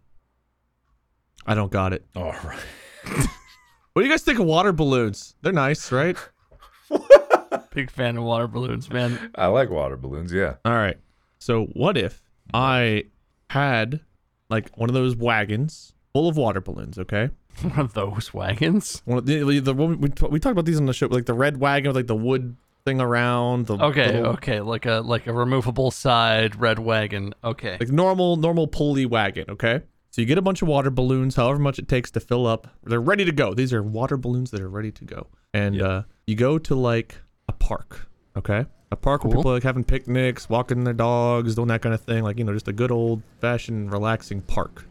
I 1.47 1.55
don't 1.55 1.71
got 1.71 1.93
it. 1.93 2.05
All 2.17 2.35
right. 2.45 2.59
What 3.93 4.03
do 4.03 4.07
you 4.07 4.13
guys 4.13 4.23
think 4.23 4.39
of 4.39 4.47
water 4.47 4.73
balloons? 4.73 5.35
They're 5.43 5.53
nice, 5.53 5.91
right? 5.91 6.17
Big 7.75 7.91
fan 7.91 8.17
of 8.17 8.23
water 8.23 8.47
balloons, 8.47 8.89
man. 8.89 9.33
I 9.35 9.47
like 9.47 9.69
water 9.69 9.97
balloons. 9.97 10.33
Yeah. 10.33 10.55
All 10.65 10.75
right. 10.75 10.97
So 11.41 11.65
what 11.73 11.99
if 11.99 12.23
I 12.55 13.07
had 13.51 14.01
like 14.49 14.71
one 14.77 14.89
of 14.89 14.95
those 14.95 15.17
wagons 15.17 15.93
full 16.13 16.29
of 16.29 16.37
water 16.37 16.61
balloons? 16.61 17.01
Okay. 17.01 17.31
One 17.63 17.79
of 17.79 17.93
those 17.95 18.33
wagons. 18.33 19.03
One 19.05 19.19
of 19.19 19.27
the, 19.27 19.61
the 19.61 19.75
one 19.75 20.01
we, 20.01 20.09
we 20.31 20.41
talked 20.41 20.53
about 20.53 20.65
these 20.65 20.79
on 20.81 20.87
the 20.87 20.93
show, 20.95 21.07
like 21.07 21.27
the 21.27 21.35
red 21.35 21.59
wagon 21.59 21.89
with 21.91 21.97
like 21.97 22.07
the 22.07 22.17
wood 22.17 22.57
thing 22.87 23.01
around. 23.01 23.67
The 23.67 23.77
Okay, 23.77 24.07
little- 24.17 24.33
okay, 24.35 24.61
like 24.61 24.87
a 24.87 25.03
like 25.05 25.27
a 25.27 25.33
removable 25.33 25.91
side 25.91 26.57
red 26.57 26.79
wagon. 26.79 27.35
Okay. 27.45 27.77
like 27.79 27.91
normal 27.91 28.37
normal 28.37 28.67
pulley 28.67 29.05
wagon 29.05 29.45
okay 29.51 29.83
so 30.13 30.21
you 30.23 30.27
get 30.27 30.39
a 30.39 30.43
bunch 30.43 30.61
of 30.63 30.69
water 30.69 30.91
balloons 30.91 31.37
however 31.37 31.59
much 31.59 31.79
it 31.79 31.87
takes 31.89 32.11
to 32.13 32.19
fill 32.21 32.47
up 32.47 32.67
they're 32.85 33.01
ready 33.01 33.25
to 33.25 33.31
go 33.33 33.53
these 33.55 33.73
are 33.73 33.83
water 33.83 34.17
balloons 34.17 34.51
that 34.51 34.61
are 34.61 34.69
ready 34.69 34.91
to 34.91 35.05
go 35.05 35.27
and 35.55 35.81
uh 35.81 36.03
you 36.27 36.35
go 36.35 36.59
to 36.59 36.75
like 36.75 37.21
a 37.49 37.53
park 37.53 38.09
okay 38.37 38.65
a 38.91 38.97
park 38.97 39.25
where 39.25 39.37
people 39.37 39.51
are 39.51 39.55
like 39.55 39.63
having 39.63 39.85
picnics 39.85 40.49
walking 40.49 40.83
their 40.85 40.95
dogs 40.95 41.55
doing 41.55 41.69
that 41.69 41.81
kind 41.83 41.95
of 41.95 42.01
thing 42.01 42.25
like 42.25 42.39
you 42.39 42.45
know 42.45 42.53
just 42.53 42.67
a 42.69 42.73
good 42.73 42.91
old 42.91 43.23
fashioned 43.41 43.93
relaxing 43.93 44.41
park 44.41 44.87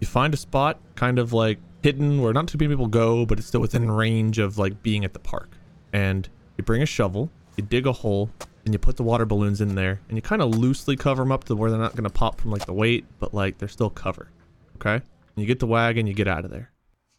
you 0.00 0.06
find 0.06 0.32
a 0.34 0.36
spot 0.36 0.78
kind 0.94 1.18
of 1.18 1.32
like 1.32 1.58
hidden 1.86 2.20
where 2.20 2.32
not 2.32 2.48
too 2.48 2.58
many 2.58 2.68
people 2.68 2.88
go 2.88 3.24
but 3.24 3.38
it's 3.38 3.46
still 3.46 3.60
within 3.60 3.88
range 3.88 4.40
of 4.40 4.58
like 4.58 4.82
being 4.82 5.04
at 5.04 5.12
the 5.12 5.20
park. 5.20 5.56
And 5.92 6.28
you 6.58 6.64
bring 6.64 6.82
a 6.82 6.86
shovel 6.86 7.30
you 7.56 7.62
dig 7.62 7.86
a 7.86 7.92
hole 7.92 8.28
and 8.64 8.74
you 8.74 8.78
put 8.80 8.96
the 8.96 9.04
water 9.04 9.24
balloons 9.24 9.60
in 9.60 9.76
there 9.76 10.00
and 10.08 10.18
you 10.18 10.22
kind 10.22 10.42
of 10.42 10.50
loosely 10.50 10.96
cover 10.96 11.22
them 11.22 11.30
up 11.30 11.44
to 11.44 11.54
where 11.54 11.70
they're 11.70 11.78
not 11.78 11.92
going 11.92 12.02
to 12.02 12.10
pop 12.10 12.40
from 12.40 12.50
like 12.50 12.66
the 12.66 12.72
weight 12.72 13.04
but 13.20 13.32
like 13.32 13.58
they're 13.58 13.68
still 13.68 13.88
covered 13.88 14.30
okay? 14.74 14.94
And 14.94 15.02
you 15.36 15.46
get 15.46 15.60
the 15.60 15.68
wagon 15.68 16.08
you 16.08 16.12
get 16.12 16.26
out 16.26 16.44
of 16.44 16.50
there. 16.50 16.72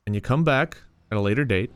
And 0.05 0.13
you 0.13 0.19
come 0.19 0.43
back 0.43 0.77
at 1.13 1.17
a 1.17 1.21
later 1.21 1.45
date 1.45 1.71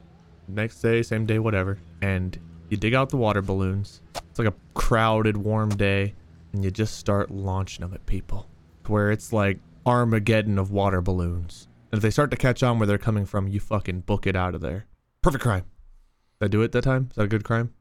next 0.50 0.82
day 0.82 1.02
same 1.02 1.26
day 1.26 1.40
whatever 1.40 1.78
and 2.02 2.38
you 2.68 2.76
dig 2.76 2.94
out 2.94 3.08
the 3.08 3.16
water 3.16 3.42
balloons. 3.42 4.02
It's 4.16 4.38
like 4.38 4.50
a 4.50 4.56
crowded 4.74 5.38
warm 5.38 5.70
day 5.70 6.14
and 6.52 6.62
you 6.62 6.72
just 6.72 6.98
start 6.98 7.32
launching 7.32 7.86
them 7.86 7.94
at 7.94 8.06
people 8.06 8.50
where 8.88 9.12
it's 9.12 9.32
like 9.32 9.60
armageddon 9.86 10.60
of 10.60 10.72
water 10.72 11.00
balloons 11.00 11.70
and 11.92 11.98
if 11.98 12.02
they 12.02 12.10
start 12.10 12.32
to 12.32 12.38
catch 12.38 12.64
on 12.64 12.80
where 12.80 12.88
they're 12.88 12.98
coming 12.98 13.26
from 13.26 13.48
you 13.48 13.60
fucking 13.60 14.02
book 14.02 14.26
it 14.26 14.36
out 14.36 14.56
of 14.56 14.62
there 14.62 14.86
perfect 15.22 15.44
crime 15.44 15.66
did 16.40 16.46
i 16.46 16.48
do 16.48 16.62
it 16.62 16.72
that 16.72 16.84
time 16.84 17.08
is 17.10 17.16
that 17.16 17.24
a 17.24 17.28
good 17.28 17.44
crime 17.44 17.74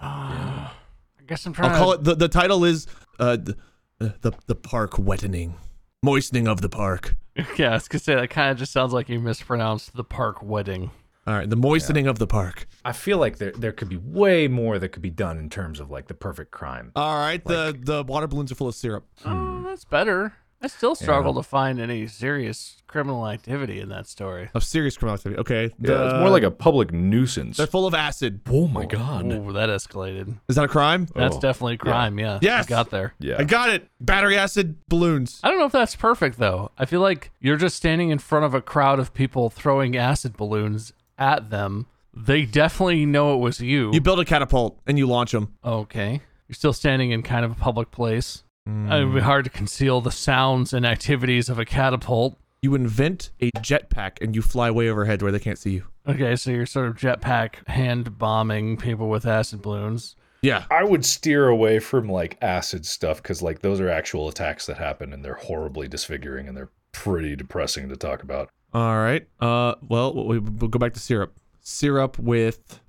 ah, 0.00 0.74
I 1.20 1.24
guess 1.24 1.46
I'm 1.46 1.52
trying. 1.52 1.70
I'll 1.70 1.78
call 1.78 1.92
it 1.92 2.04
the, 2.04 2.14
the 2.14 2.28
title 2.28 2.64
is 2.64 2.86
uh 3.18 3.36
the, 3.36 3.56
uh, 4.00 4.08
the 4.20 4.32
the 4.46 4.54
park 4.54 4.98
wettening. 4.98 5.54
Moistening 6.02 6.48
of 6.48 6.60
the 6.60 6.68
park. 6.68 7.16
Yeah, 7.56 7.70
I 7.70 7.74
was 7.74 7.88
gonna 7.88 8.00
say 8.00 8.14
that 8.14 8.28
kind 8.28 8.50
of 8.50 8.58
just 8.58 8.72
sounds 8.72 8.92
like 8.92 9.08
you 9.08 9.18
mispronounced 9.18 9.94
the 9.96 10.04
park 10.04 10.42
wedding. 10.42 10.90
All 11.26 11.34
right, 11.34 11.48
the 11.48 11.56
moistening 11.56 12.06
of 12.06 12.18
the 12.18 12.26
park. 12.26 12.66
I 12.84 12.92
feel 12.92 13.16
like 13.16 13.38
there 13.38 13.52
there 13.52 13.72
could 13.72 13.88
be 13.88 13.96
way 13.96 14.48
more 14.48 14.78
that 14.78 14.88
could 14.90 15.00
be 15.00 15.10
done 15.10 15.38
in 15.38 15.48
terms 15.48 15.80
of 15.80 15.90
like 15.90 16.08
the 16.08 16.14
perfect 16.14 16.50
crime. 16.50 16.92
All 16.94 17.16
right, 17.16 17.42
the 17.42 17.78
the 17.80 18.02
water 18.02 18.26
balloons 18.26 18.52
are 18.52 18.54
full 18.54 18.68
of 18.68 18.74
syrup. 18.74 19.06
Oh, 19.24 19.62
that's 19.64 19.84
better. 19.86 20.34
I 20.62 20.68
still 20.68 20.94
struggle 20.94 21.34
to 21.34 21.42
find 21.42 21.80
any 21.80 22.06
serious 22.06 22.82
criminal 22.86 23.26
activity 23.26 23.80
in 23.80 23.88
that 23.88 24.06
story. 24.06 24.48
Of 24.54 24.62
serious 24.62 24.96
criminal 24.96 25.14
activity. 25.16 25.40
Okay. 25.40 25.62
Yeah, 25.80 26.04
it's 26.04 26.14
more 26.14 26.28
uh, 26.28 26.30
like 26.30 26.44
a 26.44 26.50
public 26.50 26.92
nuisance. 26.92 27.56
they're 27.56 27.66
full 27.66 27.86
of 27.86 27.94
acid. 27.94 28.40
oh 28.48 28.68
my 28.68 28.84
god. 28.84 29.26
Ooh, 29.32 29.52
that 29.52 29.68
escalated. 29.70 30.38
Is 30.48 30.56
that 30.56 30.64
a 30.64 30.68
crime? 30.68 31.08
That's 31.14 31.36
Oh, 31.36 31.40
definitely 31.40 31.74
a 31.74 31.78
crime. 31.78 32.18
Yeah. 32.18 32.38
Yes! 32.42 32.66
I 32.66 32.68
got 32.68 32.90
there. 32.90 33.14
Yeah. 33.18 33.36
I 33.38 33.44
got 33.44 33.70
it. 33.70 33.88
Battery 34.00 34.36
acid 34.36 34.76
balloons. 34.88 35.40
I 35.42 35.48
don't 35.48 35.58
know 35.58 35.66
if 35.66 35.72
that's 35.72 35.96
perfect 35.96 36.38
though. 36.38 36.70
I 36.78 36.84
feel 36.84 37.00
like 37.00 37.32
you're 37.40 37.56
just 37.56 37.76
standing 37.76 38.10
in 38.10 38.18
front 38.18 38.44
of 38.44 38.54
a 38.54 38.60
crowd 38.60 39.00
of 39.00 39.12
people 39.12 39.50
throwing 39.50 39.96
acid 39.96 40.36
balloons 40.36 40.92
at 41.18 41.50
them. 41.50 41.86
They 42.14 42.44
definitely 42.44 43.06
know 43.06 43.34
it 43.34 43.38
was 43.38 43.58
you. 43.60 43.90
You 43.92 44.00
build 44.00 44.20
a 44.20 44.24
catapult 44.24 44.78
and 44.86 44.96
you 44.98 45.06
launch 45.06 45.32
them. 45.32 45.54
okay. 45.64 46.20
You're 46.48 46.54
still 46.56 46.74
standing 46.74 47.12
in 47.12 47.22
kind 47.22 47.46
of 47.46 47.50
a 47.52 47.54
public 47.54 47.90
place. 47.90 48.42
Hmm. 48.66 48.90
It 48.90 49.04
would 49.04 49.14
be 49.14 49.20
hard 49.20 49.44
to 49.44 49.50
conceal 49.50 50.00
the 50.00 50.10
sounds 50.10 50.72
and 50.72 50.86
activities 50.86 51.48
of 51.48 51.58
a 51.58 51.64
catapult. 51.64 52.38
You 52.62 52.74
invent 52.74 53.30
a 53.40 53.50
jetpack 53.52 54.22
and 54.22 54.36
you 54.36 54.42
fly 54.42 54.70
way 54.70 54.88
overhead 54.88 55.20
where 55.20 55.32
they 55.32 55.40
can't 55.40 55.58
see 55.58 55.70
you. 55.70 55.86
Okay, 56.06 56.36
so 56.36 56.50
you're 56.50 56.66
sort 56.66 56.86
of 56.86 56.96
jetpack 56.96 57.66
hand 57.68 58.18
bombing 58.18 58.76
people 58.76 59.08
with 59.08 59.26
acid 59.26 59.62
balloons. 59.62 60.14
Yeah. 60.42 60.64
I 60.70 60.84
would 60.84 61.04
steer 61.04 61.48
away 61.48 61.78
from 61.78 62.08
like 62.08 62.36
acid 62.42 62.84
stuff 62.86 63.22
because 63.22 63.42
like 63.42 63.60
those 63.60 63.80
are 63.80 63.88
actual 63.88 64.28
attacks 64.28 64.66
that 64.66 64.76
happen 64.76 65.12
and 65.12 65.24
they're 65.24 65.34
horribly 65.34 65.88
disfiguring 65.88 66.48
and 66.48 66.56
they're 66.56 66.70
pretty 66.92 67.36
depressing 67.36 67.88
to 67.88 67.96
talk 67.96 68.22
about. 68.22 68.48
All 68.74 68.96
right. 68.96 69.26
Uh, 69.40 69.74
well, 69.88 70.12
we'll 70.14 70.40
go 70.40 70.78
back 70.78 70.94
to 70.94 71.00
syrup. 71.00 71.34
Syrup 71.60 72.18
with 72.18 72.80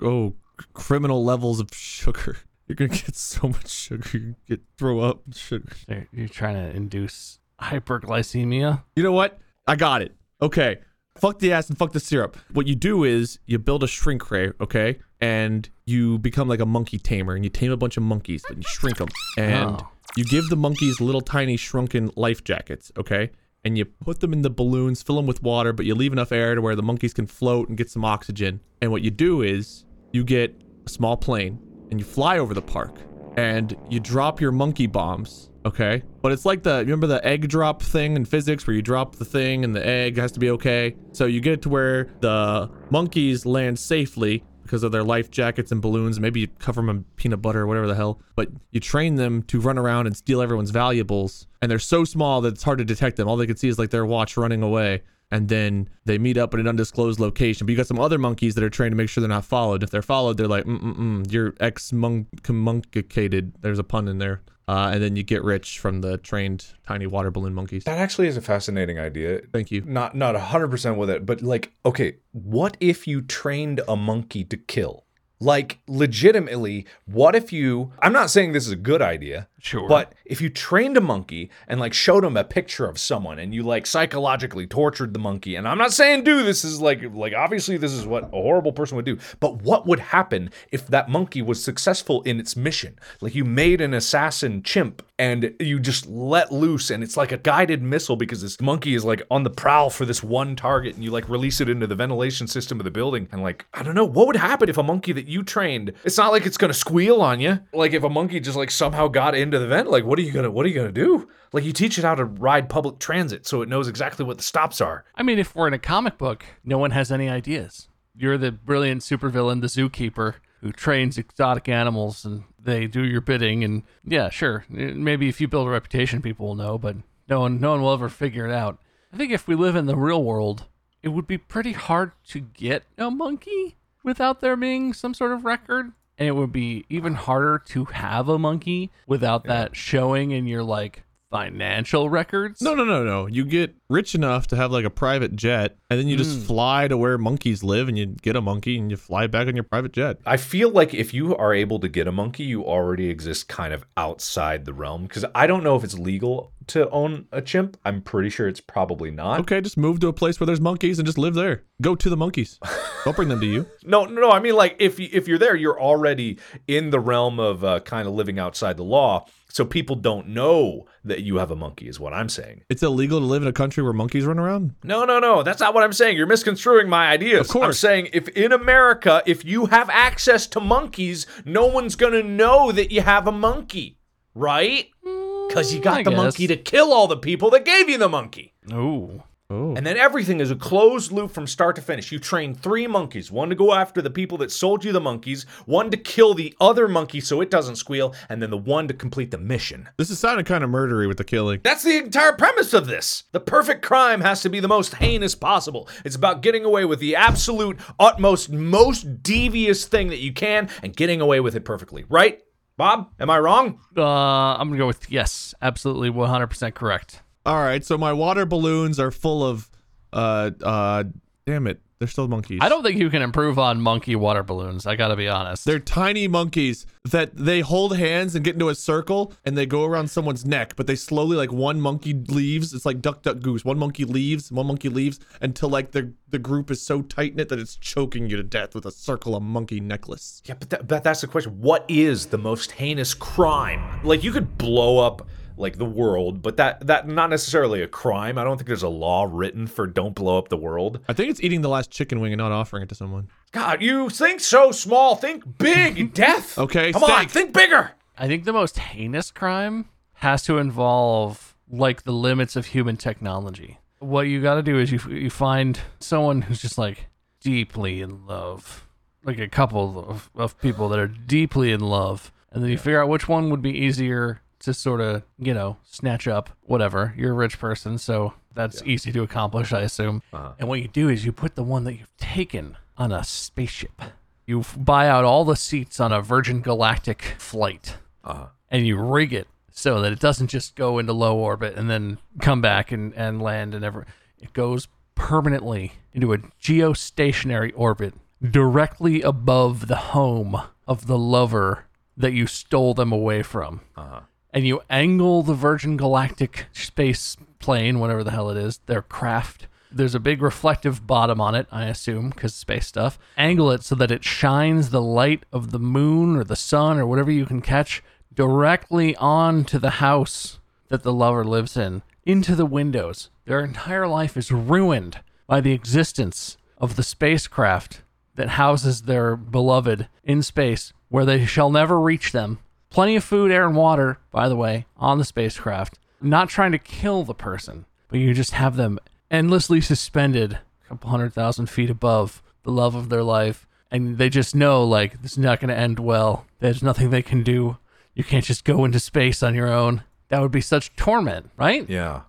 oh 0.00 0.34
criminal 0.72 1.24
levels 1.24 1.60
of 1.60 1.68
sugar. 1.72 2.36
You're 2.78 2.88
gonna 2.88 3.00
get 3.00 3.14
so 3.16 3.48
much 3.48 3.68
sugar. 3.68 4.08
You 4.12 4.20
can 4.20 4.36
get 4.48 4.60
throw 4.78 5.00
up 5.00 5.22
sugar. 5.34 5.72
You're, 5.88 6.08
you're 6.12 6.28
trying 6.28 6.54
to 6.54 6.74
induce 6.76 7.38
hyperglycemia. 7.60 8.82
You 8.96 9.02
know 9.02 9.12
what? 9.12 9.38
I 9.66 9.76
got 9.76 10.02
it. 10.02 10.14
Okay. 10.40 10.78
Fuck 11.18 11.40
the 11.40 11.52
ass 11.52 11.68
and 11.68 11.76
fuck 11.76 11.92
the 11.92 12.00
syrup. 12.00 12.36
What 12.52 12.66
you 12.66 12.74
do 12.74 13.04
is 13.04 13.38
you 13.44 13.58
build 13.58 13.82
a 13.84 13.86
shrink 13.86 14.30
ray, 14.30 14.52
okay? 14.60 14.98
And 15.20 15.68
you 15.84 16.18
become 16.18 16.48
like 16.48 16.60
a 16.60 16.66
monkey 16.66 16.98
tamer 16.98 17.34
and 17.34 17.44
you 17.44 17.50
tame 17.50 17.70
a 17.70 17.76
bunch 17.76 17.98
of 17.98 18.02
monkeys 18.02 18.42
and 18.48 18.56
you 18.58 18.68
shrink 18.68 18.96
them. 18.96 19.08
And 19.36 19.70
Oh. 19.72 19.88
you 20.16 20.24
give 20.24 20.48
the 20.48 20.56
monkeys 20.56 21.00
little 21.00 21.20
tiny 21.20 21.58
shrunken 21.58 22.10
life 22.16 22.42
jackets, 22.42 22.90
okay? 22.96 23.30
And 23.62 23.76
you 23.76 23.84
put 23.84 24.20
them 24.20 24.32
in 24.32 24.40
the 24.40 24.50
balloons, 24.50 25.02
fill 25.02 25.16
them 25.16 25.26
with 25.26 25.42
water, 25.42 25.74
but 25.74 25.84
you 25.84 25.94
leave 25.94 26.12
enough 26.14 26.32
air 26.32 26.54
to 26.54 26.62
where 26.62 26.74
the 26.74 26.82
monkeys 26.82 27.12
can 27.12 27.26
float 27.26 27.68
and 27.68 27.76
get 27.76 27.90
some 27.90 28.04
oxygen. 28.06 28.60
And 28.80 28.90
what 28.90 29.02
you 29.02 29.10
do 29.10 29.42
is 29.42 29.84
you 30.12 30.24
get 30.24 30.60
a 30.86 30.88
small 30.88 31.18
plane 31.18 31.60
and 31.92 32.00
you 32.00 32.06
fly 32.06 32.38
over 32.38 32.54
the 32.54 32.62
park 32.62 32.96
and 33.36 33.76
you 33.90 34.00
drop 34.00 34.40
your 34.40 34.50
monkey 34.50 34.86
bombs, 34.86 35.50
okay? 35.66 36.02
But 36.22 36.32
it's 36.32 36.46
like 36.46 36.62
the 36.62 36.78
remember 36.78 37.06
the 37.06 37.24
egg 37.24 37.48
drop 37.48 37.82
thing 37.82 38.16
in 38.16 38.24
physics 38.24 38.66
where 38.66 38.74
you 38.74 38.80
drop 38.80 39.16
the 39.16 39.26
thing 39.26 39.62
and 39.62 39.76
the 39.76 39.86
egg 39.86 40.16
has 40.16 40.32
to 40.32 40.40
be 40.40 40.48
okay. 40.50 40.96
So 41.12 41.26
you 41.26 41.40
get 41.40 41.60
to 41.62 41.68
where 41.68 42.08
the 42.20 42.70
monkeys 42.90 43.44
land 43.44 43.78
safely 43.78 44.42
because 44.72 44.84
of 44.84 44.90
their 44.90 45.04
life 45.04 45.30
jackets 45.30 45.70
and 45.70 45.82
balloons. 45.82 46.18
Maybe 46.18 46.40
you 46.40 46.48
cover 46.58 46.80
them 46.80 46.88
in 46.88 47.04
peanut 47.16 47.42
butter 47.42 47.60
or 47.60 47.66
whatever 47.66 47.86
the 47.86 47.94
hell. 47.94 48.22
But 48.36 48.48
you 48.70 48.80
train 48.80 49.16
them 49.16 49.42
to 49.42 49.60
run 49.60 49.76
around 49.76 50.06
and 50.06 50.16
steal 50.16 50.40
everyone's 50.40 50.70
valuables. 50.70 51.46
And 51.60 51.70
they're 51.70 51.78
so 51.78 52.04
small 52.06 52.40
that 52.40 52.54
it's 52.54 52.62
hard 52.62 52.78
to 52.78 52.84
detect 52.86 53.18
them. 53.18 53.28
All 53.28 53.36
they 53.36 53.46
can 53.46 53.58
see 53.58 53.68
is 53.68 53.78
like 53.78 53.90
their 53.90 54.06
watch 54.06 54.38
running 54.38 54.62
away. 54.62 55.02
And 55.30 55.50
then 55.50 55.90
they 56.06 56.16
meet 56.16 56.38
up 56.38 56.54
at 56.54 56.60
an 56.60 56.66
undisclosed 56.66 57.20
location. 57.20 57.66
But 57.66 57.72
you 57.72 57.76
got 57.76 57.86
some 57.86 58.00
other 58.00 58.16
monkeys 58.16 58.54
that 58.54 58.64
are 58.64 58.70
trained 58.70 58.92
to 58.92 58.96
make 58.96 59.10
sure 59.10 59.20
they're 59.20 59.28
not 59.28 59.44
followed. 59.44 59.82
If 59.82 59.90
they're 59.90 60.00
followed, 60.00 60.38
they're 60.38 60.48
like, 60.48 60.64
mm 60.64 60.80
mm 60.80 60.96
mm, 60.96 61.30
you're 61.30 61.52
excommunicated. 61.60 63.52
There's 63.60 63.78
a 63.78 63.84
pun 63.84 64.08
in 64.08 64.16
there. 64.16 64.40
Uh, 64.72 64.88
and 64.94 65.02
then 65.02 65.16
you 65.16 65.22
get 65.22 65.44
rich 65.44 65.78
from 65.78 66.00
the 66.00 66.16
trained 66.16 66.64
tiny 66.86 67.06
water 67.06 67.30
balloon 67.30 67.52
monkeys. 67.52 67.84
That 67.84 67.98
actually 67.98 68.26
is 68.26 68.38
a 68.38 68.40
fascinating 68.40 68.98
idea. 68.98 69.42
Thank 69.52 69.70
you. 69.70 69.82
Not 69.82 70.16
not 70.16 70.34
100% 70.34 70.96
with 70.96 71.10
it, 71.10 71.26
but 71.26 71.42
like 71.42 71.74
okay, 71.84 72.16
what 72.32 72.78
if 72.80 73.06
you 73.06 73.20
trained 73.20 73.82
a 73.86 73.96
monkey 73.96 74.44
to 74.44 74.56
kill? 74.56 75.04
Like 75.40 75.80
legitimately, 75.86 76.86
what 77.04 77.34
if 77.34 77.52
you 77.52 77.92
I'm 78.00 78.14
not 78.14 78.30
saying 78.30 78.52
this 78.52 78.66
is 78.66 78.72
a 78.72 78.76
good 78.76 79.02
idea, 79.02 79.46
Sure. 79.64 79.88
but 79.88 80.12
if 80.24 80.40
you 80.40 80.50
trained 80.50 80.96
a 80.96 81.00
monkey 81.00 81.48
and 81.68 81.78
like 81.78 81.94
showed 81.94 82.24
him 82.24 82.36
a 82.36 82.42
picture 82.42 82.84
of 82.84 82.98
someone 82.98 83.38
and 83.38 83.54
you 83.54 83.62
like 83.62 83.86
psychologically 83.86 84.66
tortured 84.66 85.14
the 85.14 85.20
monkey, 85.20 85.54
and 85.54 85.68
I'm 85.68 85.78
not 85.78 85.92
saying 85.92 86.24
do 86.24 86.42
this 86.42 86.64
is 86.64 86.80
like 86.80 87.00
like 87.14 87.32
obviously 87.32 87.76
this 87.76 87.92
is 87.92 88.04
what 88.04 88.24
a 88.24 88.28
horrible 88.28 88.72
person 88.72 88.96
would 88.96 89.04
do, 89.04 89.18
but 89.38 89.62
what 89.62 89.86
would 89.86 90.00
happen 90.00 90.50
if 90.72 90.88
that 90.88 91.08
monkey 91.08 91.42
was 91.42 91.62
successful 91.62 92.22
in 92.22 92.40
its 92.40 92.56
mission? 92.56 92.98
Like 93.20 93.36
you 93.36 93.44
made 93.44 93.80
an 93.80 93.94
assassin 93.94 94.64
chimp 94.64 95.00
and 95.22 95.54
you 95.60 95.78
just 95.78 96.06
let 96.08 96.50
loose 96.50 96.90
and 96.90 97.04
it's 97.04 97.16
like 97.16 97.30
a 97.30 97.38
guided 97.38 97.80
missile 97.80 98.16
because 98.16 98.42
this 98.42 98.60
monkey 98.60 98.94
is 98.94 99.04
like 99.04 99.22
on 99.30 99.44
the 99.44 99.50
prowl 99.50 99.88
for 99.88 100.04
this 100.04 100.20
one 100.20 100.56
target 100.56 100.96
and 100.96 101.04
you 101.04 101.12
like 101.12 101.28
release 101.28 101.60
it 101.60 101.68
into 101.68 101.86
the 101.86 101.94
ventilation 101.94 102.48
system 102.48 102.80
of 102.80 102.84
the 102.84 102.90
building 102.90 103.28
and 103.30 103.40
like 103.40 103.64
I 103.72 103.84
don't 103.84 103.94
know 103.94 104.04
what 104.04 104.26
would 104.26 104.34
happen 104.34 104.68
if 104.68 104.78
a 104.78 104.82
monkey 104.82 105.12
that 105.12 105.28
you 105.28 105.44
trained 105.44 105.92
it's 106.02 106.18
not 106.18 106.32
like 106.32 106.44
it's 106.44 106.56
gonna 106.56 106.74
squeal 106.74 107.20
on 107.22 107.38
you 107.38 107.60
like 107.72 107.92
if 107.92 108.02
a 108.02 108.08
monkey 108.08 108.40
just 108.40 108.56
like 108.56 108.72
somehow 108.72 109.06
got 109.06 109.36
into 109.52 109.58
the 109.58 109.68
vent 109.68 109.90
like 109.90 110.04
what 110.04 110.18
are 110.18 110.22
you 110.22 110.32
gonna 110.32 110.50
what 110.50 110.64
are 110.64 110.68
you 110.68 110.74
gonna 110.74 110.90
do 110.90 111.28
like 111.52 111.64
you 111.64 111.72
teach 111.72 111.98
it 111.98 112.04
how 112.04 112.14
to 112.14 112.24
ride 112.24 112.68
public 112.68 112.98
transit 112.98 113.46
so 113.46 113.62
it 113.62 113.68
knows 113.68 113.86
exactly 113.86 114.24
what 114.24 114.38
the 114.38 114.42
stops 114.42 114.80
are 114.80 115.04
I 115.14 115.22
mean, 115.24 115.38
if 115.38 115.54
we're 115.54 115.68
in 115.68 115.74
a 115.74 115.78
comic 115.78 116.18
book, 116.18 116.44
no 116.64 116.78
one 116.78 116.90
has 116.90 117.12
any 117.12 117.28
ideas. 117.28 117.88
You're 118.16 118.38
the 118.38 118.50
brilliant 118.50 119.02
supervillain, 119.02 119.60
the 119.60 119.68
zookeeper, 119.68 120.34
who 120.60 120.72
trains 120.72 121.18
exotic 121.18 121.68
animals 121.68 122.24
and 122.24 122.44
they 122.58 122.86
do 122.86 123.04
your 123.04 123.20
bidding. 123.20 123.62
And 123.62 123.82
yeah, 124.04 124.30
sure, 124.30 124.64
maybe 124.68 125.28
if 125.28 125.40
you 125.40 125.48
build 125.48 125.68
a 125.68 125.70
reputation, 125.70 126.22
people 126.22 126.48
will 126.48 126.54
know, 126.54 126.78
but 126.78 126.96
no 127.28 127.40
one, 127.40 127.60
no 127.60 127.70
one 127.70 127.82
will 127.82 127.92
ever 127.92 128.08
figure 128.08 128.46
it 128.46 128.52
out. 128.52 128.78
I 129.12 129.16
think 129.16 129.32
if 129.32 129.46
we 129.46 129.54
live 129.54 129.76
in 129.76 129.86
the 129.86 129.96
real 129.96 130.22
world, 130.22 130.66
it 131.02 131.08
would 131.08 131.26
be 131.26 131.38
pretty 131.38 131.72
hard 131.72 132.12
to 132.28 132.40
get 132.40 132.84
a 132.98 133.10
monkey 133.10 133.76
without 134.02 134.40
there 134.40 134.56
being 134.56 134.92
some 134.92 135.14
sort 135.14 135.32
of 135.32 135.44
record. 135.44 135.92
And 136.18 136.28
it 136.28 136.32
would 136.32 136.52
be 136.52 136.84
even 136.88 137.14
harder 137.14 137.58
to 137.66 137.86
have 137.86 138.28
a 138.28 138.38
monkey 138.38 138.90
without 139.06 139.44
that 139.44 139.74
showing 139.74 140.30
in 140.30 140.46
your 140.46 140.62
like 140.62 141.04
financial 141.32 142.10
records. 142.10 142.60
No, 142.60 142.74
no, 142.74 142.84
no, 142.84 143.02
no. 143.02 143.26
You 143.26 143.46
get 143.46 143.74
rich 143.88 144.14
enough 144.14 144.46
to 144.48 144.56
have 144.56 144.70
like 144.70 144.84
a 144.84 144.90
private 144.90 145.34
jet, 145.34 145.78
and 145.90 145.98
then 145.98 146.06
you 146.06 146.16
just 146.16 146.46
fly 146.46 146.86
to 146.86 146.96
where 146.96 147.16
monkeys 147.16 147.64
live, 147.64 147.88
and 147.88 147.98
you 147.98 148.06
get 148.06 148.36
a 148.36 148.40
monkey, 148.40 148.78
and 148.78 148.90
you 148.90 148.98
fly 148.98 149.26
back 149.26 149.48
on 149.48 149.56
your 149.56 149.64
private 149.64 149.92
jet. 149.92 150.18
I 150.26 150.36
feel 150.36 150.70
like 150.70 150.92
if 150.92 151.14
you 151.14 151.34
are 151.34 151.54
able 151.54 151.80
to 151.80 151.88
get 151.88 152.06
a 152.06 152.12
monkey, 152.12 152.44
you 152.44 152.64
already 152.64 153.08
exist 153.08 153.48
kind 153.48 153.72
of 153.72 153.84
outside 153.96 154.66
the 154.66 154.74
realm. 154.74 155.04
Because 155.04 155.24
I 155.34 155.46
don't 155.46 155.64
know 155.64 155.74
if 155.74 155.82
it's 155.82 155.98
legal 155.98 156.52
to 156.68 156.88
own 156.90 157.26
a 157.32 157.40
chimp. 157.40 157.76
I'm 157.84 158.02
pretty 158.02 158.30
sure 158.30 158.48
it's 158.48 158.60
probably 158.60 159.10
not. 159.10 159.40
Okay, 159.40 159.60
just 159.60 159.76
move 159.76 160.00
to 160.00 160.08
a 160.08 160.12
place 160.12 160.38
where 160.38 160.46
there's 160.46 160.60
monkeys 160.60 160.98
and 160.98 161.06
just 161.06 161.18
live 161.18 161.34
there. 161.34 161.64
Go 161.80 161.94
to 161.94 162.10
the 162.10 162.16
monkeys. 162.16 162.58
Don't 163.04 163.16
bring 163.16 163.28
them 163.28 163.40
to 163.40 163.46
you. 163.46 163.66
No, 163.84 164.04
no, 164.04 164.30
I 164.30 164.40
mean 164.40 164.54
like 164.54 164.76
if 164.78 164.98
you, 164.98 165.08
if 165.12 165.26
you're 165.26 165.38
there, 165.38 165.56
you're 165.56 165.80
already 165.80 166.38
in 166.68 166.90
the 166.90 167.00
realm 167.00 167.40
of 167.40 167.64
uh, 167.64 167.80
kind 167.80 168.06
of 168.06 168.14
living 168.14 168.38
outside 168.38 168.76
the 168.76 168.84
law. 168.84 169.26
So 169.52 169.66
people 169.66 169.96
don't 169.96 170.28
know 170.28 170.86
that 171.04 171.20
you 171.20 171.36
have 171.36 171.50
a 171.50 171.54
monkey, 171.54 171.86
is 171.86 172.00
what 172.00 172.14
I'm 172.14 172.30
saying. 172.30 172.62
It's 172.70 172.82
illegal 172.82 173.20
to 173.20 173.26
live 173.26 173.42
in 173.42 173.48
a 173.48 173.52
country 173.52 173.82
where 173.82 173.92
monkeys 173.92 174.24
run 174.24 174.38
around. 174.38 174.74
No, 174.82 175.04
no, 175.04 175.18
no. 175.18 175.42
That's 175.42 175.60
not 175.60 175.74
what 175.74 175.84
I'm 175.84 175.92
saying. 175.92 176.16
You're 176.16 176.26
misconstruing 176.26 176.88
my 176.88 177.08
ideas. 177.10 177.48
Of 177.48 177.52
course. 177.52 177.66
I'm 177.66 177.72
saying 177.74 178.08
if 178.14 178.28
in 178.28 178.52
America, 178.52 179.22
if 179.26 179.44
you 179.44 179.66
have 179.66 179.90
access 179.90 180.46
to 180.48 180.60
monkeys, 180.60 181.26
no 181.44 181.66
one's 181.66 181.96
going 181.96 182.14
to 182.14 182.22
know 182.22 182.72
that 182.72 182.90
you 182.90 183.02
have 183.02 183.26
a 183.26 183.32
monkey, 183.32 183.98
right? 184.34 184.88
Because 185.02 185.74
you 185.74 185.80
got 185.80 185.96
mm, 185.96 186.00
I 186.00 186.02
the 186.04 186.10
guess. 186.12 186.16
monkey 186.16 186.46
to 186.46 186.56
kill 186.56 186.90
all 186.90 187.06
the 187.06 187.18
people 187.18 187.50
that 187.50 187.66
gave 187.66 187.90
you 187.90 187.98
the 187.98 188.08
monkey. 188.08 188.54
Ooh. 188.72 189.22
Oh, 189.52 189.74
And 189.76 189.86
then 189.86 189.98
everything 189.98 190.40
is 190.40 190.50
a 190.50 190.56
closed 190.56 191.12
loop 191.12 191.30
from 191.30 191.46
start 191.46 191.76
to 191.76 191.82
finish. 191.82 192.10
You 192.10 192.18
train 192.18 192.54
three 192.54 192.86
monkeys 192.86 193.30
one 193.30 193.50
to 193.50 193.54
go 193.54 193.74
after 193.74 194.00
the 194.00 194.08
people 194.08 194.38
that 194.38 194.50
sold 194.50 194.82
you 194.82 194.92
the 194.92 195.00
monkeys, 195.00 195.44
one 195.66 195.90
to 195.90 195.96
kill 195.98 196.32
the 196.32 196.54
other 196.60 196.88
monkey 196.88 197.20
so 197.20 197.40
it 197.42 197.50
doesn't 197.50 197.76
squeal, 197.76 198.14
and 198.30 198.40
then 198.40 198.48
the 198.48 198.56
one 198.56 198.88
to 198.88 198.94
complete 198.94 199.30
the 199.30 199.36
mission. 199.38 199.90
this 199.98 200.08
is 200.08 200.18
sounding 200.18 200.46
kind 200.46 200.64
of 200.64 200.70
murdery 200.70 201.06
with 201.06 201.18
the 201.18 201.24
killing. 201.24 201.60
That's 201.62 201.82
the 201.82 201.98
entire 201.98 202.32
premise 202.32 202.72
of 202.72 202.86
this. 202.86 203.24
The 203.32 203.40
perfect 203.40 203.84
crime 203.84 204.22
has 204.22 204.40
to 204.42 204.48
be 204.48 204.60
the 204.60 204.68
most 204.68 204.94
heinous 204.94 205.34
possible. 205.34 205.88
It's 206.04 206.16
about 206.16 206.40
getting 206.42 206.64
away 206.64 206.86
with 206.86 206.98
the 207.00 207.16
absolute, 207.16 207.78
utmost, 208.00 208.48
most 208.50 209.22
devious 209.22 209.84
thing 209.84 210.08
that 210.08 210.20
you 210.20 210.32
can 210.32 210.70
and 210.82 210.96
getting 210.96 211.20
away 211.20 211.40
with 211.40 211.54
it 211.54 211.64
perfectly. 211.66 212.04
Right? 212.08 212.40
Bob, 212.78 213.12
am 213.20 213.28
I 213.28 213.38
wrong? 213.38 213.80
Uh, 213.94 214.02
I'm 214.02 214.68
gonna 214.68 214.78
go 214.78 214.86
with 214.86 215.10
yes, 215.10 215.54
absolutely 215.60 216.10
100% 216.10 216.72
correct. 216.74 217.20
All 217.44 217.60
right, 217.60 217.84
so 217.84 217.98
my 217.98 218.12
water 218.12 218.46
balloons 218.46 219.00
are 219.00 219.10
full 219.10 219.44
of, 219.44 219.68
uh, 220.12 220.50
uh, 220.62 221.04
damn 221.44 221.66
it, 221.66 221.80
they're 222.02 222.08
still 222.08 222.26
monkeys. 222.26 222.58
I 222.60 222.68
don't 222.68 222.82
think 222.82 222.98
you 222.98 223.10
can 223.10 223.22
improve 223.22 223.60
on 223.60 223.80
monkey 223.80 224.16
water 224.16 224.42
balloons. 224.42 224.86
I 224.86 224.96
gotta 224.96 225.14
be 225.14 225.28
honest. 225.28 225.64
They're 225.64 225.78
tiny 225.78 226.26
monkeys 226.26 226.84
that 227.04 227.36
they 227.36 227.60
hold 227.60 227.96
hands 227.96 228.34
and 228.34 228.44
get 228.44 228.54
into 228.54 228.68
a 228.68 228.74
circle 228.74 229.32
and 229.44 229.56
they 229.56 229.66
go 229.66 229.84
around 229.84 230.10
someone's 230.10 230.44
neck, 230.44 230.74
but 230.74 230.88
they 230.88 230.96
slowly 230.96 231.36
like 231.36 231.52
one 231.52 231.80
monkey 231.80 232.12
leaves. 232.12 232.74
It's 232.74 232.84
like 232.84 233.00
duck 233.00 233.22
duck 233.22 233.38
goose. 233.38 233.64
One 233.64 233.78
monkey 233.78 234.04
leaves, 234.04 234.50
one 234.50 234.66
monkey 234.66 234.88
leaves 234.88 235.20
until 235.40 235.68
like 235.68 235.92
the 235.92 236.12
the 236.28 236.40
group 236.40 236.72
is 236.72 236.82
so 236.82 237.02
tight 237.02 237.36
knit 237.36 237.48
that 237.50 237.60
it's 237.60 237.76
choking 237.76 238.28
you 238.28 238.36
to 238.36 238.42
death 238.42 238.74
with 238.74 238.84
a 238.84 238.90
circle 238.90 239.36
of 239.36 239.44
monkey 239.44 239.78
necklace. 239.78 240.42
Yeah, 240.44 240.54
but, 240.58 240.70
that, 240.70 240.88
but 240.88 241.04
that's 241.04 241.20
the 241.20 241.28
question. 241.28 241.60
What 241.60 241.84
is 241.88 242.26
the 242.26 242.38
most 242.38 242.72
heinous 242.72 243.14
crime? 243.14 244.00
Like, 244.02 244.24
you 244.24 244.32
could 244.32 244.58
blow 244.58 244.98
up. 244.98 245.28
Like 245.56 245.76
the 245.78 245.84
world, 245.84 246.42
but 246.42 246.56
that 246.56 246.86
that 246.86 247.08
not 247.08 247.30
necessarily 247.30 247.82
a 247.82 247.88
crime. 247.88 248.38
I 248.38 248.44
don't 248.44 248.56
think 248.56 248.66
there's 248.68 248.82
a 248.82 248.88
law 248.88 249.28
written 249.30 249.66
for 249.66 249.86
don't 249.86 250.14
blow 250.14 250.38
up 250.38 250.48
the 250.48 250.56
world. 250.56 251.00
I 251.08 251.12
think 251.12 251.30
it's 251.30 251.42
eating 251.42 251.60
the 251.62 251.68
last 251.68 251.90
chicken 251.90 252.20
wing 252.20 252.32
and 252.32 252.38
not 252.38 252.52
offering 252.52 252.82
it 252.82 252.88
to 252.90 252.94
someone. 252.94 253.28
God, 253.52 253.82
you 253.82 254.08
think 254.08 254.40
so 254.40 254.72
small. 254.72 255.14
Think 255.16 255.58
big. 255.58 256.14
Death. 256.14 256.58
Okay, 256.58 256.92
Come 256.92 257.04
on, 257.04 257.10
steak. 257.10 257.30
think 257.30 257.52
bigger. 257.52 257.92
I 258.18 258.26
think 258.28 258.44
the 258.44 258.52
most 258.52 258.78
heinous 258.78 259.30
crime 259.30 259.86
has 260.14 260.42
to 260.44 260.58
involve 260.58 261.54
like 261.70 262.02
the 262.04 262.12
limits 262.12 262.56
of 262.56 262.66
human 262.66 262.96
technology. 262.96 263.78
What 263.98 264.22
you 264.22 264.42
got 264.42 264.54
to 264.54 264.62
do 264.62 264.78
is 264.78 264.92
you 264.92 265.00
you 265.10 265.30
find 265.30 265.78
someone 266.00 266.42
who's 266.42 266.60
just 266.60 266.76
like 266.78 267.06
deeply 267.40 268.00
in 268.02 268.26
love, 268.26 268.86
like 269.24 269.38
a 269.38 269.48
couple 269.48 269.98
of, 269.98 270.30
of 270.34 270.58
people 270.60 270.88
that 270.90 270.98
are 270.98 271.06
deeply 271.08 271.72
in 271.72 271.80
love, 271.80 272.30
and 272.52 272.62
then 272.62 272.70
you 272.70 272.76
figure 272.78 273.02
out 273.02 273.08
which 273.08 273.28
one 273.28 273.48
would 273.50 273.62
be 273.62 273.70
easier 273.76 274.41
to 274.62 274.74
sort 274.74 275.00
of 275.00 275.22
you 275.38 275.54
know 275.54 275.76
snatch 275.84 276.26
up. 276.26 276.50
Whatever, 276.62 277.14
you're 277.16 277.32
a 277.32 277.34
rich 277.34 277.58
person, 277.58 277.98
so 277.98 278.34
that's 278.54 278.82
easy 278.84 279.12
to 279.12 279.22
accomplish, 279.22 279.72
I 279.72 279.80
assume. 279.80 280.22
Uh-huh. 280.32 280.52
And 280.58 280.68
what 280.68 280.80
you 280.80 280.88
do 280.88 281.08
is 281.08 281.24
you 281.24 281.32
put 281.32 281.54
the 281.54 281.62
one 281.62 281.84
that 281.84 281.94
you've 281.94 282.16
taken 282.16 282.76
on 282.96 283.12
a 283.12 283.24
spaceship. 283.24 284.02
You 284.46 284.64
buy 284.76 285.08
out 285.08 285.24
all 285.24 285.44
the 285.44 285.56
seats 285.56 286.00
on 286.00 286.12
a 286.12 286.20
Virgin 286.20 286.60
Galactic 286.60 287.22
flight 287.38 287.96
uh-huh. 288.24 288.46
and 288.70 288.86
you 288.86 289.00
rig 289.00 289.32
it 289.32 289.48
so 289.70 290.00
that 290.02 290.12
it 290.12 290.20
doesn't 290.20 290.48
just 290.48 290.74
go 290.74 290.98
into 290.98 291.12
low 291.12 291.36
orbit 291.38 291.76
and 291.76 291.88
then 291.88 292.18
come 292.40 292.60
back 292.60 292.92
and, 292.92 293.14
and 293.14 293.40
land 293.40 293.74
and 293.74 293.84
ever 293.84 294.06
it 294.38 294.52
goes 294.52 294.88
permanently 295.14 295.92
into 296.12 296.32
a 296.32 296.38
geostationary 296.38 297.72
orbit 297.74 298.14
directly 298.42 299.22
above 299.22 299.86
the 299.86 299.96
home 299.96 300.60
of 300.86 301.06
the 301.06 301.18
lover 301.18 301.86
that 302.16 302.32
you 302.32 302.46
stole 302.46 302.92
them 302.92 303.12
away 303.12 303.42
from. 303.42 303.80
Uh-huh. 303.96 304.20
And 304.52 304.66
you 304.66 304.82
angle 304.90 305.42
the 305.42 305.54
Virgin 305.54 305.96
Galactic 305.96 306.66
space 306.72 307.36
plane, 307.58 307.98
whatever 308.00 308.22
the 308.22 308.32
hell 308.32 308.50
it 308.50 308.56
is, 308.56 308.80
their 308.86 309.00
craft. 309.00 309.66
There's 309.90 310.14
a 310.14 310.20
big 310.20 310.42
reflective 310.42 311.06
bottom 311.06 311.40
on 311.40 311.54
it, 311.54 311.66
I 311.70 311.86
assume, 311.86 312.30
because 312.30 312.54
space 312.54 312.86
stuff. 312.86 313.18
Angle 313.36 313.70
it 313.70 313.82
so 313.82 313.94
that 313.94 314.10
it 314.10 314.24
shines 314.24 314.90
the 314.90 315.02
light 315.02 315.44
of 315.52 315.70
the 315.70 315.78
moon 315.78 316.36
or 316.36 316.44
the 316.44 316.56
sun 316.56 316.98
or 316.98 317.06
whatever 317.06 317.30
you 317.30 317.46
can 317.46 317.62
catch 317.62 318.02
directly 318.34 319.14
onto 319.16 319.78
the 319.78 319.90
house 319.90 320.58
that 320.88 321.02
the 321.02 321.12
lover 321.12 321.44
lives 321.44 321.76
in, 321.76 322.02
into 322.24 322.54
the 322.54 322.66
windows. 322.66 323.30
Their 323.46 323.60
entire 323.60 324.06
life 324.06 324.36
is 324.36 324.50
ruined 324.50 325.20
by 325.46 325.60
the 325.60 325.72
existence 325.72 326.56
of 326.78 326.96
the 326.96 327.02
spacecraft 327.02 328.02
that 328.34 328.50
houses 328.50 329.02
their 329.02 329.36
beloved 329.36 330.08
in 330.24 330.42
space, 330.42 330.92
where 331.08 331.24
they 331.24 331.44
shall 331.44 331.70
never 331.70 332.00
reach 332.00 332.32
them. 332.32 332.58
Plenty 332.92 333.16
of 333.16 333.24
food, 333.24 333.50
air, 333.50 333.66
and 333.66 333.74
water, 333.74 334.18
by 334.30 334.50
the 334.50 334.56
way, 334.56 334.84
on 334.98 335.16
the 335.16 335.24
spacecraft. 335.24 335.98
Not 336.20 336.50
trying 336.50 336.72
to 336.72 336.78
kill 336.78 337.24
the 337.24 337.32
person, 337.32 337.86
but 338.08 338.20
you 338.20 338.34
just 338.34 338.52
have 338.52 338.76
them 338.76 338.98
endlessly 339.30 339.80
suspended 339.80 340.58
a 340.84 340.88
couple 340.88 341.08
hundred 341.08 341.32
thousand 341.32 341.70
feet 341.70 341.88
above 341.88 342.42
the 342.64 342.70
love 342.70 342.94
of 342.94 343.08
their 343.08 343.22
life. 343.22 343.66
And 343.90 344.18
they 344.18 344.28
just 344.28 344.54
know, 344.54 344.84
like, 344.84 345.22
this 345.22 345.32
is 345.32 345.38
not 345.38 345.58
going 345.58 345.70
to 345.70 345.76
end 345.76 346.00
well. 346.00 346.44
There's 346.60 346.82
nothing 346.82 347.08
they 347.08 347.22
can 347.22 347.42
do. 347.42 347.78
You 348.14 348.24
can't 348.24 348.44
just 348.44 348.62
go 348.62 348.84
into 348.84 349.00
space 349.00 349.42
on 349.42 349.54
your 349.54 349.72
own. 349.72 350.02
That 350.28 350.42
would 350.42 350.52
be 350.52 350.60
such 350.60 350.94
torment, 350.94 351.48
right? 351.56 351.88
Yeah. 351.88 352.22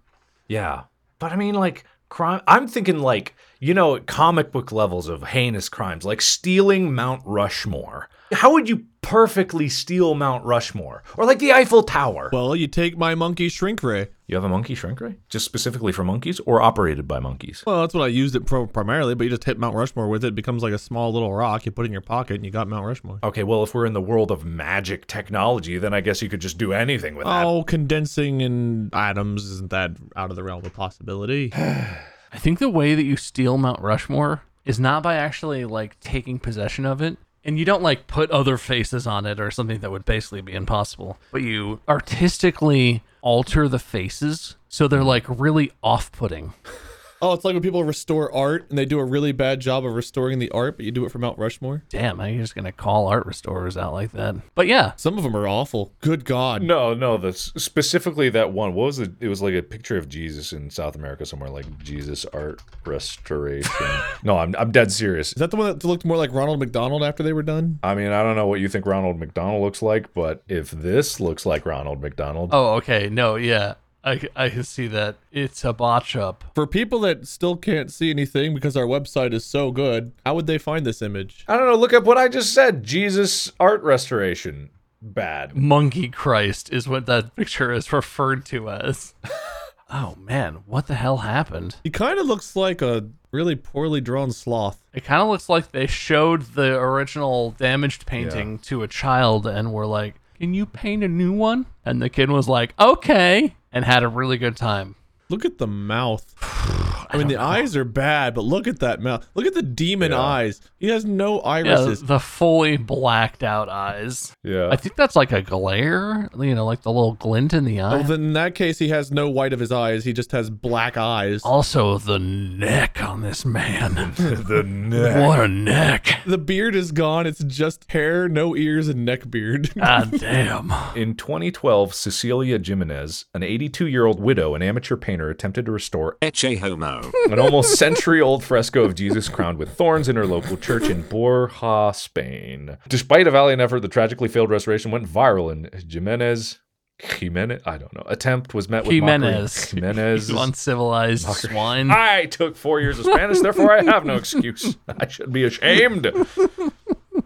Yeah. 0.47 0.83
But 1.19 1.33
I 1.33 1.35
mean, 1.35 1.55
like, 1.55 1.83
crime. 2.07 2.39
I'm 2.47 2.69
thinking, 2.69 2.99
like, 2.99 3.35
you 3.63 3.73
know, 3.73 3.97
comic 3.97 4.51
book 4.51 4.73
levels 4.73 5.07
of 5.07 5.23
heinous 5.23 5.69
crimes, 5.69 6.03
like 6.03 6.21
stealing 6.21 6.93
Mount 6.93 7.21
Rushmore. 7.23 8.09
How 8.33 8.51
would 8.51 8.67
you 8.67 8.83
perfectly 9.01 9.69
steal 9.69 10.15
Mount 10.15 10.43
Rushmore? 10.43 11.01
Or 11.15 11.23
like 11.23 11.39
the 11.39 11.53
Eiffel 11.53 11.81
Tower? 11.81 12.29
Well, 12.33 12.57
you 12.57 12.67
take 12.67 12.97
my 12.97 13.15
monkey 13.15 13.47
shrink 13.47 13.81
ray. 13.81 14.09
you 14.27 14.35
have 14.35 14.43
a 14.43 14.49
monkey 14.49 14.75
shrink 14.75 14.99
ray? 14.99 15.15
Just 15.29 15.45
specifically 15.45 15.93
for 15.93 16.03
monkeys 16.03 16.41
or 16.41 16.61
operated 16.61 17.07
by 17.07 17.19
monkeys? 17.19 17.63
Well, 17.65 17.79
that's 17.79 17.93
what 17.93 18.03
I 18.03 18.07
used 18.07 18.35
it 18.35 18.45
pro- 18.45 18.67
primarily, 18.67 19.15
but 19.15 19.23
you 19.23 19.29
just 19.29 19.45
hit 19.45 19.57
Mount 19.57 19.77
Rushmore 19.77 20.09
with 20.09 20.25
it. 20.25 20.29
It 20.29 20.35
becomes 20.35 20.61
like 20.61 20.73
a 20.73 20.77
small 20.77 21.13
little 21.13 21.33
rock. 21.33 21.65
You 21.65 21.71
put 21.71 21.85
it 21.85 21.87
in 21.87 21.93
your 21.93 22.01
pocket 22.01 22.35
and 22.35 22.45
you 22.45 22.51
got 22.51 22.67
Mount 22.67 22.85
Rushmore. 22.85 23.19
Okay, 23.23 23.43
well, 23.43 23.63
if 23.63 23.73
we're 23.73 23.85
in 23.85 23.93
the 23.93 24.01
world 24.01 24.29
of 24.29 24.43
magic 24.43 25.07
technology, 25.07 25.77
then 25.77 25.93
I 25.93 26.01
guess 26.01 26.21
you 26.21 26.27
could 26.27 26.41
just 26.41 26.57
do 26.57 26.73
anything 26.73 27.15
with 27.15 27.27
that. 27.27 27.45
Oh, 27.45 27.63
condensing 27.63 28.41
in 28.41 28.89
atoms 28.91 29.45
isn't 29.45 29.69
that 29.69 29.91
out 30.17 30.31
of 30.31 30.35
the 30.35 30.43
realm 30.43 30.65
of 30.65 30.73
possibility? 30.73 31.53
I 32.33 32.37
think 32.37 32.59
the 32.59 32.69
way 32.69 32.95
that 32.95 33.03
you 33.03 33.15
steal 33.15 33.57
Mount 33.57 33.79
Rushmore 33.79 34.41
is 34.65 34.79
not 34.79 35.03
by 35.03 35.15
actually 35.15 35.65
like 35.65 35.99
taking 35.99 36.39
possession 36.39 36.85
of 36.85 37.01
it. 37.01 37.17
And 37.45 37.59
you 37.59 37.65
don't 37.65 37.83
like 37.83 38.07
put 38.07 38.31
other 38.31 38.57
faces 38.57 39.05
on 39.05 39.25
it 39.25 39.39
or 39.39 39.51
something 39.51 39.79
that 39.79 39.91
would 39.91 40.05
basically 40.05 40.41
be 40.41 40.53
impossible, 40.53 41.17
but 41.31 41.41
you 41.41 41.81
artistically 41.87 43.03
alter 43.21 43.67
the 43.67 43.79
faces 43.79 44.55
so 44.69 44.87
they're 44.87 45.03
like 45.03 45.25
really 45.27 45.71
off 45.83 46.11
putting. 46.11 46.53
oh, 47.23 47.33
it's 47.33 47.45
like 47.45 47.53
when 47.53 47.63
people 47.63 47.83
restore 47.83 48.33
art 48.35 48.65
and 48.69 48.77
they 48.77 48.85
do 48.85 48.99
a 48.99 49.05
really 49.05 49.31
bad 49.31 49.59
job 49.61 49.85
of 49.85 49.93
restoring 49.93 50.39
the 50.39 50.51
art, 50.51 50.77
but 50.77 50.85
you 50.85 50.91
do 50.91 51.05
it 51.05 51.11
for 51.11 51.19
Mount 51.19 51.37
Rushmore. 51.39 51.83
Damn, 51.89 52.19
I'm 52.19 52.37
just 52.37 52.53
going 52.53 52.65
to 52.65 52.71
call 52.71 53.07
art 53.07 53.25
restorers 53.25 53.77
out 53.77 53.93
like 53.93 54.11
that. 54.11 54.35
But 54.55 54.67
yeah, 54.67 54.91
Some 54.97 55.17
of 55.17 55.23
them 55.23 55.35
are 55.35 55.47
awful. 55.47 55.93
Good 56.01 56.25
God. 56.25 56.61
No, 56.61 56.93
no, 56.93 57.17
the 57.17 57.33
specifically 57.33 58.29
that 58.29 58.51
one. 58.51 58.73
What 58.73 58.85
was 58.85 58.99
it? 58.99 59.11
It 59.19 59.27
was 59.29 59.41
like 59.41 59.53
a 59.53 59.63
picture 59.63 59.97
of 59.97 60.09
Jesus 60.09 60.51
in 60.53 60.69
South 60.69 60.95
America 60.95 61.25
somewhere, 61.25 61.49
like 61.49 61.77
Jesus 61.79 62.25
art 62.33 62.61
restoration. 62.85 63.71
no, 64.23 64.37
I'm 64.37 64.55
I'm 64.57 64.71
dead 64.71 64.91
serious. 64.91 65.29
Is 65.29 65.35
that 65.35 65.51
the 65.51 65.57
one 65.57 65.67
that 65.67 65.83
looked 65.83 66.05
more 66.05 66.17
like 66.17 66.31
Ronald 66.33 66.59
McDonald 66.59 67.03
after 67.03 67.23
they 67.23 67.33
were 67.33 67.43
done? 67.43 67.79
I 67.83 67.95
mean, 67.95 68.11
I 68.11 68.23
don't 68.23 68.35
know 68.35 68.47
what 68.47 68.59
you 68.59 68.67
think 68.69 68.85
Ronald 68.85 69.19
McDonald 69.19 69.61
looks 69.63 69.81
like, 69.81 70.13
but 70.13 70.43
if 70.47 70.71
this 70.71 71.19
looks 71.19 71.45
like 71.45 71.65
Ronald 71.65 72.01
McDonald, 72.01 72.49
Oh, 72.51 72.75
okay. 72.75 73.09
No, 73.09 73.35
yeah. 73.35 73.75
I, 74.03 74.21
I 74.35 74.49
can 74.49 74.63
see 74.63 74.87
that. 74.87 75.15
It's 75.31 75.63
a 75.63 75.71
botch 75.71 76.15
up. 76.15 76.43
For 76.55 76.67
people 76.67 76.99
that 77.01 77.27
still 77.27 77.55
can't 77.55 77.91
see 77.91 78.09
anything 78.09 78.53
because 78.53 78.75
our 78.75 78.85
website 78.85 79.33
is 79.33 79.45
so 79.45 79.71
good, 79.71 80.11
how 80.25 80.35
would 80.35 80.47
they 80.47 80.57
find 80.57 80.85
this 80.85 81.01
image? 81.01 81.45
I 81.47 81.55
don't 81.55 81.67
know. 81.67 81.75
Look 81.75 81.93
up 81.93 82.03
what 82.03 82.17
I 82.17 82.27
just 82.27 82.53
said. 82.53 82.83
Jesus 82.83 83.51
art 83.59 83.81
restoration. 83.81 84.71
Bad. 85.01 85.55
Monkey 85.55 86.09
Christ 86.09 86.71
is 86.71 86.87
what 86.87 87.05
that 87.07 87.35
picture 87.35 87.71
is 87.71 87.91
referred 87.91 88.45
to 88.47 88.69
as. 88.69 89.13
oh 89.89 90.15
man, 90.17 90.59
what 90.65 90.87
the 90.87 90.95
hell 90.95 91.17
happened? 91.17 91.75
He 91.83 91.89
kind 91.89 92.19
of 92.19 92.25
looks 92.25 92.55
like 92.55 92.81
a 92.81 93.09
really 93.31 93.55
poorly 93.55 93.99
drawn 93.99 94.31
sloth. 94.31 94.81
It 94.93 95.03
kind 95.03 95.21
of 95.21 95.27
looks 95.27 95.49
like 95.49 95.71
they 95.71 95.87
showed 95.87 96.53
the 96.53 96.79
original 96.79 97.51
damaged 97.51 98.05
painting 98.05 98.59
to 98.59 98.83
a 98.83 98.87
child 98.87 99.45
and 99.47 99.73
were 99.73 99.85
like, 99.87 100.15
Can 100.39 100.53
you 100.53 100.65
paint 100.65 101.03
a 101.03 101.09
new 101.09 101.33
one? 101.33 101.65
And 101.83 102.01
the 102.01 102.09
kid 102.09 102.29
was 102.29 102.47
like, 102.47 102.73
Okay, 102.79 103.55
and 103.73 103.83
had 103.83 104.03
a 104.03 104.07
really 104.07 104.37
good 104.37 104.55
time. 104.55 104.95
Look 105.29 105.43
at 105.43 105.57
the 105.57 105.67
mouth. 105.67 106.82
I 107.13 107.17
mean, 107.17 107.27
the 107.27 107.37
eyes 107.37 107.75
are 107.75 107.83
bad, 107.85 108.33
but 108.33 108.43
look 108.43 108.67
at 108.67 108.79
that 108.79 109.01
mouth. 109.01 109.27
Look 109.35 109.45
at 109.45 109.53
the 109.53 109.61
demon 109.61 110.11
Yeah. 110.11 110.19
eyes. 110.19 110.61
He 110.79 110.87
has 110.89 111.05
no 111.05 111.39
irises. 111.41 112.01
Yeah, 112.01 112.07
the 112.07 112.19
fully 112.19 112.77
blacked 112.77 113.43
out 113.43 113.69
eyes. 113.69 114.35
Yeah. 114.43 114.69
I 114.69 114.75
think 114.75 114.95
that's 114.95 115.15
like 115.15 115.31
a 115.31 115.41
glare, 115.41 116.29
you 116.39 116.55
know, 116.55 116.65
like 116.65 116.81
the 116.81 116.91
little 116.91 117.13
glint 117.13 117.53
in 117.53 117.63
the 117.65 117.79
eye. 117.81 117.99
Oh, 117.99 118.03
then 118.03 118.21
in 118.23 118.33
that 118.33 118.55
case, 118.55 118.79
he 118.79 118.89
has 118.89 119.11
no 119.11 119.29
white 119.29 119.53
of 119.53 119.59
his 119.59 119.71
eyes. 119.71 120.03
He 120.05 120.11
just 120.13 120.31
has 120.31 120.49
black 120.49 120.97
eyes. 120.97 121.41
also, 121.43 121.97
the 121.97 122.19
neck 122.19 123.01
on 123.03 123.21
this 123.21 123.45
man. 123.45 123.93
the 124.17 124.63
neck. 124.65 125.27
what 125.27 125.39
a 125.39 125.47
neck. 125.47 126.19
The 126.25 126.37
beard 126.37 126.75
is 126.75 126.91
gone. 126.91 127.27
It's 127.27 127.43
just 127.43 127.85
hair, 127.91 128.27
no 128.27 128.55
ears, 128.55 128.87
and 128.87 129.05
neck 129.05 129.29
beard. 129.29 129.71
ah, 129.81 130.05
damn. 130.17 130.73
In 130.95 131.15
2012, 131.15 131.93
Cecilia 131.93 132.59
Jimenez, 132.63 133.25
an 133.33 133.43
82 133.43 133.87
year 133.87 134.05
old 134.05 134.19
widow 134.19 134.55
and 134.55 134.63
amateur 134.63 134.97
painter, 134.97 135.29
attempted 135.29 135.65
to 135.65 135.71
restore 135.71 136.17
Ecce 136.21 136.59
Homo. 136.59 137.02
An 137.31 137.39
almost 137.39 137.75
century 137.77 138.21
old 138.21 138.43
fresco 138.43 138.83
of 138.83 138.95
Jesus 138.95 139.29
crowned 139.29 139.57
with 139.57 139.75
thorns 139.75 140.09
in 140.09 140.15
her 140.15 140.25
local 140.25 140.57
church 140.57 140.89
in 140.89 141.01
Borja, 141.03 141.91
Spain. 141.93 142.77
Despite 142.87 143.27
a 143.27 143.31
valiant 143.31 143.61
effort, 143.61 143.81
the 143.81 143.87
tragically 143.87 144.29
failed 144.29 144.49
restoration 144.49 144.91
went 144.91 145.07
viral, 145.07 145.51
and 145.51 145.69
Jimenez. 145.91 146.59
Jimenez, 146.99 147.61
I 147.65 147.77
don't 147.77 147.93
know. 147.93 148.03
Attempt 148.07 148.53
was 148.53 148.69
met 148.69 148.83
with 148.85 148.93
Jimenez. 148.93 149.73
mockery. 149.73 149.79
Jimenez. 149.81 150.29
You 150.31 150.39
uncivilized 150.39 151.27
swine. 151.27 151.91
I 151.91 152.25
took 152.25 152.55
four 152.55 152.79
years 152.79 152.99
of 152.99 153.05
Spanish, 153.05 153.39
therefore 153.39 153.73
I 153.73 153.83
have 153.83 154.05
no 154.05 154.15
excuse. 154.15 154.77
I 154.87 155.07
should 155.07 155.33
be 155.33 155.43
ashamed. 155.43 156.11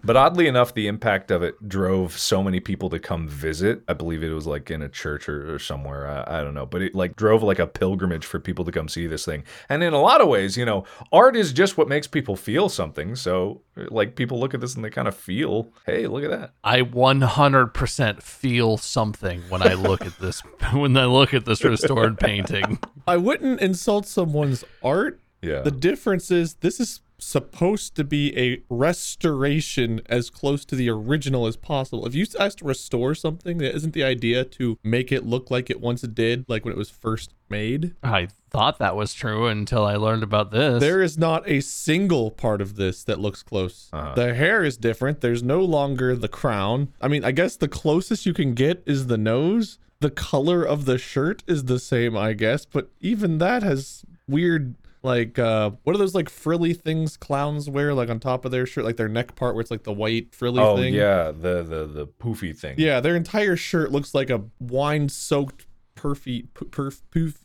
But 0.04 0.16
oddly 0.16 0.48
enough, 0.48 0.74
the 0.74 0.88
impact 0.88 1.32
of 1.32 1.44
it 1.44 1.68
drove 1.68 2.18
so 2.18 2.42
many 2.44 2.60
people 2.60 2.90
to 2.90 3.00
come 3.00 3.28
visit. 3.28 3.84
I 3.88 3.94
believe 3.94 4.24
it 4.24 4.32
was 4.32 4.48
like 4.48 4.72
in 4.72 4.82
a 4.82 4.90
church 4.90 5.28
or, 5.28 5.56
or 5.56 5.60
somewhere. 5.60 6.08
I, 6.08 6.40
I 6.40 6.44
don't 6.44 6.54
know. 6.54 6.66
But 6.66 6.82
it 6.82 6.96
like 6.96 7.16
drove 7.16 7.44
like 7.44 7.60
a 7.60 7.68
pilgrimage 7.68 8.26
for 8.26 8.40
people 8.40 8.66
to 8.66 8.72
come 8.72 8.88
see 8.88 9.08
this 9.08 9.26
thing. 9.26 9.44
And 9.70 9.84
in 9.84 9.94
a 9.94 10.02
lot 10.02 10.22
of 10.22 10.28
ways, 10.28 10.58
you 10.58 10.66
know, 10.66 10.86
art 11.12 11.36
is 11.36 11.54
just 11.54 11.78
what 11.78 11.88
makes 11.88 12.08
people 12.08 12.36
feel 12.36 12.70
something. 12.70 13.16
So 13.16 13.62
like 13.76 14.16
people 14.16 14.40
look 14.40 14.54
at 14.54 14.62
this 14.62 14.76
and 14.76 14.84
they 14.84 14.90
kind 14.90 15.08
of 15.08 15.16
feel, 15.16 15.72
hey, 15.86 16.08
look 16.08 16.24
at 16.24 16.32
that. 16.32 16.54
I 16.64 16.82
100% 16.82 18.22
feel 18.22 18.78
something 18.78 19.42
when 19.50 19.62
I 19.62 19.74
look 19.74 20.02
at 20.06 20.18
this 20.20 20.42
when 20.74 20.96
I 20.98 21.06
look 21.06 21.34
at 21.34 21.46
this 21.46 21.64
restored 21.64 22.20
painting. 22.20 22.80
I 23.08 23.18
wouldn't 23.18 23.62
insult 23.62 24.06
someone's 24.06 24.64
art. 24.84 25.20
Yeah. 25.42 25.62
The 25.62 25.72
difference 25.72 26.32
is 26.32 26.56
this 26.56 26.80
is 26.80 27.02
supposed 27.20 27.96
to 27.96 28.04
be 28.04 28.38
a 28.38 28.62
restoration 28.70 30.02
as 30.08 30.30
close 30.30 30.66
to 30.66 30.76
the 30.76 30.90
original 30.90 31.48
as 31.48 31.58
possible. 31.58 32.06
If 32.06 32.16
you 32.16 32.26
ask 32.40 32.60
to 32.60 32.66
restore 32.66 33.16
something, 33.16 33.58
that 33.58 33.76
isn't 33.76 33.94
the 33.94 34.04
idea 34.04 34.44
to 34.44 34.78
make 34.84 35.12
it 35.12 35.26
look 35.26 35.50
like 35.50 35.70
it 35.70 35.82
once 35.82 36.02
did, 36.02 36.46
like 36.48 36.64
when 36.64 36.74
it 36.74 36.78
was 36.78 36.90
first 36.90 37.34
made. 37.50 37.96
I 38.04 38.28
thought 38.50 38.80
that 38.80 38.96
was 38.96 39.14
true 39.14 39.48
until 39.48 39.86
I 39.86 39.96
learned 39.96 40.24
about 40.24 40.52
this. 40.52 40.80
There 40.80 41.02
is 41.02 41.18
not 41.18 41.48
a 41.50 41.62
single 41.62 42.32
part 42.32 42.62
of 42.62 42.76
this 42.76 43.04
that 43.04 43.20
looks 43.20 43.44
close. 43.44 43.90
Uh-huh. 43.92 44.14
The 44.16 44.34
hair 44.36 44.64
is 44.64 44.78
different. 44.78 45.22
There's 45.22 45.44
no 45.44 45.62
longer 45.62 46.16
the 46.16 46.28
crown. 46.28 46.94
I 47.02 47.08
mean, 47.08 47.24
I 47.24 47.32
guess 47.32 47.56
the 47.56 47.68
closest 47.68 48.26
you 48.26 48.34
can 48.34 48.54
get 48.54 48.84
is 48.86 49.08
the 49.08 49.18
nose. 49.18 49.80
The 50.00 50.12
color 50.12 50.64
of 50.64 50.86
the 50.86 51.00
shirt 51.00 51.44
is 51.48 51.66
the 51.66 51.80
same, 51.80 52.16
I 52.16 52.34
guess, 52.34 52.66
but 52.66 52.90
even 53.02 53.40
that 53.40 53.64
has 53.64 54.04
weird 54.28 54.76
like 55.08 55.40
uh 55.40 55.72
what 55.84 55.96
are 55.96 56.00
those 56.00 56.14
like 56.14 56.30
frilly 56.30 56.74
things 56.74 57.18
clowns 57.18 57.68
wear 57.70 57.94
like 57.96 58.10
on 58.10 58.20
top 58.20 58.46
of 58.46 58.52
their 58.52 58.66
shirt 58.68 58.84
like 58.86 58.98
their 58.98 59.08
neck 59.10 59.36
part 59.36 59.56
where 59.56 59.62
it's 59.62 59.72
like 59.72 59.84
the 59.84 59.94
white 59.94 60.36
frilly 60.36 60.62
Oh 60.62 60.76
thing 60.78 60.94
yeah, 60.94 61.32
the 61.32 61.64
the 61.64 61.88
the 61.88 62.06
poofy 62.08 62.56
thing. 62.56 62.76
yeah 62.78 63.00
their 63.00 63.16
entire 63.16 63.56
shirt 63.56 63.92
looks 63.92 64.14
like 64.14 64.30
a 64.30 64.44
wine 64.60 65.10
soaked 65.10 65.66
perfy 65.96 66.48
perf 66.54 67.02
poof 67.10 67.44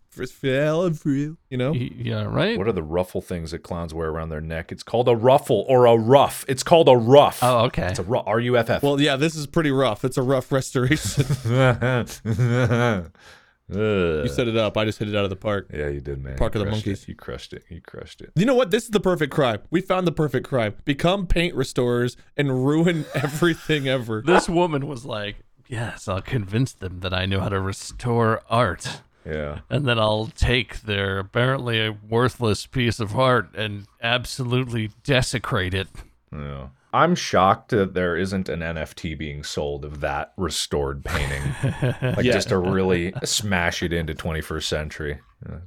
you 1.48 1.56
know 1.56 1.72
yeah, 1.72 2.24
right? 2.24 2.58
What 2.58 2.68
are 2.68 2.72
the 2.72 2.82
ruffle 2.82 3.22
things 3.22 3.52
that 3.52 3.60
clowns 3.60 3.94
wear 3.94 4.10
around 4.10 4.28
their 4.28 4.42
neck? 4.42 4.70
It's 4.70 4.82
called 4.82 5.08
a 5.08 5.16
ruffle 5.16 5.64
or 5.70 5.86
a 5.86 5.96
ruff. 5.96 6.44
It's 6.48 6.62
called 6.62 6.86
a 6.90 6.94
ruff. 6.96 7.38
Oh, 7.42 7.60
okay. 7.68 7.86
It's 7.86 7.98
a 7.98 8.02
ru- 8.02 8.18
R 8.18 8.38
U 8.38 8.58
F 8.58 8.68
F. 8.68 8.82
well 8.82 9.00
yeah 9.00 9.16
this 9.16 9.34
is 9.34 9.46
pretty 9.46 9.70
rough 9.70 10.04
it's 10.04 10.18
a 10.18 10.22
rough 10.22 10.52
restoration 10.58 11.24
Ugh. 13.72 14.24
You 14.24 14.28
set 14.28 14.48
it 14.48 14.56
up. 14.56 14.76
I 14.76 14.84
just 14.84 14.98
hit 14.98 15.08
it 15.08 15.16
out 15.16 15.24
of 15.24 15.30
the 15.30 15.36
park. 15.36 15.68
Yeah, 15.72 15.88
you 15.88 16.00
did, 16.00 16.22
man. 16.22 16.36
Park 16.36 16.54
You 16.54 16.60
of 16.60 16.66
the 16.66 16.70
Monkeys. 16.72 17.02
It. 17.02 17.08
You 17.08 17.14
crushed 17.14 17.52
it. 17.52 17.64
You 17.68 17.80
crushed 17.80 18.20
it. 18.20 18.30
You 18.36 18.44
know 18.46 18.54
what? 18.54 18.70
This 18.70 18.84
is 18.84 18.90
the 18.90 19.00
perfect 19.00 19.32
crime. 19.32 19.60
We 19.70 19.80
found 19.80 20.06
the 20.06 20.12
perfect 20.12 20.46
crime. 20.46 20.74
Become 20.84 21.26
paint 21.26 21.54
restorers 21.54 22.16
and 22.36 22.64
ruin 22.66 23.04
everything 23.14 23.88
ever. 23.88 24.22
This 24.24 24.48
woman 24.48 24.86
was 24.86 25.04
like, 25.04 25.36
"Yes, 25.68 26.08
I'll 26.08 26.22
convince 26.22 26.72
them 26.72 27.00
that 27.00 27.12
I 27.14 27.26
know 27.26 27.40
how 27.40 27.48
to 27.48 27.60
restore 27.60 28.42
art." 28.48 29.00
Yeah. 29.24 29.60
and 29.70 29.86
then 29.86 30.00
I'll 30.00 30.26
take 30.34 30.82
their 30.82 31.20
apparently 31.20 31.78
a 31.86 31.92
worthless 31.92 32.66
piece 32.66 32.98
of 32.98 33.16
art 33.16 33.54
and 33.54 33.86
absolutely 34.02 34.90
desecrate 35.04 35.74
it. 35.74 35.86
Yeah. 36.32 36.70
I'm 36.92 37.14
shocked 37.14 37.70
that 37.70 37.94
there 37.94 38.16
isn't 38.16 38.48
an 38.48 38.60
NFT 38.60 39.16
being 39.18 39.42
sold 39.42 39.84
of 39.84 40.00
that 40.00 40.32
restored 40.36 41.04
painting. 41.04 41.42
like 42.16 42.24
Yeah. 42.24 42.32
just 42.32 42.48
to 42.50 42.58
really 42.58 43.12
smash 43.24 43.82
it 43.82 43.92
into 43.92 44.14
21st 44.14 44.64
century. 44.64 45.20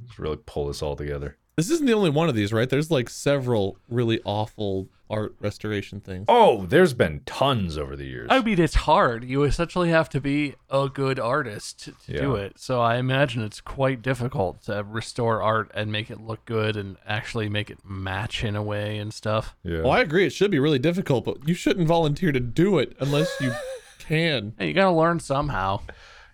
Just 0.06 0.20
really 0.20 0.38
pull 0.46 0.68
this 0.68 0.82
all 0.82 0.96
together. 0.96 1.38
This 1.56 1.70
isn't 1.70 1.86
the 1.86 1.94
only 1.94 2.10
one 2.10 2.28
of 2.30 2.36
these, 2.36 2.52
right? 2.52 2.70
There's 2.70 2.92
like 2.92 3.10
several 3.10 3.78
really 3.90 4.20
awful 4.26 4.90
art 5.10 5.36
restoration 5.40 6.02
things. 6.02 6.26
Oh, 6.28 6.66
there's 6.66 6.94
been 6.94 7.22
tons 7.26 7.78
over 7.78 7.96
the 7.96 8.06
years. 8.06 8.28
I 8.32 8.42
mean, 8.42 8.60
it's 8.60 8.74
hard. 8.74 9.24
You 9.24 9.44
essentially 9.44 9.90
have 9.90 10.10
to 10.10 10.20
be 10.20 10.56
a 10.70 10.90
good 10.90 11.20
artist 11.20 11.84
to, 11.86 11.92
to 12.08 12.22
do 12.22 12.32
Yeah. 12.34 12.42
it. 12.46 12.60
So 12.60 12.82
I 12.82 12.98
imagine 12.98 13.44
it's 13.44 13.62
quite 13.62 14.02
difficult 14.02 14.64
to 14.64 14.84
restore 14.84 15.42
art 15.44 15.72
and 15.76 15.92
make 15.92 16.10
it 16.10 16.20
look 16.20 16.44
good 16.46 16.76
and 16.76 16.98
actually 17.06 17.48
make 17.50 17.70
it 17.70 17.78
match 17.86 18.44
in 18.44 18.56
a 18.56 18.64
way 18.64 18.98
and 18.98 19.14
stuff. 19.14 19.56
yeah. 19.64 19.82
Well, 19.82 19.92
I 19.92 20.00
agree. 20.02 20.26
It 20.26 20.34
should 20.34 20.52
be 20.52 20.60
really 20.60 20.80
difficult, 20.80 21.24
but 21.24 21.48
you 21.48 21.54
shouldn't 21.54 21.88
volunteer 21.88 22.32
to 22.32 22.40
do 22.40 22.80
it 22.80 22.98
unless 23.00 23.32
you 23.40 23.54
can. 24.00 24.54
Hey, 24.58 24.70
you 24.70 24.74
got 24.74 24.86
to 24.86 24.92
learn 24.92 25.20
somehow. 25.20 25.82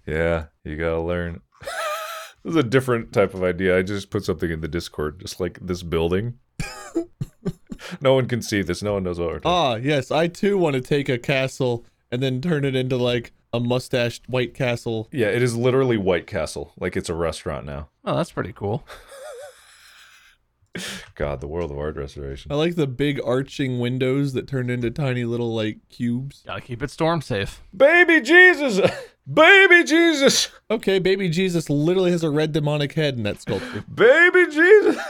Yeah, 0.08 0.46
you 0.64 0.78
gotta 0.78 1.00
learn. 1.00 1.42
This 2.44 2.52
is 2.52 2.56
a 2.56 2.64
different 2.64 3.14
type 3.14 3.34
of 3.34 3.44
idea. 3.44 3.78
I 3.78 3.82
just 3.82 4.10
put 4.10 4.26
something 4.26 4.50
in 4.52 4.62
the 4.62 4.68
Discord, 4.68 5.20
just 5.20 5.40
like 5.40 5.60
this 5.62 5.84
building. 5.84 6.40
no 8.02 8.14
one 8.14 8.28
can 8.28 8.42
see 8.42 8.62
this. 8.62 8.82
No 8.82 8.94
one 8.94 9.04
knows 9.04 9.20
what 9.20 9.30
we're 9.30 9.40
talking. 9.40 9.52
Ah, 9.52 9.76
yes, 9.76 10.12
I 10.12 10.28
too 10.28 10.58
want 10.58 10.76
to 10.76 10.82
take 10.82 11.10
a 11.10 11.18
castle 11.18 11.86
and 12.12 12.22
then 12.22 12.42
turn 12.42 12.66
it 12.66 12.76
into 12.76 12.98
like 12.98 13.32
a 13.54 13.60
mustached 13.60 14.28
White 14.28 14.54
Castle. 14.54 15.08
Yeah, 15.12 15.28
it 15.28 15.42
is 15.42 15.56
literally 15.56 15.98
White 15.98 16.28
Castle. 16.28 16.74
Like 16.80 16.96
it's 16.96 17.10
a 17.10 17.14
restaurant 17.14 17.66
now. 17.66 17.90
Oh, 18.06 18.16
that's 18.16 18.32
pretty 18.32 18.54
cool. 18.54 18.86
God, 21.16 21.42
the 21.42 21.48
world 21.48 21.72
of 21.72 21.78
art 21.78 21.96
restoration. 21.96 22.52
I 22.52 22.56
like 22.56 22.76
the 22.76 22.88
big 22.88 23.20
arching 23.24 23.80
windows 23.80 24.34
that 24.34 24.48
turn 24.48 24.70
into 24.70 24.90
tiny 24.92 25.26
little 25.26 25.54
like 25.54 25.78
cubes. 25.90 26.44
Got 26.46 26.56
to 26.56 26.62
keep 26.62 26.82
it 26.82 26.90
storm 26.90 27.22
safe. 27.22 27.62
Baby 27.76 28.22
Jesus! 28.22 28.80
Baby 29.32 29.84
Jesus! 29.84 30.50
Okay, 30.70 30.98
baby 30.98 31.30
Jesus 31.30 31.70
literally 31.70 32.12
has 32.12 32.24
a 32.24 32.30
red 32.30 32.54
demonic 32.54 32.94
head 32.94 33.18
in 33.18 33.24
that 33.24 33.40
sculpture. 33.40 33.84
Baby 33.94 34.48
Jesus! 34.52 34.98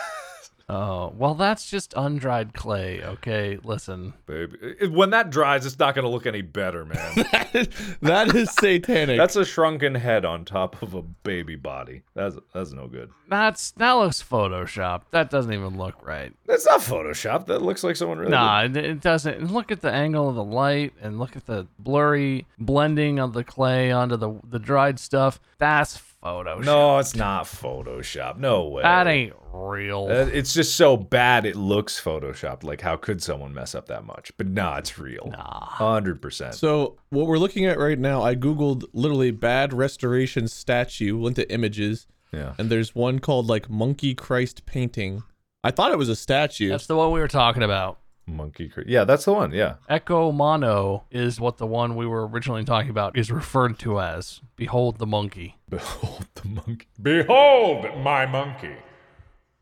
Oh, 0.69 1.13
well, 1.17 1.33
that's 1.33 1.69
just 1.69 1.93
undried 1.95 2.53
clay. 2.53 3.01
Okay, 3.03 3.59
listen. 3.63 4.13
Baby. 4.25 4.87
When 4.87 5.09
that 5.11 5.29
dries, 5.29 5.65
it's 5.65 5.77
not 5.77 5.95
going 5.95 6.05
to 6.05 6.09
look 6.09 6.25
any 6.25 6.41
better, 6.41 6.85
man. 6.85 7.13
that 8.01 8.33
is 8.35 8.51
satanic. 8.51 9.17
That's 9.17 9.35
a 9.35 9.45
shrunken 9.45 9.95
head 9.95 10.25
on 10.25 10.45
top 10.45 10.81
of 10.81 10.93
a 10.93 11.01
baby 11.01 11.55
body. 11.55 12.03
That's 12.15 12.37
that's 12.53 12.71
no 12.71 12.87
good. 12.87 13.11
That's 13.27 13.71
that 13.71 13.91
looks 13.93 14.21
photoshopped. 14.23 15.03
That 15.11 15.29
doesn't 15.29 15.53
even 15.53 15.77
look 15.77 16.05
right. 16.05 16.33
That's 16.45 16.65
not 16.65 16.81
Photoshop. 16.81 17.45
That 17.45 17.61
looks 17.61 17.83
like 17.83 17.95
someone 17.95 18.19
really. 18.19 18.31
Nah, 18.31 18.63
it, 18.63 18.75
it 18.75 19.01
doesn't. 19.01 19.35
And 19.35 19.51
Look 19.51 19.71
at 19.71 19.81
the 19.81 19.91
angle 19.91 20.29
of 20.29 20.35
the 20.35 20.43
light, 20.43 20.93
and 21.01 21.19
look 21.19 21.35
at 21.35 21.45
the 21.45 21.67
blurry 21.77 22.47
blending 22.57 23.19
of 23.19 23.33
the 23.33 23.43
clay 23.43 23.91
onto 23.91 24.17
the 24.17 24.39
the 24.47 24.59
dried 24.59 24.99
stuff. 24.99 25.39
That's 25.59 26.01
Photoshop. 26.23 26.63
No, 26.65 26.99
it's 26.99 27.15
not 27.15 27.45
Photoshop. 27.45 28.37
No 28.37 28.65
way. 28.67 28.83
that 28.83 29.07
ain't 29.07 29.33
real. 29.53 30.05
Uh, 30.09 30.27
It's 30.31 30.53
just 30.53 30.75
so 30.75 30.95
bad 30.95 31.45
it 31.45 31.55
looks 31.55 31.99
photoshopped. 31.99 32.63
Like, 32.63 32.81
how 32.81 32.95
could 32.95 33.21
someone 33.23 33.53
mess 33.53 33.73
up 33.73 33.87
that 33.87 34.05
much? 34.05 34.31
But 34.37 34.47
nah, 34.47 34.77
it's 34.77 34.99
real. 34.99 35.29
Nah. 35.31 35.65
Hundred 35.65 36.21
percent. 36.21 36.53
So 36.55 36.97
what 37.09 37.27
we're 37.27 37.39
looking 37.39 37.65
at 37.65 37.79
right 37.79 37.97
now, 37.97 38.21
I 38.21 38.35
googled 38.35 38.85
literally 38.93 39.31
bad 39.31 39.73
restoration 39.73 40.47
statue, 40.47 41.17
went 41.17 41.35
to 41.37 41.51
images, 41.51 42.05
Yeah. 42.31 42.53
and 42.57 42.69
there's 42.69 42.93
one 42.93 43.19
called 43.19 43.47
like 43.47 43.69
Monkey 43.69 44.13
Christ 44.13 44.65
painting. 44.65 45.23
I 45.63 45.71
thought 45.71 45.91
it 45.91 45.97
was 45.97 46.09
a 46.09 46.15
statue. 46.15 46.69
That's 46.69 46.87
the 46.87 46.95
one 46.95 47.11
we 47.11 47.19
were 47.19 47.27
talking 47.27 47.63
about. 47.63 47.99
Monkey. 48.27 48.69
Cre- 48.69 48.81
Yeah, 48.85 49.03
that's 49.03 49.25
the 49.25 49.33
one. 49.33 49.51
Yeah. 49.51 49.75
Ecce 49.89 50.33
Mono 50.33 51.03
is 51.11 51.39
what 51.39 51.57
the 51.57 51.65
one 51.67 51.95
we 51.95 52.05
were 52.05 52.27
originally 52.27 52.63
talking 52.63 52.89
about 52.89 53.17
is 53.17 53.31
referred 53.31 53.77
to 53.79 53.99
as. 53.99 54.41
Behold 54.55 54.99
the 54.99 55.07
monkey. 55.07 55.57
Behold 55.69 56.27
the 56.35 56.47
monkey. 56.47 56.87
Behold 57.01 57.85
my 57.97 58.25
monkey. 58.25 58.75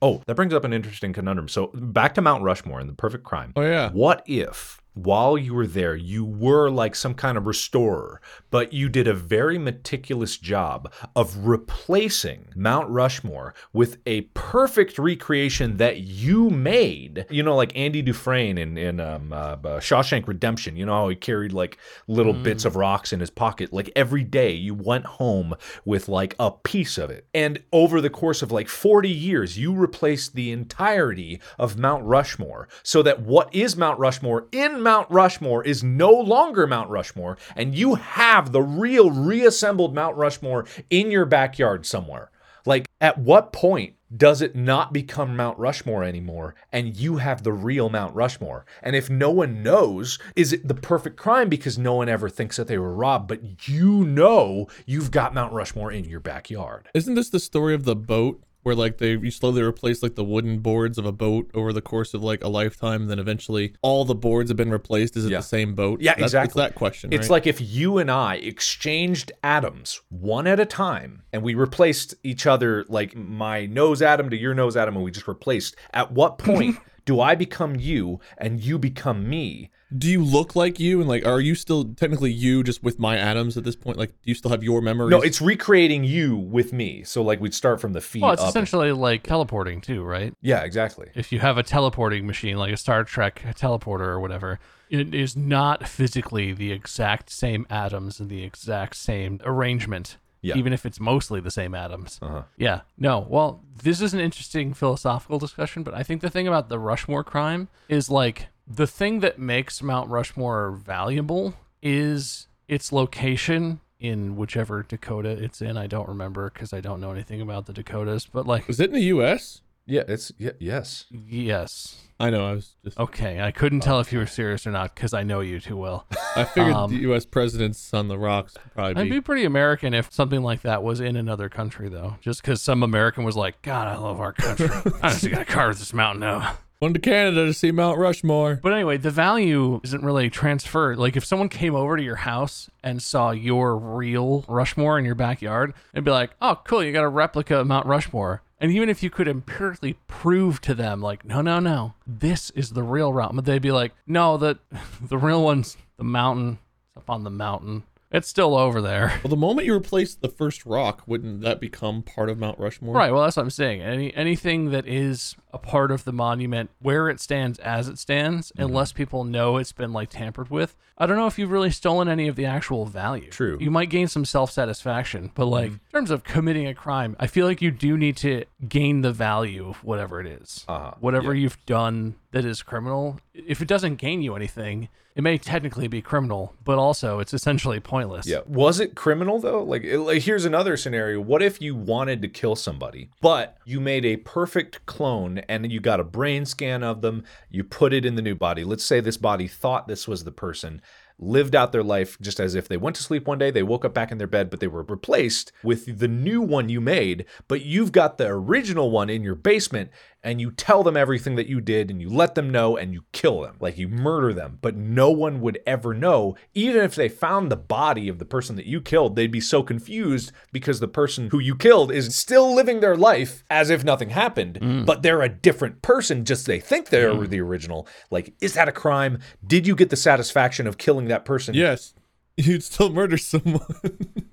Oh, 0.01 0.21
that 0.27 0.35
brings 0.35 0.53
up 0.53 0.63
an 0.63 0.71
interesting 0.73 1.11
conundrum. 1.13 1.47
So 1.49 1.67
back 1.73 2.13
to 2.15 2.21
Mount 2.21 2.43
Rushmore 2.43 2.79
and 2.79 2.87
the 2.89 2.93
perfect 2.93 3.23
crime. 3.23 3.53
oh 3.55 3.61
yeah. 3.61 3.89
What 3.91 4.23
if 4.25 4.81
while 5.03 5.37
you 5.37 5.53
were 5.53 5.67
there, 5.67 5.95
you 5.95 6.25
were 6.25 6.69
like 6.69 6.95
some 6.95 7.13
kind 7.13 7.37
of 7.37 7.47
restorer, 7.47 8.21
but 8.49 8.73
you 8.73 8.89
did 8.89 9.07
a 9.07 9.13
very 9.13 9.57
meticulous 9.57 10.37
job 10.37 10.91
of 11.15 11.47
replacing 11.47 12.49
Mount 12.55 12.89
Rushmore 12.89 13.53
with 13.71 13.97
a 14.05 14.21
perfect 14.21 14.97
recreation 14.97 15.77
that 15.77 15.99
you 16.01 16.49
made? 16.49 17.25
You 17.29 17.43
know, 17.43 17.55
like 17.55 17.75
Andy 17.77 18.01
Dufresne 18.01 18.57
in, 18.57 18.77
in 18.77 18.99
um, 18.99 19.31
uh, 19.31 19.35
uh, 19.35 19.79
Shawshank 19.79 20.27
Redemption. 20.27 20.75
You 20.75 20.85
know 20.85 20.93
how 20.93 21.09
he 21.09 21.15
carried 21.15 21.53
like 21.53 21.77
little 22.07 22.33
bits 22.33 22.65
of 22.65 22.75
rocks 22.75 23.13
in 23.13 23.19
his 23.19 23.29
pocket? 23.29 23.71
Like 23.71 23.91
every 23.95 24.23
day 24.23 24.51
you 24.51 24.73
went 24.73 25.05
home 25.05 25.55
with 25.85 26.09
like 26.09 26.35
a 26.39 26.51
piece 26.51 26.97
of 26.97 27.09
it. 27.09 27.27
And 27.33 27.63
over 27.71 28.01
the 28.01 28.09
course 28.09 28.41
of 28.41 28.51
like 28.51 28.67
40 28.67 29.09
years, 29.09 29.57
you 29.57 29.73
replaced 29.73 30.33
the 30.33 30.51
entirety 30.51 31.39
of 31.57 31.77
Mount 31.77 32.03
Rushmore 32.03 32.67
so 32.83 33.01
that 33.03 33.21
what 33.21 33.53
is 33.53 33.77
Mount 33.77 33.99
Rushmore 33.99 34.47
in 34.51 34.81
Mount 34.81 34.88
Rushmore 35.09 35.63
is 35.63 35.83
no 35.83 36.11
longer 36.11 36.65
Mount 36.65 36.89
Rushmore. 36.89 37.37
And 37.55 37.75
you 37.75 37.95
have 37.95 38.51
the 38.51 38.61
real 38.61 39.11
reassembled 39.11 39.93
Mount 39.93 40.15
Rushmore 40.15 40.65
in 40.89 41.11
your 41.11 41.25
backyard 41.25 41.85
somewhere. 41.85 42.31
Like, 42.65 42.87
at 42.99 43.17
what 43.17 43.53
point 43.53 43.95
does 44.15 44.41
it 44.41 44.55
not 44.55 44.91
become 44.91 45.35
Mount 45.35 45.57
Rushmore 45.59 46.03
anymore 46.03 46.55
and 46.71 46.95
you 46.95 47.17
have 47.17 47.43
the 47.43 47.53
real 47.53 47.89
Mount 47.89 48.15
Rushmore? 48.15 48.65
And 48.81 48.95
if 48.95 49.09
no 49.09 49.29
one 49.29 49.61
knows, 49.61 50.17
is 50.35 50.51
it 50.51 50.67
the 50.67 50.73
perfect 50.73 51.15
crime 51.15 51.49
because 51.49 51.77
no 51.77 51.95
one 51.95 52.09
ever 52.09 52.29
thinks 52.29 52.57
that 52.57 52.67
they 52.67 52.77
were 52.77 52.93
robbed, 52.93 53.27
but 53.27 53.67
you 53.67 54.03
know 54.03 54.67
you've 54.85 55.11
got 55.11 55.33
Mount 55.33 55.53
Rushmore 55.53 55.91
in 55.91 56.05
your 56.05 56.19
backyard? 56.19 56.89
Isn't 56.93 57.15
this 57.15 57.29
the 57.29 57.39
story 57.39 57.73
of 57.73 57.83
the 57.83 57.95
boat 57.95 58.43
where 58.69 58.75
like 58.75 58.99
they 58.99 59.13
you 59.17 59.31
slowly 59.31 59.63
replace 59.63 60.03
like 60.03 60.13
the 60.13 60.23
wooden 60.23 60.59
boards 60.59 60.99
of 60.99 61.05
a 61.07 61.11
boat 61.11 61.49
over 61.55 61.73
the 61.73 61.81
course 61.81 62.13
of 62.13 62.21
like 62.23 62.43
a 62.43 62.47
lifetime, 62.47 63.07
then 63.07 63.17
eventually 63.17 63.73
all 63.81 64.05
the 64.05 64.13
boards 64.13 64.51
have 64.51 64.57
been 64.57 64.69
replaced? 64.69 65.17
Is 65.17 65.25
it 65.25 65.31
Yeah. 65.31 65.37
the 65.39 65.43
same 65.43 65.73
boat? 65.73 66.01
Yeah, 66.01 66.11
That's- 66.11 66.27
exactly. 66.27 66.45
It's 66.49 66.53
that 66.55 66.75
question. 66.75 67.11
It's 67.11 67.21
right? 67.23 67.31
like 67.31 67.47
if 67.47 67.59
you 67.59 67.97
and 67.97 68.11
I 68.11 68.35
exchanged 68.35 69.31
atoms 69.43 70.01
one 70.09 70.45
at 70.45 70.59
a 70.59 70.65
time 70.65 71.23
and 71.33 71.41
we 71.41 71.55
replaced 71.55 72.13
each 72.23 72.45
other, 72.45 72.85
like 72.87 73.15
my 73.15 73.65
nose 73.65 74.03
atom 74.03 74.29
to 74.29 74.37
your 74.37 74.53
nose 74.53 74.77
atom, 74.77 74.95
and 74.95 75.03
we 75.03 75.09
just 75.09 75.27
replaced. 75.27 75.75
At 75.91 76.11
what 76.11 76.37
point 76.37 76.77
do 77.05 77.19
I 77.19 77.33
become 77.33 77.75
you 77.75 78.19
and 78.37 78.63
you 78.63 78.77
become 78.77 79.27
me? 79.27 79.71
Do 79.97 80.07
you 80.07 80.23
look 80.23 80.55
like 80.55 80.79
you 80.79 80.99
and 80.99 81.09
like 81.09 81.25
are 81.25 81.39
you 81.41 81.55
still 81.55 81.83
technically 81.95 82.31
you 82.31 82.63
just 82.63 82.83
with 82.83 82.99
my 82.99 83.17
atoms 83.17 83.57
at 83.57 83.63
this 83.63 83.75
point? 83.75 83.97
Like 83.97 84.09
do 84.09 84.15
you 84.29 84.35
still 84.35 84.51
have 84.51 84.63
your 84.63 84.81
memories? 84.81 85.09
No, 85.11 85.21
it's 85.21 85.41
recreating 85.41 86.03
you 86.03 86.37
with 86.37 86.71
me. 86.73 87.03
So 87.03 87.23
like 87.23 87.39
we'd 87.41 87.53
start 87.55 87.81
from 87.81 87.93
the 87.93 88.01
feet 88.01 88.21
Well, 88.21 88.31
it's 88.33 88.41
up. 88.41 88.49
essentially 88.49 88.91
like 88.91 89.23
teleporting 89.23 89.81
too, 89.81 90.03
right? 90.03 90.33
yeah, 90.41 90.61
exactly. 90.61 91.09
If 91.15 91.31
you 91.31 91.39
have 91.39 91.57
a 91.57 91.63
teleporting 91.63 92.27
machine 92.27 92.57
like 92.57 92.71
a 92.73 92.77
Star 92.77 93.03
Trek 93.03 93.43
teleporter 93.55 94.01
or 94.07 94.19
whatever, 94.19 94.59
it 94.91 95.13
is 95.15 95.35
not 95.35 95.87
physically 95.87 96.53
the 96.53 96.71
exact 96.71 97.31
same 97.31 97.65
atoms 97.69 98.19
and 98.19 98.29
the 98.29 98.43
exact 98.43 98.95
same 98.95 99.39
arrangement. 99.43 100.17
Yeah. 100.41 100.55
Even 100.55 100.71
if 100.71 100.85
it's 100.85 100.99
mostly 101.01 101.41
the 101.41 101.51
same 101.51 101.75
atoms. 101.75 102.17
Uh-huh. 102.21 102.43
Yeah. 102.57 102.81
No. 102.97 103.25
Well, 103.27 103.61
this 103.83 103.99
is 104.01 104.13
an 104.13 104.21
interesting 104.21 104.73
philosophical 104.73 105.37
discussion, 105.37 105.83
but 105.83 105.93
I 105.93 106.01
think 106.03 106.21
the 106.21 106.29
thing 106.29 106.47
about 106.47 106.69
the 106.69 106.79
Rushmore 106.79 107.25
crime 107.25 107.67
is 107.89 108.09
like 108.09 108.47
the 108.69 108.87
thing 108.87 109.19
that 109.21 109.39
makes 109.39 109.81
Mount 109.81 110.09
Rushmore 110.09 110.71
valuable 110.71 111.55
is 111.81 112.47
its 112.67 112.91
location 112.91 113.79
in 113.99 114.35
whichever 114.37 114.83
Dakota 114.83 115.29
it's 115.29 115.61
in. 115.61 115.77
I 115.77 115.87
don't 115.87 116.07
remember 116.07 116.49
because 116.51 116.71
I 116.71 116.79
don't 116.81 117.01
know 117.01 117.11
anything 117.11 117.41
about 117.41 117.65
the 117.65 117.73
Dakotas, 117.73 118.25
but 118.25 118.45
like, 118.47 118.69
Is 118.69 118.79
it 118.79 118.89
in 118.89 118.95
the 118.95 119.01
US? 119.05 119.61
Yeah, 119.85 120.03
it's 120.07 120.31
yeah, 120.37 120.51
yes. 120.59 121.05
yes. 121.09 122.03
I 122.19 122.29
know, 122.29 122.45
I 122.45 122.51
was 122.51 122.75
just 122.83 122.99
Okay. 122.99 123.41
I 123.41 123.49
couldn't 123.51 123.79
tell 123.79 123.99
if 124.01 124.13
you 124.13 124.19
were 124.19 124.27
serious 124.27 124.67
or 124.67 124.71
not 124.71 124.93
because 124.93 125.13
I 125.13 125.23
know 125.23 125.39
you 125.39 125.59
too 125.59 125.75
well. 125.77 126.05
I 126.35 126.43
figured 126.43 126.75
Um, 126.75 126.91
the 126.91 127.11
US 127.11 127.25
presidents 127.25 127.91
on 127.93 128.07
the 128.07 128.17
rocks 128.19 128.53
would 128.53 128.73
probably 128.75 129.01
I'd 129.01 129.03
be 129.05 129.17
be 129.17 129.21
pretty 129.21 129.45
American 129.45 129.93
if 129.95 130.13
something 130.13 130.43
like 130.43 130.61
that 130.61 130.83
was 130.83 130.99
in 130.99 131.15
another 131.15 131.49
country, 131.49 131.89
though. 131.89 132.17
Just 132.21 132.41
because 132.43 132.61
some 132.61 132.83
American 132.83 133.23
was 133.23 133.35
like, 133.35 133.61
God, 133.63 133.87
I 133.87 133.97
love 133.97 134.19
our 134.19 134.33
country. 134.33 134.67
I 135.01 135.09
just 135.09 135.29
got 135.31 135.39
to 135.39 135.45
carve 135.45 135.79
this 135.79 135.93
mountain 135.93 136.23
out. 136.23 136.55
Going 136.81 136.93
to 136.93 136.99
Canada 137.01 137.45
to 137.45 137.53
see 137.53 137.71
Mount 137.71 137.97
Rushmore. 137.97 138.57
But 138.63 138.71
anyway, 138.71 138.95
the 138.95 139.11
value 139.11 139.81
isn't 139.83 140.01
really 140.01 140.29
transferred. 140.29 140.97
Like 140.97 141.17
if 141.17 141.25
someone 141.25 141.49
came 141.49 141.75
over 141.75 141.97
to 141.97 142.03
your 142.03 142.15
house 142.15 142.69
and 142.81 143.03
saw 143.03 143.31
your 143.31 143.75
real 143.75 144.45
Rushmore 144.47 144.97
in 144.97 145.03
your 145.03 145.13
backyard, 145.15 145.73
they'd 145.93 146.05
be 146.05 146.11
like, 146.11 146.31
"Oh, 146.41 146.61
cool, 146.63 146.81
you 146.81 146.93
got 146.93 147.03
a 147.03 147.09
replica 147.09 147.57
of 147.57 147.67
Mount 147.67 147.85
Rushmore." 147.85 148.43
And 148.61 148.71
even 148.71 148.87
if 148.87 149.03
you 149.03 149.09
could 149.09 149.27
empirically 149.27 149.97
prove 150.07 150.61
to 150.61 150.73
them, 150.73 151.01
like, 151.01 151.25
"No, 151.25 151.41
no, 151.41 151.59
no, 151.59 151.95
this 152.07 152.49
is 152.51 152.69
the 152.69 152.83
real 152.83 153.11
route," 153.11 153.35
but 153.35 153.43
they'd 153.43 153.61
be 153.61 153.73
like, 153.73 153.91
"No, 154.07 154.37
the 154.37 154.57
the 155.01 155.17
real 155.17 155.43
one's 155.43 155.75
the 155.97 156.05
mountain 156.05 156.59
it's 156.95 157.03
up 157.03 157.09
on 157.09 157.25
the 157.25 157.29
mountain. 157.29 157.83
It's 158.09 158.29
still 158.29 158.55
over 158.55 158.81
there." 158.81 159.19
Well, 159.21 159.31
the 159.31 159.35
moment 159.35 159.67
you 159.67 159.75
replace 159.75 160.15
the 160.15 160.29
first 160.29 160.65
rock, 160.65 161.03
wouldn't 161.05 161.41
that 161.41 161.59
become 161.59 162.03
part 162.03 162.29
of 162.29 162.39
Mount 162.39 162.57
Rushmore? 162.57 162.95
Right. 162.95 163.11
Well, 163.11 163.23
that's 163.23 163.35
what 163.35 163.43
I'm 163.43 163.49
saying. 163.49 163.81
Any 163.81 164.15
anything 164.15 164.71
that 164.71 164.87
is 164.87 165.35
a 165.51 165.57
part 165.57 165.91
of 165.91 166.03
the 166.03 166.11
monument, 166.13 166.69
where 166.79 167.09
it 167.09 167.19
stands 167.19 167.57
as 167.59 167.87
it 167.87 167.97
stands, 167.97 168.51
Mm-hmm. 168.51 168.61
unless 168.63 168.91
people 168.91 169.23
know 169.23 169.57
it's 169.57 169.71
been 169.71 169.91
like 169.93 170.09
tampered 170.09 170.49
with, 170.49 170.75
I 170.97 171.05
don't 171.05 171.17
know 171.17 171.27
if 171.27 171.39
you've 171.39 171.51
really 171.51 171.71
stolen 171.71 172.07
any 172.07 172.27
of 172.27 172.35
the 172.35 172.45
actual 172.45 172.85
value. 172.85 173.29
True. 173.29 173.55
Mm-hmm. 173.55 173.63
You 173.63 173.71
might 173.71 173.89
gain 173.89 174.07
some 174.07 174.25
self 174.25 174.51
satisfaction, 174.51 175.31
but 175.33 175.45
like 175.45 175.71
in 175.71 175.79
terms 175.93 176.11
of 176.11 176.23
committing 176.23 176.67
a 176.67 176.73
crime, 176.75 177.15
I 177.19 177.27
feel 177.27 177.45
like 177.47 177.61
you 177.61 177.71
do 177.71 177.97
need 177.97 178.17
to 178.17 178.45
gain 178.67 179.01
the 179.01 179.11
value 179.11 179.67
of 179.69 179.83
whatever 179.83 180.19
it 180.21 180.27
is. 180.27 180.65
Uh-huh. 180.67 180.93
Whatever 180.99 181.33
you've 181.33 181.63
done 181.65 182.15
that 182.31 182.45
is 182.45 182.61
criminal. 182.61 183.19
If 183.33 183.61
it 183.61 183.67
doesn't 183.67 183.95
gain 183.95 184.21
you 184.21 184.35
anything, 184.35 184.89
it 185.15 185.23
may 185.23 185.37
technically 185.37 185.87
be 185.87 186.01
criminal, 186.01 186.53
but 186.63 186.77
also 186.77 187.19
it's 187.19 187.33
essentially 187.33 187.79
pointless. 187.79 188.27
Yeah. 188.27 188.39
Was 188.45 188.79
it 188.79 188.95
criminal 188.95 189.39
though? 189.39 189.63
Like, 189.63 189.83
it- 189.83 189.99
like, 189.99 190.21
here's 190.21 190.45
another 190.45 190.77
scenario. 190.77 191.19
What 191.19 191.41
if 191.41 191.59
you 191.61 191.75
wanted 191.75 192.21
to 192.21 192.27
kill 192.27 192.55
somebody, 192.55 193.09
but 193.19 193.57
you 193.65 193.79
made 193.81 194.05
a 194.05 194.17
perfect 194.17 194.85
clone 194.85 195.38
and 195.47 195.71
you 195.71 195.79
got 195.79 195.99
a 195.99 196.03
brain 196.03 196.45
scan 196.45 196.83
of 196.83 197.01
them, 197.01 197.23
you 197.49 197.63
put 197.63 197.93
it 197.93 198.05
in 198.05 198.15
the 198.15 198.21
new 198.21 198.35
body. 198.35 198.63
Let's 198.63 198.85
say 198.85 198.99
this 198.99 199.17
body 199.17 199.47
thought 199.47 199.87
this 199.87 200.07
was 200.07 200.23
the 200.23 200.31
person, 200.31 200.81
lived 201.17 201.55
out 201.55 201.71
their 201.71 201.83
life 201.83 202.17
just 202.21 202.39
as 202.39 202.55
if 202.55 202.67
they 202.67 202.77
went 202.77 202.95
to 202.95 203.03
sleep 203.03 203.27
one 203.27 203.37
day, 203.37 203.51
they 203.51 203.63
woke 203.63 203.85
up 203.85 203.93
back 203.93 204.11
in 204.11 204.17
their 204.17 204.27
bed, 204.27 204.49
but 204.49 204.59
they 204.59 204.67
were 204.67 204.83
replaced 204.83 205.51
with 205.63 205.99
the 205.99 206.07
new 206.07 206.41
one 206.41 206.69
you 206.69 206.81
made, 206.81 207.25
but 207.47 207.61
you've 207.61 207.91
got 207.91 208.17
the 208.17 208.27
original 208.27 208.89
one 208.89 209.09
in 209.09 209.23
your 209.23 209.35
basement 209.35 209.91
and 210.23 210.41
you 210.41 210.51
tell 210.51 210.83
them 210.83 210.97
everything 210.97 211.35
that 211.35 211.47
you 211.47 211.61
did 211.61 211.89
and 211.89 212.01
you 212.01 212.09
let 212.09 212.35
them 212.35 212.49
know 212.49 212.75
and 212.75 212.93
you 212.93 213.03
kill 213.11 213.41
them. 213.41 213.55
Like 213.59 213.77
you 213.77 213.87
murder 213.87 214.33
them. 214.33 214.57
But 214.61 214.75
no 214.75 215.09
one 215.11 215.39
would 215.41 215.59
ever 215.65 215.93
know. 215.93 216.35
Even 216.53 216.83
if 216.83 216.95
they 216.95 217.09
found 217.09 217.51
the 217.51 217.57
body 217.57 218.09
of 218.09 218.19
the 218.19 218.25
person 218.25 218.55
that 218.57 218.65
you 218.65 218.81
killed 218.81 219.15
they'd 219.15 219.31
be 219.31 219.39
so 219.39 219.63
confused 219.63 220.31
because 220.51 220.79
the 220.79 220.87
person 220.87 221.29
who 221.29 221.39
you 221.39 221.55
killed 221.55 221.91
is 221.91 222.15
still 222.15 222.53
living 222.53 222.79
their 222.79 222.97
life 222.97 223.43
as 223.49 223.69
if 223.69 223.83
nothing 223.83 224.09
happened. 224.09 224.59
Mm. 224.61 224.85
But 224.85 225.03
they're 225.03 225.21
a 225.21 225.29
different 225.29 225.81
person 225.81 226.25
just 226.25 226.45
they 226.45 226.59
think 226.59 226.89
they're 226.89 227.13
mm. 227.13 227.29
the 227.29 227.41
original. 227.41 227.87
Like 228.11 228.33
is 228.41 228.53
that 228.55 228.67
a 228.67 228.73
crime? 228.73 229.19
Did 229.45 229.65
you 229.65 229.75
get 229.75 229.89
the 229.89 229.95
satisfaction 229.95 230.67
of 230.67 230.77
killing 230.77 231.07
that 231.07 231.25
person? 231.25 231.53
Yes. 231.53 231.93
You'd 232.37 232.63
still 232.63 232.89
murder 232.89 233.17
someone. 233.17 233.61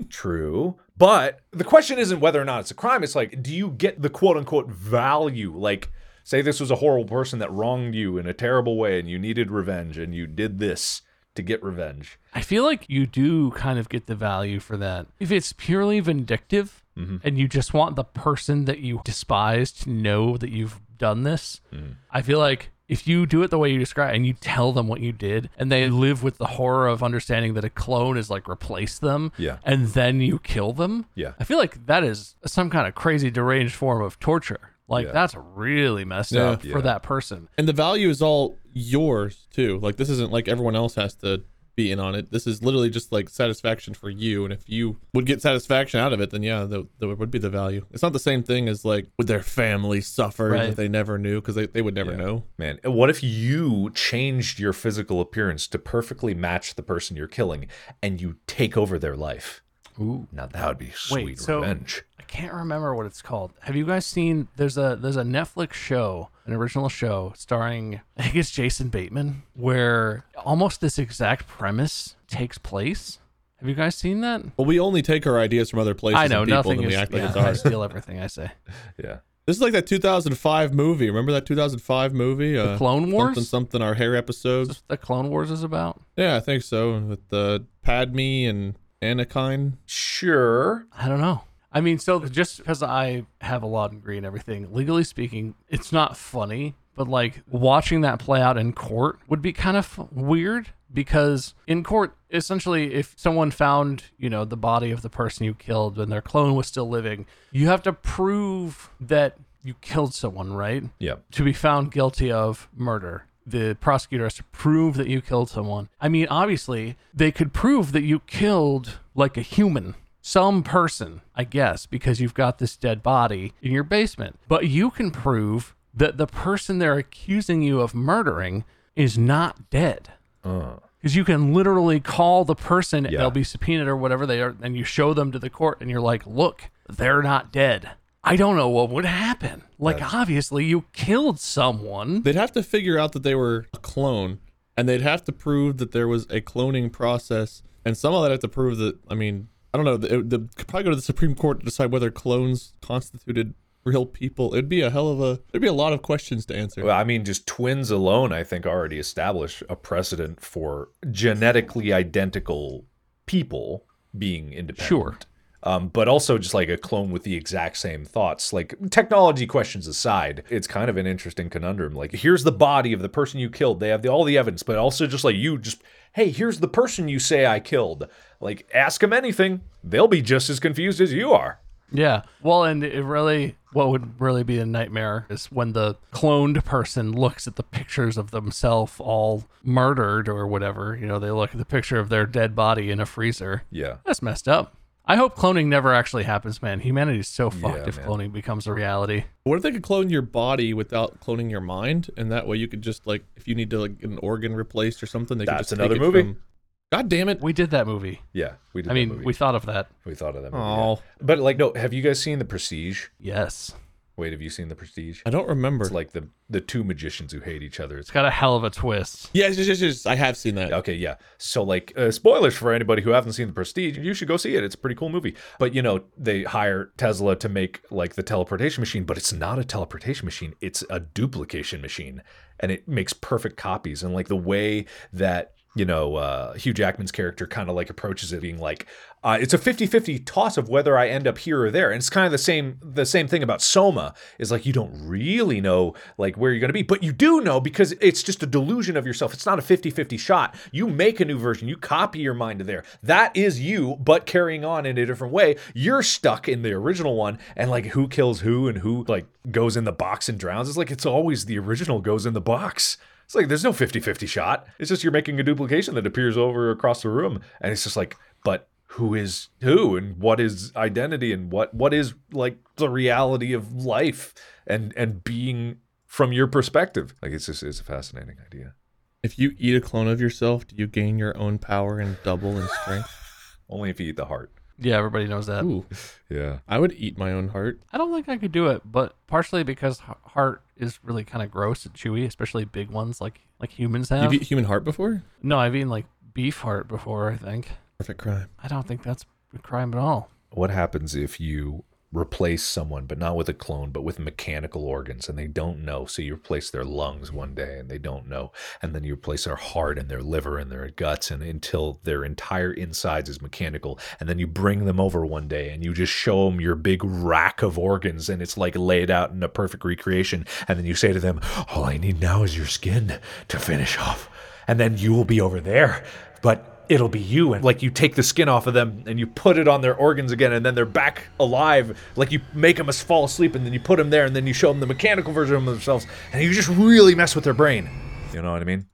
True. 0.09 0.77
But 0.99 1.41
the 1.51 1.65
question 1.65 1.99
isn't 1.99 2.21
whether 2.21 2.41
or 2.41 2.45
not 2.45 2.61
it's 2.61 2.71
a 2.71 2.75
crime. 2.75 3.03
It's 3.03 3.15
like, 3.15 3.43
do 3.43 3.55
you 3.55 3.71
get 3.71 4.01
the 4.01 4.11
quote 4.11 4.37
unquote 4.37 4.69
value? 4.69 5.55
Like, 5.55 5.91
say 6.25 6.43
this 6.43 6.61
was 6.61 6.71
a 6.71 6.77
horrible 6.77 7.09
person 7.09 7.39
that 7.39 7.53
wronged 7.53 7.95
you 7.95 8.19
in 8.19 8.27
a 8.27 8.35
terrible 8.35 8.77
way 8.77 8.99
and 8.99 9.09
you 9.09 9.19
needed 9.19 9.51
revenge 9.51 9.99
and 9.99 10.15
you 10.15 10.27
did 10.27 10.59
this 10.59 11.03
to 11.35 11.43
get 11.43 11.63
revenge. 11.63 12.19
I 12.35 12.41
feel 12.41 12.65
like 12.65 12.89
you 12.89 13.07
do 13.07 13.51
kind 13.53 13.79
of 13.79 13.89
get 13.89 14.07
the 14.07 14.15
value 14.15 14.59
for 14.59 14.77
that. 14.79 15.07
If 15.21 15.31
it's 15.31 15.53
purely 15.53 16.01
vindictive 16.01 16.83
mm-hmm. 16.97 17.19
and 17.23 17.39
you 17.39 17.47
just 17.47 17.75
want 17.75 17.95
the 17.95 18.05
person 18.05 18.65
that 18.65 18.81
you 18.81 19.01
despise 19.05 19.71
to 19.73 19.91
know 19.91 20.37
that 20.39 20.51
you've 20.51 20.81
done 20.99 21.23
this, 21.23 21.61
mm-hmm. 21.73 21.93
I 22.11 22.23
feel 22.23 22.39
like 22.39 22.71
if 22.89 23.07
you 23.09 23.27
do 23.27 23.43
it 23.43 23.51
the 23.51 23.59
way 23.59 23.71
you 23.73 23.79
describe 23.79 24.15
and 24.15 24.25
you 24.27 24.33
tell 24.35 24.73
them 24.73 24.87
what 24.89 25.01
you 25.01 25.13
did 25.13 25.51
and 25.59 25.71
they 25.73 25.89
live 25.89 26.23
with 26.23 26.39
the 26.39 26.47
horror 26.47 26.87
of 26.87 27.03
understanding 27.03 27.55
that 27.55 27.65
a 27.65 27.71
clone 27.71 28.17
is 28.17 28.31
like 28.31 28.49
replace 28.49 28.99
them 28.99 29.33
Yeah. 29.37 29.59
and 29.65 29.89
then 29.89 30.21
you 30.21 30.39
kill 30.39 30.73
them, 30.73 31.07
Yeah. 31.15 31.33
I 31.41 31.45
feel 31.45 31.59
like 31.59 31.87
that 31.87 32.05
is 32.05 32.37
some 32.47 32.71
kind 32.71 32.87
of 32.87 32.95
crazy 32.95 33.31
deranged 33.31 33.75
form 33.75 34.03
of 34.03 34.19
torture. 34.21 34.71
Like 34.89 35.07
Yeah. 35.07 35.13
that's 35.13 35.35
really 35.35 36.05
messed 36.05 36.33
Yeah. 36.33 36.51
up 36.51 36.63
for 36.63 36.69
Yeah. 36.69 36.81
that 36.81 37.03
person. 37.03 37.49
and 37.59 37.67
the 37.67 37.73
value 37.73 38.09
is 38.09 38.23
all 38.23 38.57
yours 38.73 39.47
too. 39.51 39.79
Like 39.81 39.97
this 39.97 40.09
isn't 40.11 40.31
like 40.31 40.47
everyone 40.49 40.77
else 40.77 40.95
has 40.95 41.15
to 41.17 41.43
be 41.77 41.93
in 41.93 42.01
on 42.01 42.15
it. 42.15 42.33
This 42.33 42.47
is 42.47 42.63
literally 42.63 42.91
just 42.91 43.13
like 43.13 43.29
satisfaction 43.29 43.95
for 43.95 44.09
you. 44.11 44.45
And 44.45 44.53
if 44.53 44.69
you 44.69 44.97
would 45.15 45.27
get 45.27 45.43
satisfaction 45.43 46.01
out 46.01 46.13
of 46.13 46.21
it, 46.21 46.31
then 46.31 46.43
yeah, 46.43 46.65
that, 46.65 46.87
there 46.99 47.15
would 47.15 47.31
be 47.31 47.39
the 47.39 47.51
value. 47.51 47.85
It's 47.93 48.03
not 48.03 48.13
the 48.15 48.19
same 48.19 48.43
thing 48.43 48.67
as 48.69 48.85
like 48.85 49.07
would 49.19 49.27
their 49.29 49.43
family 49.43 50.01
suffer 50.01 50.51
Right. 50.51 50.69
that 50.69 50.77
they 50.77 50.89
never 50.89 51.19
knew 51.19 51.41
because 51.41 51.55
they, 51.55 51.67
they 51.67 51.83
would 51.83 51.95
never 51.95 52.13
Yeah. 52.13 52.17
know. 52.17 52.45
Man, 52.59 52.79
what 52.85 53.11
if 53.11 53.23
you 53.23 53.91
changed 53.95 54.59
your 54.59 54.73
physical 54.73 55.21
appearance 55.21 55.67
to 55.69 55.79
perfectly 55.79 56.35
match 56.35 56.75
the 56.75 56.83
person 56.83 57.17
you're 57.17 57.29
killing 57.29 57.67
and 58.03 58.21
you 58.21 58.37
take 58.47 58.77
over 58.77 58.99
their 58.99 59.17
life? 59.17 59.63
Ooh. 60.01 60.27
Now 60.33 60.47
that 60.47 60.67
would 60.69 60.79
be 60.79 60.91
sweet 60.95 61.25
Wait, 61.27 61.39
so- 61.39 61.61
revenge. 61.61 62.03
I 62.19 62.23
can't 62.25 62.53
remember 62.53 62.93
what 62.95 63.07
it's 63.07 63.23
called. 63.23 63.53
Have 63.61 63.77
you 63.77 63.87
guys 63.87 64.05
seen? 64.05 64.49
There's 64.57 64.77
a 64.77 64.99
there's 65.01 65.17
a 65.17 65.23
Netflix 65.23 65.75
show, 65.75 66.29
an 66.45 66.53
original 66.55 66.89
show 66.89 67.33
starring 67.37 68.01
I 68.17 68.25
think 68.25 68.35
it's 68.37 68.51
Jason 68.51 68.89
Bateman, 68.89 69.43
where 69.55 70.25
almost 70.45 70.81
this 70.81 70.99
exact 70.99 71.47
premise 71.47 72.17
takes 72.29 72.59
place. 72.59 73.19
Have 73.61 73.69
you 73.69 73.75
guys 73.75 73.95
seen 73.95 74.21
that? 74.23 74.43
Well, 74.59 74.67
we 74.67 74.79
only 74.81 75.01
take 75.03 75.27
our 75.27 75.39
ideas 75.39 75.71
from 75.71 75.79
other 75.79 75.95
places 75.95 76.19
I 76.21 76.27
know 76.27 76.41
and 76.43 76.49
people, 76.49 76.57
nothing 76.59 76.79
and 76.79 76.87
we 76.89 76.95
is. 76.95 76.99
act 77.01 77.13
like 77.13 77.23
yeah, 77.23 77.29
it's 77.29 77.37
I 77.37 77.53
steal 77.55 77.83
everything 77.83 78.21
I 78.21 78.27
say. 78.27 78.51
Yeah. 79.03 79.19
This 79.47 79.55
is 79.57 79.63
like 79.63 79.73
that 79.75 79.87
2005 79.87 80.75
movie. 80.75 81.07
Remember 81.09 81.31
that 81.31 81.47
2005 81.47 82.13
movie? 82.13 82.59
Uh, 82.59 82.77
Clone 82.77 83.13
Wars? 83.13 83.29
Something, 83.37 83.45
something. 83.45 83.83
Our 83.83 83.95
hair 83.95 84.17
episodes. 84.17 84.71
Is 84.71 84.77
this 84.77 84.83
what 84.89 85.01
the 85.01 85.07
Clone 85.07 85.31
Wars 85.31 85.53
is 85.53 85.63
about? 85.63 86.03
Yeah, 86.17 86.35
I 86.37 86.41
think 86.41 86.65
so. 86.65 86.99
With 86.99 87.33
uh, 87.33 87.61
Padme 87.83 88.19
and 88.19 88.75
Anakin. 89.07 89.75
Sure. 89.87 90.87
I 90.97 91.09
don't 91.09 91.21
know. 91.21 91.43
I 91.73 91.81
mean, 91.81 91.99
so 91.99 92.25
just 92.25 92.59
because 92.59 92.83
I 92.83 93.27
have 93.41 93.63
a 93.63 93.67
law 93.67 93.89
degree 93.89 94.17
and 94.17 94.25
everything, 94.25 94.73
legally 94.73 95.05
speaking, 95.05 95.55
it's 95.69 95.93
not 95.93 96.17
funny. 96.17 96.75
But 96.95 97.09
like 97.09 97.43
watching 97.51 98.01
that 98.01 98.19
play 98.19 98.41
out 98.41 98.57
in 98.57 98.73
court 98.73 99.19
would 99.29 99.43
be 99.43 99.53
kind 99.53 99.77
of 99.77 100.11
weird 100.11 100.71
because 100.91 101.53
in 101.67 101.85
court, 101.85 102.17
essentially, 102.31 102.95
if 102.95 103.13
someone 103.19 103.51
found, 103.51 104.05
you 104.17 104.31
know, 104.31 104.47
the 104.47 104.57
body 104.57 104.91
of 104.91 105.03
the 105.03 105.11
person 105.11 105.45
you 105.45 105.53
killed 105.55 105.99
and 105.99 106.11
their 106.11 106.23
clone 106.23 106.55
was 106.55 106.67
still 106.67 106.89
living, 106.89 107.27
you 107.53 107.67
have 107.67 107.83
to 107.83 107.93
prove 107.93 108.89
that 108.99 109.37
you 109.63 109.75
killed 109.83 110.15
someone, 110.15 110.55
right? 110.55 110.85
Yeah. 110.99 111.17
to 111.33 111.43
be 111.43 111.53
found 111.53 111.93
guilty 111.93 112.33
of 112.33 112.69
murder. 112.75 113.27
The 113.47 113.77
prosecutor 113.81 114.25
has 114.25 114.35
to 114.35 114.45
prove 114.45 114.97
that 114.97 115.07
you 115.09 115.21
killed 115.21 115.49
someone. 115.51 115.89
I 116.01 116.09
mean, 116.09 116.27
obviously, 116.29 116.97
they 117.15 117.31
could 117.31 117.53
prove 117.53 117.93
that 117.93 118.03
you 118.03 118.21
killed 118.21 118.99
like 119.15 119.37
a 119.37 119.43
human, 119.43 119.95
some 120.21 120.63
person, 120.65 121.21
I 121.37 121.45
guess, 121.45 121.87
because 121.87 122.21
you've 122.21 122.35
got 122.35 122.59
this 122.59 122.77
dead 122.77 123.03
body 123.03 123.53
in 123.63 123.71
your 123.73 123.85
basement. 123.85 124.39
But 124.49 124.67
you 124.69 124.91
can 124.91 125.11
prove 125.13 125.75
that 125.95 126.17
the 126.17 126.27
person 126.27 126.79
they're 126.79 126.99
accusing 126.99 127.63
you 127.63 127.81
of 127.81 127.95
murdering 127.95 128.65
is 128.97 129.17
not 129.17 129.71
dead. 129.71 130.11
Uh. 130.45 130.77
Because 130.99 131.15
you 131.15 131.25
can 131.25 131.55
literally 131.55 132.01
call 132.01 132.45
the 132.45 132.57
person, 132.57 133.05
Yeah. 133.05 133.19
they'll 133.19 133.31
be 133.31 133.45
subpoenaed 133.45 133.87
or 133.87 133.97
whatever 133.97 134.27
they 134.27 134.41
are, 134.43 134.57
and 134.61 134.77
you 134.77 134.83
show 134.83 135.15
them 135.15 135.31
to 135.31 135.39
the 135.39 135.51
court, 135.51 135.79
and 135.81 135.89
you're 135.89 136.01
like, 136.01 136.27
look, 136.27 136.65
they're 136.89 137.23
not 137.23 137.53
dead. 137.53 137.91
I 138.27 138.37
don't 138.37 138.57
know 138.57 138.69
what 138.69 138.91
would 138.91 139.05
happen. 139.05 139.63
Like, 139.79 140.03
obviously, 140.13 140.65
you 140.65 140.85
killed 140.93 141.39
someone. 141.39 142.23
They'd 142.23 142.35
have 142.35 142.53
to 142.53 142.63
figure 142.63 142.99
out 142.99 143.13
that 143.13 143.23
they 143.23 143.35
were 143.35 143.67
a 143.73 143.79
clone, 143.79 144.41
and 144.77 144.89
they'd 144.89 145.01
have 145.01 145.25
to 145.25 145.33
prove 145.33 145.79
that 145.79 145.93
there 145.93 146.09
was 146.09 146.25
a 146.25 146.41
cloning 146.41 146.91
process, 146.91 147.63
and 147.85 147.97
somehow 147.97 148.23
they'd 148.23 148.33
have 148.33 148.41
to 148.41 148.49
prove 148.49 148.79
that. 148.79 148.99
I 149.09 149.15
mean, 149.15 149.49
I 149.73 149.79
don't 149.79 149.85
know. 149.85 149.97
They, 149.97 150.21
they 150.21 150.45
could 150.57 150.67
probably 150.67 150.85
go 150.85 150.91
to 150.91 150.97
the 150.97 151.03
Supreme 151.03 151.35
Court 151.35 151.61
to 151.61 151.65
decide 151.65 151.93
whether 151.93 152.11
clones 152.11 152.73
constituted 152.83 153.55
real 153.85 154.05
people. 154.05 154.55
It'd 154.55 154.69
be 154.69 154.81
a 154.83 154.91
hell 154.91 155.09
of 155.09 155.21
a. 155.21 155.41
There'd 155.53 155.63
be 155.63 155.69
a 155.69 155.73
lot 155.73 155.93
of 155.93 156.03
questions 156.03 156.45
to 156.47 156.57
answer. 156.57 156.85
Well, 156.85 156.99
I 156.99 157.05
mean, 157.05 157.25
just 157.25 157.47
twins 157.47 157.91
alone, 157.91 158.33
I 158.33 158.43
think, 158.43 158.67
already 158.67 158.99
establish 158.99 159.63
a 159.69 159.77
precedent 159.77 160.41
for 160.41 160.89
genetically 161.11 161.93
identical 161.93 162.87
people 163.27 163.85
being 164.19 164.53
independent. 164.53 164.89
Sure. 164.89 165.19
Um, 165.67 165.89
but 165.89 166.07
also 166.07 166.39
just 166.39 166.55
like 166.55 166.69
a 166.69 166.77
clone 166.77 167.11
with 167.11 167.25
the 167.25 167.35
exact 167.35 167.77
same 167.79 168.05
thoughts. 168.05 168.53
Like 168.53 168.77
technology 168.91 169.49
questions 169.49 169.89
aside, 169.89 170.45
it's 170.49 170.69
kind 170.69 170.89
of 170.89 170.97
an 170.97 171.09
interesting 171.09 171.51
conundrum. 171.51 171.93
Like, 171.93 172.13
here's 172.13 172.45
the 172.45 172.53
body 172.53 172.93
of 172.93 173.03
the 173.03 173.09
person 173.09 173.41
you 173.41 173.51
killed. 173.51 173.81
They 173.81 173.89
have 173.89 174.03
the, 174.03 174.09
all 174.09 174.23
the 174.23 174.39
evidence, 174.39 174.63
but 174.63 174.79
also 174.79 175.09
just 175.09 175.25
like 175.25 175.35
you, 175.35 175.59
just 175.59 175.83
hey, 176.13 176.31
here's 176.31 176.61
the 176.61 176.69
person 176.69 177.09
you 177.09 177.19
say 177.19 177.47
I 177.47 177.59
killed. 177.59 178.07
Like, 178.39 178.69
ask 178.73 179.01
them 179.01 179.13
anything, 179.13 179.63
they'll 179.83 180.07
be 180.07 180.23
just 180.23 180.49
as 180.49 180.61
confused 180.61 181.01
as 181.01 181.13
you 181.13 181.33
are. 181.33 181.59
Yeah. 181.91 182.23
Well, 182.43 182.63
and 182.63 182.85
it 182.85 183.03
really, 183.03 183.57
what 183.73 183.89
would 183.89 184.21
really 184.21 184.45
be 184.45 184.61
a 184.61 184.67
nightmare 184.67 185.27
is 185.29 185.47
when 185.47 185.73
the 185.73 185.97
cloned 186.13 186.65
person 186.65 187.11
looks 187.11 187.49
at 187.49 187.57
the 187.57 187.65
pictures 187.65 188.17
of 188.17 188.31
themselves 188.31 188.95
all 189.01 189.45
murdered 189.65 190.29
or 190.29 190.47
whatever. 190.47 190.97
You 190.97 191.07
know, 191.07 191.19
they 191.19 191.33
look 191.33 191.51
at 191.51 191.59
the 191.59 191.65
picture 191.65 191.99
of 191.99 192.09
their 192.09 192.25
dead 192.25 192.55
body 192.55 192.93
in 192.93 193.01
a 193.01 193.07
freezer. 193.07 193.65
Yeah. 193.71 193.97
That's 194.05 194.23
messed 194.23 194.47
up. 194.47 194.77
I 195.09 195.17
hope 195.17 195.37
cloning 195.37 195.67
never 195.67 195.95
actually 195.95 196.25
happens, 196.25 196.61
man. 196.61 196.81
Humanity's 196.81 197.29
so 197.29 197.49
fucked 197.49 197.77
Yeah, 197.77 197.89
if 197.89 197.97
man. 197.99 198.09
cloning 198.09 198.33
becomes 198.33 198.67
a 198.67 198.73
reality. 198.73 199.25
What 199.45 199.57
if 199.57 199.63
they 199.63 199.71
could 199.71 199.85
clone 199.85 200.11
your 200.11 200.23
body 200.23 200.75
without 200.75 201.21
cloning 201.21 201.49
your 201.51 201.61
mind, 201.61 202.11
and 202.17 202.33
that 202.33 202.49
way 202.49 202.57
you 202.57 202.67
could 202.67 202.83
just 202.83 203.07
like, 203.07 203.23
if 203.37 203.47
you 203.47 203.55
need 203.55 203.71
to 203.71 203.79
like 203.79 204.01
get 204.01 204.11
an 204.11 204.19
organ 204.19 204.55
replaced 204.55 205.03
or 205.03 205.07
something, 205.07 205.39
they 205.39 205.45
could 205.45 205.55
That's 205.55 205.71
just 205.71 205.73
another 205.73 205.95
take 205.95 206.03
it 206.03 206.07
movie. 206.07 206.23
From... 206.23 206.43
God 206.91 207.09
damn 207.09 207.29
it! 207.29 207.41
We 207.41 207.53
did 207.53 207.71
that 207.71 207.87
movie. 207.87 208.21
Yeah, 208.33 208.55
we 208.73 208.83
did. 208.83 208.89
I 208.89 208.95
that 208.95 208.95
mean, 208.95 209.09
movie. 209.11 209.25
we 209.25 209.33
thought 209.33 209.55
of 209.55 209.67
that. 209.67 209.89
we 210.05 210.15
thought 210.15 210.35
of 210.37 210.43
that 210.43 210.53
movie. 210.53 210.65
Oh. 210.65 210.95
yeah. 210.97 211.03
but 211.21 211.39
like, 211.39 211.57
no. 211.57 211.73
Have 211.75 211.93
you 211.93 212.03
guys 212.03 212.21
seen 212.21 212.39
The 212.39 212.45
Prestige? 212.45 213.07
Yes. 213.21 213.75
Wait, 214.17 214.33
have 214.33 214.41
you 214.41 214.49
seen 214.49 214.69
The 214.69 214.75
Prestige? 214.75 215.21
I 215.27 215.31
don't 215.31 215.47
remember. 215.47 215.85
It's 215.85 215.93
like 215.93 216.13
the 216.13 216.29
the 216.49 216.61
two 216.61 216.83
magicians 216.85 217.33
who 217.33 217.41
hate 217.41 217.63
each 217.63 217.81
other. 217.81 217.99
It's 217.99 218.09
It's 218.09 218.15
got 218.15 218.25
a 218.25 218.31
hell 218.31 218.57
of 218.57 218.65
a 218.65 218.71
twist. 218.71 219.29
yes, 219.35 219.59
yes, 219.59 219.67
yes, 219.67 219.81
yes. 219.83 220.07
I 220.07 220.15
have 220.15 220.37
seen 220.39 220.55
that. 220.55 220.73
Okay, 220.73 220.95
yeah. 220.95 221.17
So, 221.39 221.63
like, 221.63 221.93
uh, 221.99 222.11
spoilers 222.11 222.55
for 222.57 222.73
anybody 222.73 223.03
who 223.03 223.11
hasn't 223.11 223.35
seen 223.35 223.49
The 223.49 223.53
Prestige, 223.53 223.99
you 223.99 224.15
should 224.15 224.29
go 224.29 224.37
see 224.39 224.55
it. 224.55 224.65
It's 224.65 224.75
a 224.75 224.79
pretty 224.79 224.95
cool 224.97 225.09
movie. 225.11 225.35
But, 225.59 225.75
you 225.75 225.83
know, 225.83 226.05
they 226.17 226.45
hire 226.45 226.93
Tesla 226.97 227.37
to 227.37 227.49
make, 227.49 227.83
like, 227.91 228.15
the 228.15 228.23
teleportation 228.23 228.81
machine, 228.81 229.05
but 229.05 229.19
it's 229.19 229.33
not 229.35 229.59
a 229.59 229.65
teleportation 229.65 230.25
machine. 230.25 230.55
It's 230.63 230.83
a 230.89 231.01
duplication 231.01 231.81
machine. 231.83 232.23
And 232.61 232.73
it 232.73 232.87
makes 232.89 233.13
perfect 233.13 233.57
copies. 233.59 234.03
And, 234.05 234.15
like, 234.15 234.29
the 234.29 234.37
way 234.37 234.87
that, 235.13 235.56
you 235.77 235.85
know, 235.85 236.17
uh, 236.17 236.55
Hugh 236.55 236.75
Jackman's 236.75 237.13
character 237.13 237.47
kind 237.47 237.69
of, 237.69 237.77
like, 237.77 237.91
approaches 237.91 238.33
it 238.33 238.41
being 238.41 238.59
like, 238.59 238.87
uh, 239.27 239.37
it's 239.41 239.53
a 239.53 239.59
50-50 239.59 240.25
toss 240.25 240.57
of 240.57 240.69
whether 240.69 240.97
I 240.97 241.09
end 241.09 241.27
up 241.27 241.39
here 241.39 241.65
or 241.65 241.71
there. 241.73 241.91
And 241.91 241.99
it's 241.99 242.09
kind 242.09 242.27
of 242.27 242.31
the 242.31 242.39
same 242.39 242.79
the 242.81 243.05
same 243.05 243.27
thing 243.27 243.43
about 243.43 243.61
Soma 243.61 244.15
is 244.39 244.53
like 244.53 244.65
you 244.65 244.73
don't 244.73 244.93
really 245.05 245.61
know 245.61 245.95
like 246.17 246.37
where 246.37 246.53
you're 246.53 246.61
going 246.61 246.69
to 246.69 246.73
be, 246.73 246.83
but 246.83 247.03
you 247.03 247.13
do 247.13 247.41
know 247.41 247.61
because 247.61 247.91
it's 248.01 248.23
just 248.23 248.45
a 248.45 248.47
delusion 248.47 248.97
of 248.97 249.05
yourself. 249.05 249.35
It's 249.35 249.45
not 249.45 249.59
a 249.59 249.63
50-50 249.63 250.17
shot. 250.17 250.55
You 250.71 250.87
make 250.87 251.19
a 251.19 251.25
new 251.25 251.39
version, 251.39 251.67
you 251.67 251.77
copy 251.77 252.21
your 252.21 252.35
mind 252.35 252.61
to 252.61 252.65
there. 252.65 252.85
That 253.03 253.37
is 253.37 253.61
you, 253.61 253.97
but 253.97 254.27
carrying 254.27 254.65
on 254.65 254.87
in 254.87 254.97
a 254.97 255.05
different 255.07 255.33
way. 255.33 255.57
You're 255.75 256.05
stuck 256.05 256.49
in 256.49 256.63
the 256.63 256.73
original 256.73 257.17
one 257.17 257.41
and 257.57 257.69
like 257.69 257.87
who 257.87 258.07
kills 258.07 258.43
who 258.43 258.69
and 258.69 258.79
who 258.79 259.05
like 259.09 259.27
goes 259.51 259.77
in 259.77 259.83
the 259.83 259.93
box 259.93 260.29
and 260.29 260.39
drowns. 260.39 260.69
It's 260.69 260.79
like 260.79 260.93
it's 260.93 261.07
always 261.07 261.47
the 261.47 261.59
original 261.59 262.01
goes 262.01 262.27
in 262.27 262.35
the 262.35 262.41
box. 262.41 262.97
It's 263.27 263.35
like 263.35 263.49
there's 263.49 263.65
no 263.65 263.73
50-50 263.73 264.27
shot. 264.27 264.67
It's 264.79 264.89
just 264.89 265.05
you're 265.05 265.13
making 265.13 265.39
a 265.39 265.43
duplication 265.43 265.95
that 265.97 266.07
appears 266.07 266.37
over 266.37 266.71
across 266.71 267.03
the 267.03 267.11
room. 267.11 267.41
And 267.61 267.73
it's 267.73 267.85
just 267.85 267.97
like 267.97 268.17
but 268.45 268.69
who 268.87 269.15
is 269.15 269.49
who? 269.61 269.97
And 269.97 270.17
what 270.17 270.41
is 270.41 270.73
identity? 270.75 271.33
And 271.33 271.53
what 271.53 271.75
what 271.75 271.93
is 271.93 272.15
like 272.33 272.59
the 272.77 272.89
reality 272.89 273.53
of 273.53 273.73
life? 273.85 274.33
And 274.67 274.95
and 274.97 275.23
being 275.23 275.79
from 276.07 276.33
your 276.33 276.47
perspective. 276.47 277.15
Like 277.21 277.33
it's 277.33 277.47
just 277.47 277.63
it's 277.63 277.81
a 277.81 277.85
fascinating 277.85 278.37
idea. 278.45 278.75
If 279.23 279.39
you 279.39 279.57
eat 279.59 279.75
a 279.75 279.81
clone 279.81 280.07
of 280.07 280.21
yourself, 280.21 280.67
do 280.67 280.77
you 280.77 280.87
gain 280.87 281.19
your 281.19 281.37
own 281.37 281.59
power 281.59 281.99
and 281.99 282.17
double 282.23 282.57
in 282.57 282.69
strength? 282.83 283.13
only 283.69 283.91
if 283.91 284.01
you 284.01 284.11
eat 284.11 284.17
the 284.17 284.27
heart. 284.27 284.53
Yeah, 284.79 284.99
everybody 284.99 285.27
knows 285.27 285.47
that. 285.47 285.65
Ooh, 285.65 285.87
yeah. 286.29 286.59
I 286.69 286.79
would 286.79 286.93
eat 286.93 287.19
my 287.19 287.33
own 287.33 287.49
heart. 287.49 287.81
I 287.93 287.99
don't 287.99 288.13
think 288.13 288.29
I 288.29 288.37
could 288.37 288.53
do 288.53 288.67
it, 288.69 288.83
but 288.85 289.17
partially 289.27 289.63
because 289.63 290.01
heart 290.01 290.63
is 290.77 290.99
really 291.03 291.25
kind 291.25 291.43
of 291.43 291.51
gross 291.51 291.85
and 291.87 291.95
chewy, 291.95 292.27
especially 292.27 292.65
big 292.65 292.91
ones 292.91 293.21
like 293.21 293.41
like 293.61 293.71
humans 293.71 294.09
have. 294.11 294.25
You've 294.25 294.35
eaten 294.35 294.47
human 294.47 294.65
heart 294.67 294.85
before? 294.85 295.23
no, 295.43 295.59
I've 295.59 295.75
eaten 295.75 295.89
like 295.89 296.07
beef 296.35 296.59
heart 296.61 296.89
before. 296.89 297.31
I 297.33 297.37
think. 297.37 297.71
Perfect 297.99 298.21
crime. 298.21 298.49
I 298.63 298.69
don't 298.69 298.87
think 298.87 299.03
that's 299.03 299.25
a 299.55 299.59
crime 299.59 299.95
at 299.95 299.99
all. 299.99 300.29
what 300.51 300.71
happens 300.71 301.15
if 301.15 301.41
you 301.41 301.85
replace 302.13 302.63
someone 302.63 303.07
but 303.07 303.19
not 303.19 303.37
with 303.37 303.49
a 303.49 303.55
clone 303.55 303.91
but 303.91 304.03
with 304.03 304.19
mechanical 304.19 304.85
organs 304.85 305.29
and 305.29 305.39
they 305.39 305.47
don't 305.47 305.85
know. 305.85 306.07
So 306.07 306.23
you 306.23 306.35
replace 306.35 306.71
their 306.71 306.85
lungs 306.85 307.33
one 307.33 307.55
day 307.55 307.79
and 307.79 307.89
they 307.89 307.99
don't 307.99 308.29
know 308.29 308.53
and 308.81 308.95
then 308.95 309.05
you 309.05 309.15
replace 309.15 309.45
their 309.45 309.57
heart 309.57 309.99
and 309.99 310.09
their 310.09 310.23
liver 310.23 310.59
and 310.59 310.71
their 310.71 310.89
guts 310.91 311.31
and 311.31 311.43
until 311.43 312.01
their 312.05 312.25
entire 312.25 312.73
insides 312.73 313.29
is 313.29 313.43
mechanical 313.43 313.99
and 314.21 314.29
then 314.29 314.39
you 314.39 314.47
bring 314.47 314.85
them 314.85 315.01
over 315.01 315.27
one 315.27 315.49
day 315.49 315.71
and 315.71 315.85
you 315.85 315.93
just 315.93 316.13
show 316.13 316.49
them 316.49 316.61
your 316.61 316.75
big 316.75 317.03
rack 317.05 317.63
of 317.63 317.79
organs 317.79 318.29
and 318.29 318.41
it's 318.41 318.57
like 318.57 318.77
laid 318.77 319.11
out 319.11 319.31
in 319.31 319.43
a 319.43 319.49
perfect 319.49 319.85
recreation 319.85 320.47
and 320.69 320.79
then 320.79 320.87
you 320.87 320.95
say 320.95 321.13
to 321.13 321.21
them 321.21 321.41
all 321.69 321.85
i 321.85 321.97
need 321.97 322.21
now 322.21 322.43
is 322.43 322.57
your 322.57 322.67
skin 322.67 323.19
to 323.49 323.59
finish 323.59 323.99
off 323.99 324.31
and 324.67 324.81
then 324.81 324.97
you 324.99 325.13
will 325.13 325.25
be 325.25 325.41
over 325.41 325.61
there. 325.61 326.05
But 326.43 326.76
it'll 326.89 327.09
be 327.09 327.21
you 327.21 327.53
and 327.53 327.65
like 327.65 327.83
you 327.83 327.91
take 327.91 328.15
the 328.15 328.23
skin 328.23 328.49
off 328.49 328.67
of 328.67 328.75
them 328.75 329.05
and 329.07 329.19
you 329.19 329.27
put 329.27 329.59
it 329.59 329.69
on 329.69 329.81
their 329.81 329.95
organs 329.95 330.33
again 330.33 330.53
and 330.53 330.65
then 330.65 330.75
they're 330.75 330.85
back 330.85 331.29
alive. 331.41 331.99
Like 332.17 332.33
you 332.33 332.41
make 332.55 332.77
them 332.77 332.91
fall 332.93 333.25
asleep 333.25 333.55
and 333.55 333.65
then 333.67 333.73
you 333.73 333.81
put 333.81 333.97
them 333.97 334.11
there 334.11 334.25
and 334.25 334.35
then 334.35 334.47
you 334.47 334.53
show 334.53 334.69
them 334.69 334.81
the 334.81 334.87
mechanical 334.87 335.33
version 335.33 335.57
of 335.57 335.65
themselves 335.65 336.07
and 336.33 336.43
you 336.43 336.53
just 336.53 336.69
really 336.69 337.15
mess 337.15 337.35
with 337.35 337.45
their 337.45 337.55
brain. 337.55 337.89
You 338.33 338.43
know 338.43 338.53
what 338.53 338.63
i 338.63 338.65
mean? 338.65 338.87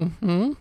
Mm-hmm. 0.00 0.52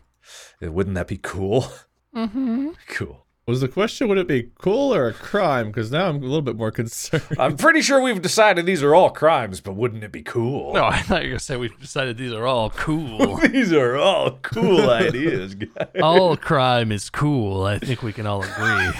Wouldn't 0.73 0.95
that 0.95 1.07
be 1.07 1.17
cool? 1.17 1.67
Mm-hmm. 2.15 2.69
cool 2.89 3.22
Was 3.45 3.59
the 3.59 3.67
question 3.67 4.07
would 4.07 4.17
it 4.17 4.27
be 4.27 4.51
cool 4.57 4.93
or 4.95 5.07
a 5.09 5.13
crime? 5.13 5.67
Because 5.67 5.91
now 5.91 6.07
I'm 6.07 6.15
a 6.15 6.19
little 6.19 6.41
bit 6.41 6.55
more 6.55 6.71
concerned. 6.71 7.23
i'm 7.39 7.57
pretty 7.57 7.81
sure 7.81 8.01
we've 8.01 8.21
decided 8.21 8.65
these 8.65 8.81
are 8.81 8.95
all 8.95 9.09
crimes 9.09 9.59
but 9.59 9.73
wouldn't 9.73 10.01
it 10.03 10.13
be 10.13 10.21
cool 10.21 10.73
No, 10.73 10.85
I 10.85 11.01
thought 11.01 11.23
you 11.23 11.27
were 11.29 11.33
gonna 11.33 11.39
say 11.39 11.57
we 11.57 11.67
decided 11.81 12.17
these 12.17 12.31
are 12.31 12.47
all 12.47 12.69
cool. 12.69 13.35
these 13.49 13.73
are 13.73 13.97
all 13.97 14.39
cool 14.43 14.89
ideas 14.89 15.55
guys. 15.55 15.87
all 16.01 16.37
crime 16.37 16.91
is 16.93 17.09
cool. 17.09 17.65
I 17.65 17.79
think 17.79 18.01
we 18.01 18.13
can 18.13 18.25
all 18.25 18.41
agree. 18.43 18.91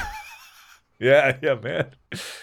Yeah, 1.00 1.38
yeah, 1.42 1.56
man. 1.56 1.92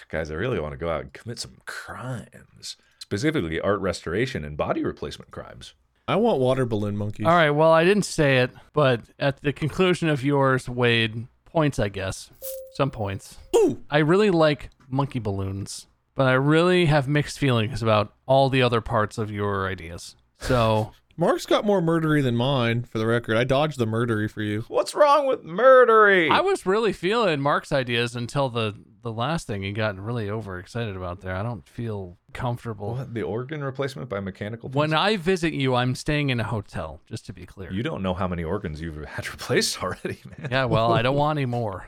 Guys, 0.09 0.29
I 0.31 0.35
really 0.35 0.59
want 0.59 0.73
to 0.73 0.77
go 0.77 0.89
out 0.89 1.01
and 1.01 1.13
commit 1.13 1.39
some 1.39 1.57
crimes, 1.65 2.77
specifically 2.99 3.59
art 3.59 3.79
restoration 3.79 4.43
and 4.43 4.57
body 4.57 4.83
replacement 4.83 5.31
crimes. 5.31 5.73
I 6.07 6.15
want 6.17 6.39
water 6.39 6.65
balloon 6.65 6.97
monkeys. 6.97 7.25
All 7.25 7.33
right. 7.33 7.51
Well, 7.51 7.71
I 7.71 7.83
didn't 7.85 8.03
say 8.03 8.39
it, 8.39 8.51
but 8.73 9.01
at 9.19 9.41
the 9.41 9.53
conclusion 9.53 10.09
of 10.09 10.23
yours, 10.23 10.67
Wade, 10.67 11.27
points, 11.51 11.79
I 11.79 11.89
guess. 11.89 12.31
Some 12.73 12.91
points. 12.91 13.37
Ooh. 13.55 13.81
I 13.89 13.99
really 13.99 14.31
like 14.31 14.69
monkey 14.89 15.19
balloons, 15.19 15.87
but 16.15 16.27
I 16.27 16.33
really 16.33 16.85
have 16.85 17.07
mixed 17.07 17.39
feelings 17.39 17.81
about 17.83 18.13
all 18.25 18.49
the 18.49 18.61
other 18.61 18.81
parts 18.81 19.17
of 19.17 19.31
your 19.31 19.67
ideas. 19.67 20.15
So, 20.39 20.91
Mark's 21.17 21.45
got 21.45 21.65
more 21.65 21.81
murdery 21.81 22.21
than 22.23 22.35
mine, 22.35 22.83
for 22.83 22.97
the 22.97 23.05
record. 23.05 23.37
I 23.37 23.43
dodged 23.43 23.77
the 23.77 23.85
murdery 23.85 24.29
for 24.29 24.41
you. 24.41 24.65
What's 24.67 24.95
wrong 24.95 25.27
with 25.27 25.43
murdery? 25.43 26.29
I 26.29 26.41
was 26.41 26.65
really 26.65 26.93
feeling 26.93 27.41
Mark's 27.41 27.71
ideas 27.71 28.15
until 28.15 28.49
the 28.49 28.75
the 29.03 29.11
last 29.11 29.47
thing 29.47 29.63
he 29.63 29.71
got 29.71 29.97
really 29.97 30.29
overexcited 30.29 30.95
about 30.95 31.21
there. 31.21 31.35
I 31.35 31.41
don't 31.41 31.67
feel 31.67 32.17
comfortable. 32.33 32.93
What, 32.93 33.13
the 33.15 33.23
organ 33.23 33.63
replacement 33.63 34.09
by 34.09 34.19
mechanical? 34.19 34.69
When? 34.69 34.93
I 34.93 35.17
visit 35.17 35.53
you, 35.53 35.73
I'm 35.73 35.95
staying 35.95 36.29
in 36.29 36.39
a 36.39 36.43
hotel, 36.43 37.01
just 37.07 37.25
to 37.25 37.33
be 37.33 37.45
clear. 37.47 37.71
you 37.73 37.81
don't 37.81 38.03
know 38.03 38.13
how 38.13 38.27
many 38.27 38.43
organs 38.43 38.79
you've 38.79 39.03
had 39.05 39.27
replaced 39.31 39.81
already, 39.81 40.19
man. 40.37 40.49
yeah, 40.51 40.65
well, 40.65 40.91
I 40.93 41.01
don't 41.01 41.15
want 41.15 41.39
any 41.39 41.47
more. 41.47 41.87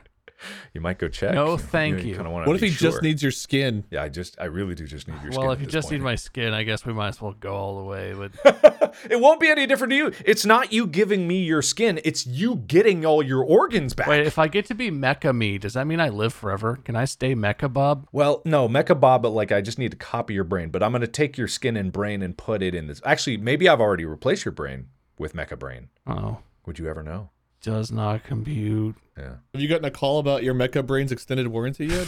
You 0.72 0.80
might 0.80 0.98
go 0.98 1.08
check. 1.08 1.34
No, 1.34 1.56
thank 1.56 2.04
you. 2.04 2.14
kinda 2.16 2.30
What 2.30 2.48
if 2.54 2.60
be 2.60 2.68
he 2.70 2.74
just 2.74 3.02
needs 3.02 3.22
your 3.22 3.32
skin? 3.32 3.84
Yeah, 3.90 4.02
I 4.02 4.08
just, 4.08 4.40
I 4.40 4.44
really 4.46 4.74
do 4.74 4.86
just 4.86 5.08
need 5.08 5.22
your 5.22 5.32
skin. 5.32 5.42
Well, 5.44 5.52
if 5.52 5.60
you 5.60 5.66
this 5.66 5.72
just 5.72 5.90
need 5.90 6.00
my 6.00 6.14
skin, 6.14 6.52
I 6.52 6.62
guess 6.62 6.84
we 6.84 6.92
might 6.92 7.08
as 7.08 7.20
well 7.20 7.32
go 7.32 7.54
all 7.54 7.78
the 7.78 7.84
way. 7.84 8.12
But 8.14 8.94
it 9.10 9.20
won't 9.20 9.40
be 9.40 9.48
any 9.48 9.66
different 9.66 9.90
to 9.92 9.96
you. 9.96 10.12
It's 10.24 10.44
not 10.44 10.72
you 10.72 10.86
giving 10.86 11.26
me 11.28 11.42
your 11.42 11.62
skin. 11.62 12.00
It's 12.04 12.26
you 12.26 12.56
getting 12.56 13.04
all 13.04 13.22
your 13.22 13.44
organs 13.44 13.94
back. 13.94 14.06
wait, 14.06 14.26
if 14.26 14.38
I 14.38 14.48
get 14.48 14.66
to 14.66 14.74
be 14.74 14.90
Mecha 14.90 15.34
me, 15.34 15.58
does 15.58 15.74
that 15.74 15.86
mean 15.86 16.00
I 16.00 16.08
live 16.08 16.32
forever? 16.32 16.78
Can 16.84 16.96
I 16.96 17.04
stay 17.04 17.34
Mecha 17.34 17.72
Bob? 17.72 18.08
Well, 18.12 18.42
no, 18.44 18.68
Mecha 18.68 18.98
Bob, 18.98 19.22
but 19.22 19.30
like 19.30 19.52
I 19.52 19.60
just 19.60 19.78
need 19.78 19.90
to 19.92 19.96
copy 19.96 20.34
your 20.34 20.44
brain. 20.44 20.70
But 20.70 20.82
I'm 20.82 20.92
gonna 20.92 21.06
take 21.06 21.36
your 21.38 21.48
skin 21.48 21.76
and 21.76 21.92
brain 21.92 22.22
and 22.22 22.36
put 22.36 22.62
it 22.62 22.74
in 22.74 22.86
this. 22.86 23.00
Actually, 23.04 23.36
maybe 23.36 23.68
I've 23.68 23.80
already 23.80 24.04
replaced 24.04 24.44
your 24.44 24.52
brain 24.52 24.86
with 25.18 25.34
Mecha 25.34 25.58
Brain. 25.58 25.88
Oh, 26.06 26.38
Would 26.66 26.78
you 26.78 26.88
ever 26.88 27.02
know? 27.02 27.30
Does 27.64 27.90
not 27.90 28.22
compute. 28.24 28.94
Yeah. 29.18 29.34
Have 29.52 29.60
you 29.62 29.68
gotten 29.68 29.84
a 29.84 29.90
call 29.90 30.18
about 30.18 30.42
your 30.42 30.54
Mecha 30.54 30.84
Brain's 30.86 31.10
extended 31.12 31.46
warranty 31.48 31.86
yet? 31.86 32.06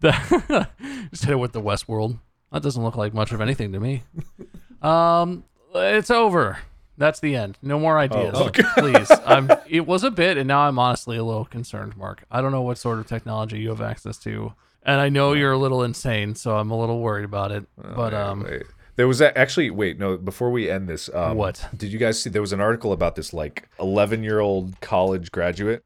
The- 0.00 0.68
Just 1.10 1.24
hit 1.24 1.32
it 1.32 1.36
with 1.38 1.52
the 1.52 1.60
Westworld. 1.60 2.18
That 2.52 2.62
doesn't 2.62 2.82
look 2.82 2.96
like 2.96 3.14
much 3.14 3.32
of 3.32 3.40
anything 3.40 3.72
to 3.72 3.80
me. 3.80 4.02
Um, 4.82 5.44
it's 5.74 6.10
over. 6.10 6.58
That's 6.98 7.20
the 7.20 7.34
end. 7.36 7.58
No 7.62 7.78
more 7.78 7.98
ideas, 7.98 8.32
Oh, 8.36 8.46
okay. 8.48 8.62
please. 8.76 9.10
I'm. 9.24 9.50
It 9.68 9.86
was 9.86 10.04
a 10.04 10.10
bit, 10.10 10.36
and 10.36 10.46
now 10.48 10.60
I'm 10.60 10.78
honestly 10.78 11.16
a 11.16 11.24
little 11.24 11.44
concerned, 11.46 11.96
Mark. 11.96 12.24
I 12.30 12.40
don't 12.42 12.52
know 12.52 12.62
what 12.62 12.76
sort 12.78 12.98
of 12.98 13.06
technology 13.06 13.58
you 13.58 13.70
have 13.70 13.80
access 13.80 14.18
to, 14.18 14.52
and 14.82 15.00
I 15.00 15.08
know 15.08 15.32
you're 15.32 15.52
a 15.52 15.58
little 15.58 15.82
insane, 15.82 16.34
so 16.34 16.56
I'm 16.56 16.70
a 16.70 16.78
little 16.78 17.00
worried 17.00 17.24
about 17.24 17.52
it. 17.52 17.66
But 17.76 18.12
um, 18.12 18.42
Wait. 18.44 18.64
There 19.00 19.08
was 19.08 19.22
a, 19.22 19.36
actually 19.38 19.70
wait 19.70 19.98
no 19.98 20.18
before 20.18 20.50
we 20.50 20.68
end 20.68 20.86
this. 20.86 21.08
Um, 21.14 21.38
What? 21.38 21.66
did 21.74 21.90
you 21.90 21.98
guys 21.98 22.20
see? 22.20 22.28
There 22.28 22.42
was 22.42 22.52
an 22.52 22.60
article 22.60 22.92
about 22.92 23.16
this 23.16 23.32
like 23.32 23.66
11 23.78 24.22
year 24.22 24.40
old 24.40 24.78
college 24.82 25.32
graduate. 25.32 25.82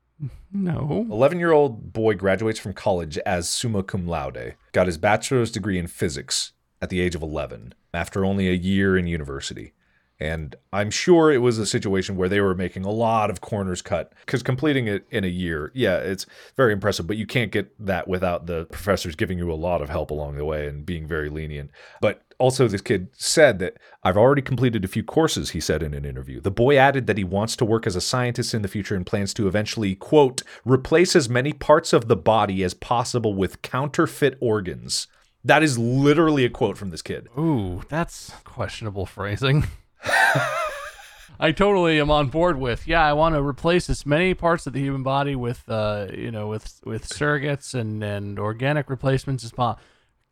no. 0.53 1.07
11 1.09 1.39
year 1.39 1.53
old 1.53 1.93
boy 1.93 2.15
graduates 2.17 2.59
from 2.59 2.73
college 2.73 3.17
as 3.19 3.49
summa 3.49 3.85
cum 3.85 4.09
laude. 4.09 4.57
Got 4.73 4.89
his 4.89 4.99
bachelor's 4.99 5.53
degree 5.53 5.79
in 5.79 5.87
physics 5.87 6.55
at 6.83 6.89
the 6.91 7.01
age 7.01 7.15
of 7.15 7.23
11 7.23 7.75
after 7.93 8.25
only 8.25 8.49
a 8.49 8.53
year 8.53 8.99
in 8.99 9.07
university. 9.07 9.75
And 10.21 10.55
I'm 10.73 10.91
sure 10.91 11.33
it 11.33 11.39
was 11.39 11.59
a 11.59 11.67
situation 11.67 12.17
where 12.17 12.29
they 12.29 12.41
were 12.41 12.55
making 12.55 12.85
a 12.85 12.91
lot 12.91 13.31
of 13.31 13.41
corners 13.41 13.83
cut 13.83 14.12
because 14.21 14.43
completing 14.43 14.87
it 14.87 15.05
in 15.11 15.25
a 15.25 15.29
year, 15.29 15.73
yeah, 15.75 15.97
it's 15.97 16.25
very 16.57 16.73
impressive, 16.73 17.07
but 17.07 17.17
you 17.17 17.27
can't 17.27 17.51
get 17.51 17.75
that 17.85 18.07
without 18.07 18.47
the 18.47 18.67
professors 18.67 19.17
giving 19.17 19.39
you 19.39 19.53
a 19.53 19.55
lot 19.55 19.83
of 19.83 19.89
help 19.89 20.11
along 20.11 20.37
the 20.37 20.45
way 20.45 20.69
and 20.69 20.87
being 20.87 21.09
very 21.09 21.29
lenient. 21.29 21.71
But 22.01 22.23
also, 22.39 22.69
this 22.69 22.81
kid 22.81 23.09
said 23.12 23.59
that 23.61 23.77
I've 24.03 24.17
already 24.17 24.43
completed 24.43 24.85
a 24.85 24.89
few 24.89 25.03
courses, 25.05 25.51
he 25.51 25.61
said 25.61 25.83
in 25.83 25.95
an 25.95 26.05
interview. 26.05 26.41
The 26.41 26.51
boy 26.51 26.77
added 26.77 27.07
that 27.07 27.19
he 27.19 27.25
wants 27.25 27.57
to 27.57 27.65
work 27.65 27.87
as 27.87 27.97
a 27.97 28.01
scientist 28.01 28.55
in 28.55 28.62
the 28.62 28.69
future 28.69 28.97
and 28.97 29.07
plans 29.07 29.35
to 29.35 29.49
eventually, 29.49 29.95
quote, 29.95 30.43
replace 30.65 31.15
as 31.15 31.29
many 31.29 31.53
parts 31.53 31.93
of 31.93 32.09
the 32.09 32.17
body 32.17 32.62
as 32.62 32.75
possible 32.75 33.35
with 33.35 33.62
counterfeit 33.62 34.37
organs. 34.41 35.07
That 35.45 35.62
is 35.62 35.79
literally 35.79 36.45
a 36.45 36.51
quote 36.51 36.79
from 36.79 36.91
this 36.91 37.03
kid. 37.03 37.29
Ooh, 37.39 37.83
that's 37.89 38.31
questionable 38.45 39.07
phrasing. 39.07 39.65
I 41.40 41.52
totally 41.52 42.00
am 42.00 42.11
on 42.11 42.28
board 42.28 42.59
with. 42.59 42.86
Yeah, 42.86 43.05
I 43.05 43.12
want 43.12 43.34
to 43.34 43.42
replace 43.42 43.90
as 43.90 44.07
many 44.07 44.34
parts 44.34 44.66
of 44.66 44.72
the 44.72 44.80
human 44.80 45.02
body 45.02 45.34
with, 45.34 45.68
uh, 45.68 46.07
you 46.12 46.30
know, 46.30 46.46
with 46.46 46.80
with 46.84 47.09
surrogates 47.09 47.74
and 47.74 48.02
and 48.02 48.38
organic 48.38 48.88
replacements 48.88 49.44
as 49.44 49.52
possible. 49.52 49.82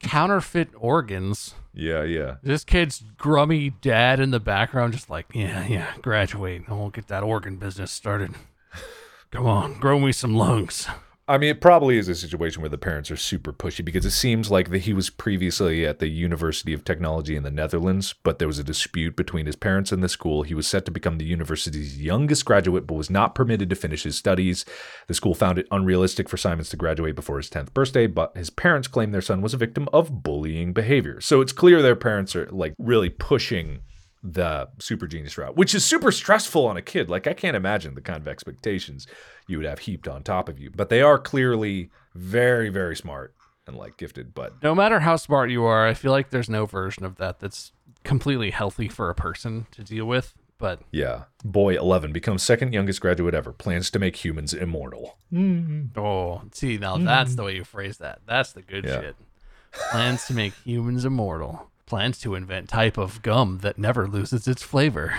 Counterfeit 0.01 0.71
organs. 0.77 1.55
Yeah, 1.75 2.03
yeah. 2.03 2.37
This 2.43 2.65
kid's 2.65 3.03
grummy 3.17 3.71
dad 3.81 4.21
in 4.21 4.31
the 4.31 4.41
background, 4.41 4.93
just 4.93 5.09
like, 5.09 5.27
yeah, 5.33 5.67
yeah, 5.67 5.93
graduate. 6.03 6.63
and 6.67 6.79
we'll 6.79 6.91
get 6.91 7.09
that 7.09 7.23
organ 7.23 7.57
business 7.57 7.93
started. 7.93 8.35
Come 9.31 9.47
on, 9.47 9.79
grow 9.79 9.99
me 9.99 10.13
some 10.13 10.35
lungs. 10.35 10.87
I 11.29 11.39
mean, 11.39 11.51
it 11.51 11.61
probably 11.61 11.99
is 11.99 12.09
a 12.09 12.17
situation 12.17 12.63
where 12.63 12.69
the 12.69 12.77
parents 12.77 13.09
are 13.09 13.17
super 13.17 13.53
pushy 13.53 13.85
because 13.85 14.05
it 14.05 14.11
seems 14.11 14.51
like 14.51 14.71
that 14.71 14.81
he 14.81 14.93
was 14.93 15.09
previously 15.09 15.87
at 15.87 16.01
the 16.01 16.09
University 16.09 16.73
of 16.73 16.85
Technology 16.85 17.37
in 17.37 17.45
the 17.45 17.51
Netherlands, 17.51 18.13
but 18.25 18.41
there 18.41 18.49
was 18.49 18.59
a 18.59 18.65
dispute 18.65 19.15
between 19.15 19.47
his 19.47 19.55
parents 19.55 19.93
and 19.93 20.03
the 20.03 20.09
school. 20.09 20.43
He 20.43 20.55
was 20.55 20.67
set 20.67 20.85
to 20.87 20.91
become 20.91 21.19
the 21.19 21.25
university's 21.25 22.03
youngest 22.03 22.45
graduate, 22.45 22.89
but 22.89 22.97
was 22.97 23.09
not 23.09 23.37
permitted 23.37 23.71
to 23.71 23.77
finish 23.77 24.03
his 24.03 24.17
studies. 24.17 24.65
The 25.07 25.15
school 25.15 25.35
found 25.35 25.61
it 25.61 25.69
unrealistic 25.71 26.29
for 26.29 26.37
Simons 26.37 26.71
to 26.71 26.77
graduate 26.77 27.15
before 27.15 27.37
his 27.37 27.49
10th 27.51 27.73
birthday, 27.73 28.09
but 28.09 28.37
his 28.37 28.51
parents 28.51 28.89
claim 28.89 29.13
their 29.13 29.21
son 29.21 29.43
was 29.43 29.55
a 29.55 29.59
victim 29.59 29.89
of 29.93 30.25
bullying 30.25 30.73
behavior. 30.73 31.21
So 31.21 31.41
it's 31.41 31.53
clear 31.53 31.83
their 31.83 31.95
parents 31.95 32.35
are 32.35 32.49
like 32.51 32.75
really 32.81 33.11
pushing 33.11 33.83
the 34.23 34.69
super 34.79 35.07
genius 35.07 35.37
route, 35.37 35.57
which 35.57 35.75
is 35.75 35.85
super 35.85 36.13
stressful 36.13 36.65
on 36.67 36.77
a 36.77 36.83
kid. 36.83 37.11
Like, 37.11 37.27
I 37.27 37.33
can't 37.33 37.57
imagine 37.57 37.95
the 37.95 38.01
kind 38.01 38.21
of 38.21 38.29
expectations 38.29 39.07
you 39.49 39.59
would 39.59 39.67
have 39.67 39.81
heaped 39.81 40.07
on 40.07 40.23
top 40.23 40.49
of 40.49 40.59
you. 40.59 40.71
But 40.71 40.89
they 40.91 41.03
are 41.03 41.19
clearly 41.19 41.91
very, 42.15 42.69
very 42.69 42.95
smart 42.95 43.35
and 43.67 43.77
like 43.77 43.97
gifted. 43.97 44.35
But 44.35 44.63
No 44.63 44.75
matter 44.75 45.01
how 45.01 45.17
smart 45.17 45.51
you 45.51 45.65
are, 45.65 45.87
I 45.87 45.95
feel 45.95 46.13
like 46.13 46.31
there's 46.31 46.49
no 46.49 46.67
version 46.67 47.05
of 47.05 47.17
that 47.17 47.41
that's 47.41 47.73
completely 48.05 48.51
healthy 48.51 48.89
for 48.89 49.11
a 49.11 49.15
person 49.15 49.67
to 49.73 49.83
deal 49.83 50.07
with. 50.07 50.35
But 50.59 50.81
yeah, 50.93 51.25
boy 51.45 51.77
11 51.77 52.13
becomes 52.13 52.45
second 52.45 52.73
youngest 52.73 53.01
graduate 53.01 53.35
ever, 53.35 53.53
plans 53.53 53.91
to 53.91 53.99
make 53.99 54.25
humans 54.25 54.55
immortal. 54.55 55.19
Mm-hmm. 55.33 55.99
oh, 55.99 56.43
see 56.53 56.79
now 56.79 56.95
mm-hmm. 56.95 57.05
that's 57.05 57.35
the 57.35 57.43
way 57.43 57.57
you 57.57 57.65
phrase 57.65 57.99
that. 57.99 58.21
That's 58.27 58.53
the 58.53 58.63
good 58.63 58.85
Yeah. 58.85 59.01
shit. 59.01 59.17
Plans 59.91 60.27
to 60.27 60.35
make 60.35 60.53
humans 60.65 61.05
immortal. 61.05 61.72
Plans 61.93 62.19
to 62.21 62.35
invent 62.35 62.71
type 62.71 62.97
of 62.97 63.21
gum 63.21 63.59
that 63.61 63.77
never 63.77 64.09
loses 64.09 64.49
its 64.49 64.63
flavor. 64.63 65.13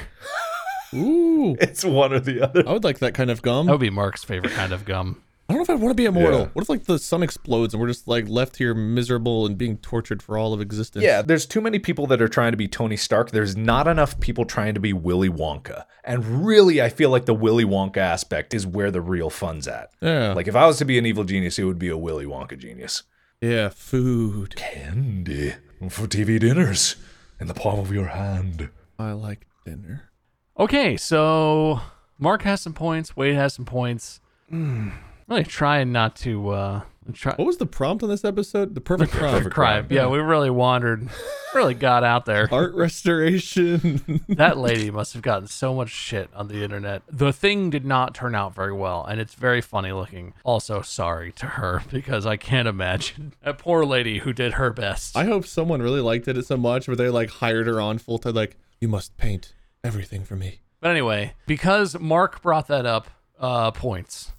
Ooh, 0.96 1.56
It's 1.62 1.86
one 1.86 2.12
or 2.12 2.20
the 2.20 2.42
other. 2.42 2.68
I 2.68 2.74
would 2.74 2.84
like 2.84 2.98
that 2.98 3.14
kind 3.14 3.30
of 3.30 3.44
gum. 3.44 3.68
That 3.68 3.74
would 3.74 3.80
be 3.80 3.92
Mark's 3.92 4.24
favorite 4.24 4.54
kind 4.54 4.74
of 4.74 4.84
gum. 4.84 5.22
I 5.48 5.54
don't 5.54 5.60
know 5.60 5.62
if 5.62 5.70
I 5.70 5.76
want 5.76 5.92
to 5.92 6.02
be 6.02 6.06
immortal. 6.06 6.40
Yeah. 6.40 6.48
What 6.54 6.64
if 6.64 6.70
like 6.70 6.86
the 6.86 6.98
sun 6.98 7.22
explodes 7.22 7.76
and 7.76 7.82
we're 7.82 7.90
just 7.90 8.08
like 8.08 8.28
left 8.28 8.58
here 8.58 8.74
miserable 8.74 9.46
and 9.46 9.56
being 9.56 9.78
tortured 9.78 10.24
for 10.24 10.36
all 10.36 10.52
of 10.52 10.62
existence? 10.62 11.04
Yeah, 11.04 11.22
there's 11.22 11.46
too 11.46 11.62
many 11.62 11.78
people 11.78 12.08
that 12.08 12.20
are 12.24 12.28
trying 12.28 12.54
to 12.54 12.58
be 12.58 12.68
Tony 12.68 12.98
Stark. 12.98 13.30
There's 13.30 13.56
not 13.56 13.88
enough 13.88 14.20
people 14.20 14.44
trying 14.44 14.74
to 14.74 14.80
be 14.80 14.94
Willy 14.94 15.30
Wonka. 15.30 15.86
And 16.04 16.44
really, 16.44 16.82
I 16.82 16.90
feel 16.90 17.12
like 17.12 17.26
the 17.26 17.36
Willy 17.36 17.66
Wonka 17.66 17.98
aspect 17.98 18.56
is 18.56 18.66
where 18.66 18.90
the 18.90 19.00
real 19.00 19.30
fun's 19.30 19.68
at. 19.68 19.92
Yeah. 20.02 20.34
Like, 20.34 20.48
if 20.48 20.56
I 20.56 20.66
was 20.66 20.80
to 20.80 20.86
be 20.86 20.98
an 20.98 21.06
evil 21.06 21.24
genius, 21.24 21.60
it 21.60 21.66
would 21.66 21.78
be 21.78 21.90
a 21.90 21.98
Willy 21.98 22.26
Wonka 22.26 22.58
genius. 22.58 23.04
Yeah, 23.44 23.68
food. 23.70 24.56
Candy 24.56 25.56
for 25.90 26.08
TV 26.08 26.40
dinners 26.40 26.96
in 27.42 27.48
the 27.48 27.54
palm 27.54 27.78
of 27.78 27.92
your 27.92 28.08
hand. 28.08 28.70
I 28.98 29.12
like 29.12 29.46
dinner. 29.66 30.10
Okay, 30.58 30.96
so 30.96 31.82
Mark 32.18 32.44
has 32.44 32.62
some 32.62 32.74
points. 32.74 33.18
Wade 33.18 33.36
has 33.36 33.54
some 33.54 33.66
points. 33.66 34.22
Hmm. 34.50 34.90
really 35.28 35.44
trying 35.44 35.92
not 35.92 36.16
to 36.18 36.50
uh, 36.50 36.82
try. 37.12 37.36
What 37.36 37.46
was 37.46 37.58
the 37.58 37.66
prompt 37.66 38.04
on 38.04 38.10
this 38.10 38.24
episode? 38.24 38.76
The 38.76 38.82
perfect 38.82 39.12
crime. 39.12 39.50
crime. 39.50 39.88
Yeah, 39.90 40.08
we 40.08 40.20
really 40.20 40.50
wandered, 40.50 41.10
really 41.56 41.74
got 41.74 42.04
out 42.04 42.26
there. 42.26 42.48
Art 42.52 42.74
restoration. 42.74 44.24
that 44.30 44.58
lady 44.58 44.90
must 44.92 45.14
have 45.14 45.22
gotten 45.22 45.48
so 45.48 45.74
much 45.74 45.90
shit 45.90 46.30
on 46.34 46.48
the 46.48 46.64
internet. 46.64 47.02
The 47.10 47.34
thing 47.34 47.70
did 47.70 47.86
not 47.86 48.16
turn 48.16 48.36
out 48.36 48.56
very 48.56 48.74
well, 48.74 49.04
and 49.04 49.20
it's 49.20 49.34
very 49.34 49.62
funny 49.62 49.92
looking. 49.92 50.34
Also, 50.44 50.82
sorry 50.82 51.32
to 51.34 51.46
her 51.46 51.84
because 51.92 52.26
I 52.26 52.38
can't 52.38 52.68
imagine 52.68 53.34
that 53.44 53.58
poor 53.58 53.84
lady 53.86 54.20
who 54.20 54.32
did 54.32 54.54
her 54.54 54.72
best. 54.72 55.18
I 55.18 55.26
hope 55.26 55.46
someone 55.46 55.82
really 55.82 56.02
liked 56.02 56.28
it 56.28 56.42
so 56.46 56.58
much 56.58 56.88
where 56.88 56.96
they 56.96 57.10
like 57.10 57.30
hired 57.30 57.68
her 57.68 57.82
on 57.82 57.98
full 57.98 58.20
time. 58.20 58.36
Like, 58.36 58.56
you 58.80 58.88
must 58.88 59.18
paint 59.18 59.54
everything 59.84 60.24
for 60.24 60.36
me. 60.36 60.62
But 60.80 60.92
anyway, 60.92 61.34
because 61.48 61.98
Mark 62.00 62.42
brought 62.42 62.68
that 62.68 62.86
up, 62.86 63.10
uh, 63.40 63.72
points, 63.72 64.32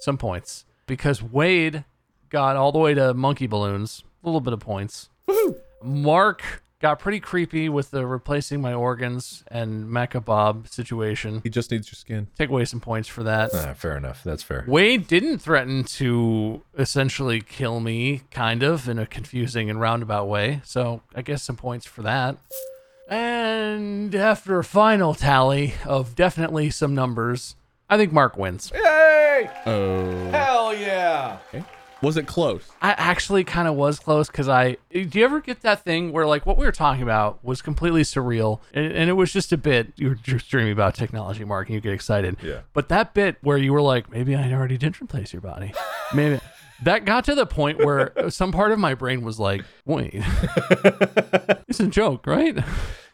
some 0.00 0.16
points. 0.18 0.65
Because 0.86 1.22
Wade 1.22 1.84
got 2.30 2.56
all 2.56 2.72
the 2.72 2.78
way 2.78 2.94
to 2.94 3.14
monkey 3.14 3.46
balloons, 3.46 4.04
a 4.22 4.26
little 4.26 4.40
bit 4.40 4.52
of 4.52 4.60
points. 4.60 5.08
Mark 5.82 6.62
got 6.80 6.98
pretty 6.98 7.18
creepy 7.20 7.68
with 7.68 7.90
the 7.90 8.06
replacing 8.06 8.60
my 8.60 8.74
organs 8.74 9.42
and 9.48 9.86
Mecha 9.86 10.24
Bob 10.24 10.68
situation. 10.68 11.40
He 11.42 11.50
just 11.50 11.70
needs 11.70 11.88
your 11.88 11.94
skin. 11.94 12.28
Take 12.38 12.50
away 12.50 12.64
some 12.66 12.80
points 12.80 13.08
for 13.08 13.22
that. 13.22 13.50
Ah, 13.54 13.72
fair 13.74 13.96
enough. 13.96 14.22
That's 14.22 14.42
fair. 14.42 14.64
Wade 14.66 15.06
didn't 15.06 15.38
threaten 15.38 15.84
to 15.84 16.62
essentially 16.78 17.40
kill 17.40 17.80
me, 17.80 18.22
kind 18.30 18.62
of, 18.62 18.88
in 18.88 18.98
a 18.98 19.06
confusing 19.06 19.70
and 19.70 19.80
roundabout 19.80 20.26
way. 20.26 20.60
So 20.64 21.02
I 21.14 21.22
guess 21.22 21.42
some 21.42 21.56
points 21.56 21.86
for 21.86 22.02
that. 22.02 22.36
And 23.08 24.14
after 24.14 24.58
a 24.58 24.64
final 24.64 25.14
tally 25.14 25.74
of 25.84 26.14
definitely 26.14 26.70
some 26.70 26.94
numbers, 26.94 27.54
I 27.88 27.96
think 27.96 28.12
Mark 28.12 28.36
wins. 28.36 28.72
Yay! 28.74 29.50
Oh. 29.64 30.30
Hell 30.30 30.74
yeah! 30.76 31.38
Was 32.02 32.16
it 32.16 32.26
close? 32.26 32.68
I 32.82 32.90
actually 32.92 33.42
kind 33.42 33.66
of 33.66 33.74
was 33.74 33.98
close 33.98 34.26
because 34.28 34.48
I. 34.48 34.76
Do 34.92 35.08
you 35.12 35.24
ever 35.24 35.40
get 35.40 35.62
that 35.62 35.82
thing 35.82 36.12
where, 36.12 36.26
like, 36.26 36.44
what 36.44 36.58
we 36.58 36.66
were 36.66 36.72
talking 36.72 37.02
about 37.02 37.42
was 37.42 37.62
completely 37.62 38.02
surreal 38.02 38.60
and, 38.74 38.92
and 38.92 39.08
it 39.08 39.14
was 39.14 39.32
just 39.32 39.50
a 39.52 39.56
bit. 39.56 39.92
You 39.96 40.10
were 40.10 40.14
just 40.14 40.50
dreaming 40.50 40.72
about 40.72 40.94
technology, 40.94 41.44
Mark, 41.44 41.68
and 41.68 41.74
you 41.74 41.80
get 41.80 41.94
excited. 41.94 42.36
Yeah. 42.42 42.60
But 42.74 42.90
that 42.90 43.14
bit 43.14 43.36
where 43.40 43.56
you 43.56 43.72
were 43.72 43.82
like, 43.82 44.10
maybe 44.10 44.34
I 44.36 44.52
already 44.52 44.76
did 44.76 45.00
replace 45.00 45.32
your 45.32 45.42
body. 45.42 45.72
Maybe. 46.14 46.40
That 46.82 47.04
got 47.04 47.24
to 47.24 47.34
the 47.34 47.46
point 47.46 47.78
where 47.78 48.12
some 48.30 48.52
part 48.52 48.72
of 48.72 48.78
my 48.78 48.94
brain 48.94 49.22
was 49.22 49.38
like, 49.38 49.64
wait, 49.84 50.10
it's 51.68 51.80
a 51.80 51.86
joke, 51.86 52.26
right? 52.26 52.56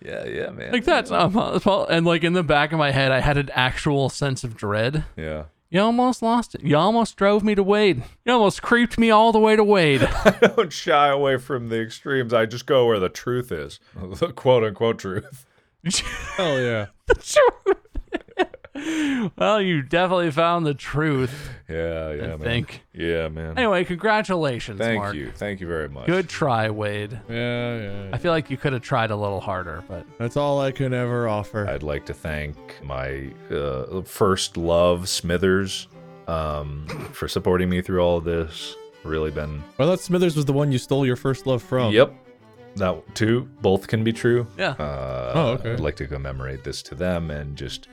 Yeah, 0.04 0.24
yeah, 0.26 0.50
man. 0.50 0.72
Like, 0.72 0.84
that's 0.84 1.10
not 1.10 1.32
possible. 1.32 1.86
And, 1.86 2.04
like, 2.04 2.24
in 2.24 2.32
the 2.32 2.42
back 2.42 2.72
of 2.72 2.78
my 2.78 2.90
head, 2.90 3.12
I 3.12 3.20
had 3.20 3.38
an 3.38 3.50
actual 3.52 4.08
sense 4.08 4.42
of 4.42 4.56
dread. 4.56 5.04
Yeah. 5.16 5.44
You 5.72 5.80
almost 5.80 6.20
lost 6.20 6.54
it. 6.54 6.60
You 6.60 6.76
almost 6.76 7.16
drove 7.16 7.42
me 7.42 7.54
to 7.54 7.62
Wade. 7.62 8.02
You 8.26 8.32
almost 8.34 8.60
creeped 8.60 8.98
me 8.98 9.10
all 9.10 9.32
the 9.32 9.38
way 9.38 9.56
to 9.56 9.64
Wade. 9.64 10.02
I 10.24 10.52
don't 10.54 10.70
shy 10.70 11.08
away 11.08 11.38
from 11.38 11.70
the 11.70 11.80
extremes. 11.80 12.34
I 12.34 12.44
just 12.44 12.66
go 12.66 12.84
where 12.86 12.98
the 12.98 13.08
truth 13.08 13.50
is. 13.50 13.80
The 13.94 14.32
quote 14.34 14.64
unquote 14.64 14.98
truth. 14.98 15.46
Oh 16.38 16.58
yeah. 16.58 16.88
Well, 19.36 19.60
you 19.60 19.82
definitely 19.82 20.30
found 20.30 20.66
the 20.66 20.74
truth. 20.74 21.50
Yeah, 21.68 22.12
yeah, 22.12 22.22
I 22.24 22.26
man. 22.28 22.38
think. 22.40 22.82
Yeah, 22.92 23.28
man. 23.28 23.56
Anyway, 23.58 23.84
congratulations, 23.84 24.78
Thank 24.78 24.98
Mark. 25.00 25.14
you. 25.14 25.30
Thank 25.32 25.60
you 25.60 25.66
very 25.66 25.88
much. 25.88 26.06
Good 26.06 26.28
try, 26.28 26.70
Wade. 26.70 27.18
Yeah, 27.28 27.76
yeah. 27.78 28.10
I 28.12 28.18
feel 28.18 28.32
like 28.32 28.50
you 28.50 28.56
could 28.56 28.72
have 28.72 28.82
tried 28.82 29.10
a 29.10 29.16
little 29.16 29.40
harder, 29.40 29.82
but 29.88 30.04
That's 30.18 30.36
all 30.36 30.60
I 30.60 30.72
can 30.72 30.92
ever 30.92 31.28
offer. 31.28 31.68
I'd 31.68 31.82
like 31.82 32.06
to 32.06 32.14
thank 32.14 32.56
my 32.82 33.30
uh, 33.50 34.02
first 34.02 34.56
love, 34.56 35.08
Smithers, 35.08 35.88
um, 36.28 36.86
for 37.12 37.28
supporting 37.28 37.68
me 37.68 37.82
through 37.82 38.00
all 38.00 38.18
of 38.18 38.24
this. 38.24 38.74
Really 39.04 39.30
been. 39.30 39.62
I 39.78 39.84
thought 39.84 40.00
Smithers 40.00 40.36
was 40.36 40.44
the 40.44 40.52
one 40.52 40.70
you 40.70 40.78
stole 40.78 41.04
your 41.04 41.16
first 41.16 41.46
love 41.46 41.62
from. 41.62 41.92
Yep. 41.92 42.14
That 42.76 43.14
too. 43.14 43.48
Both 43.60 43.86
can 43.88 44.02
be 44.04 44.12
true. 44.12 44.46
yeah. 44.56 44.70
Uh, 44.70 45.32
Oh, 45.34 45.46
okay. 45.58 45.72
I'd 45.72 45.80
like 45.80 45.96
to 45.96 46.06
commemorate 46.06 46.64
this 46.64 46.82
to 46.84 46.94
them 46.94 47.30
and 47.30 47.56
just 47.56 47.88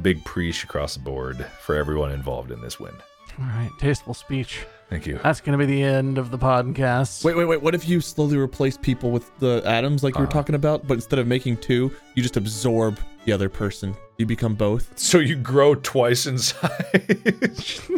big 0.00 0.24
preach 0.24 0.64
across 0.64 0.94
the 0.94 1.00
board 1.00 1.44
for 1.60 1.74
everyone 1.76 2.12
involved 2.12 2.50
in 2.50 2.60
this 2.60 2.78
win. 2.80 2.94
All 3.38 3.46
right, 3.46 3.70
tasteful 3.78 4.14
speech. 4.14 4.64
Thank 4.90 5.06
you. 5.06 5.18
That's 5.22 5.40
going 5.40 5.58
to 5.58 5.66
be 5.66 5.72
the 5.72 5.82
end 5.82 6.18
of 6.18 6.30
the 6.30 6.36
podcast. 6.38 7.24
Wait, 7.24 7.34
wait, 7.34 7.46
wait. 7.46 7.62
What 7.62 7.74
if 7.74 7.88
you 7.88 8.02
slowly 8.02 8.36
replace 8.36 8.76
people 8.76 9.10
with 9.10 9.30
the 9.38 9.62
atoms 9.64 10.02
like 10.04 10.14
you 10.16 10.20
were 10.20 10.26
Uh-huh. 10.26 10.32
talking 10.34 10.54
about, 10.54 10.86
but 10.86 10.94
instead 10.94 11.18
of 11.18 11.26
making 11.26 11.56
two, 11.56 11.90
you 12.14 12.22
just 12.22 12.36
absorb 12.36 12.98
the 13.24 13.32
other 13.32 13.48
person? 13.48 13.96
You 14.18 14.26
become 14.26 14.54
both? 14.54 14.98
So 14.98 15.18
you 15.18 15.34
grow 15.36 15.74
twice 15.76 16.26
in 16.26 16.36
size. 16.38 17.80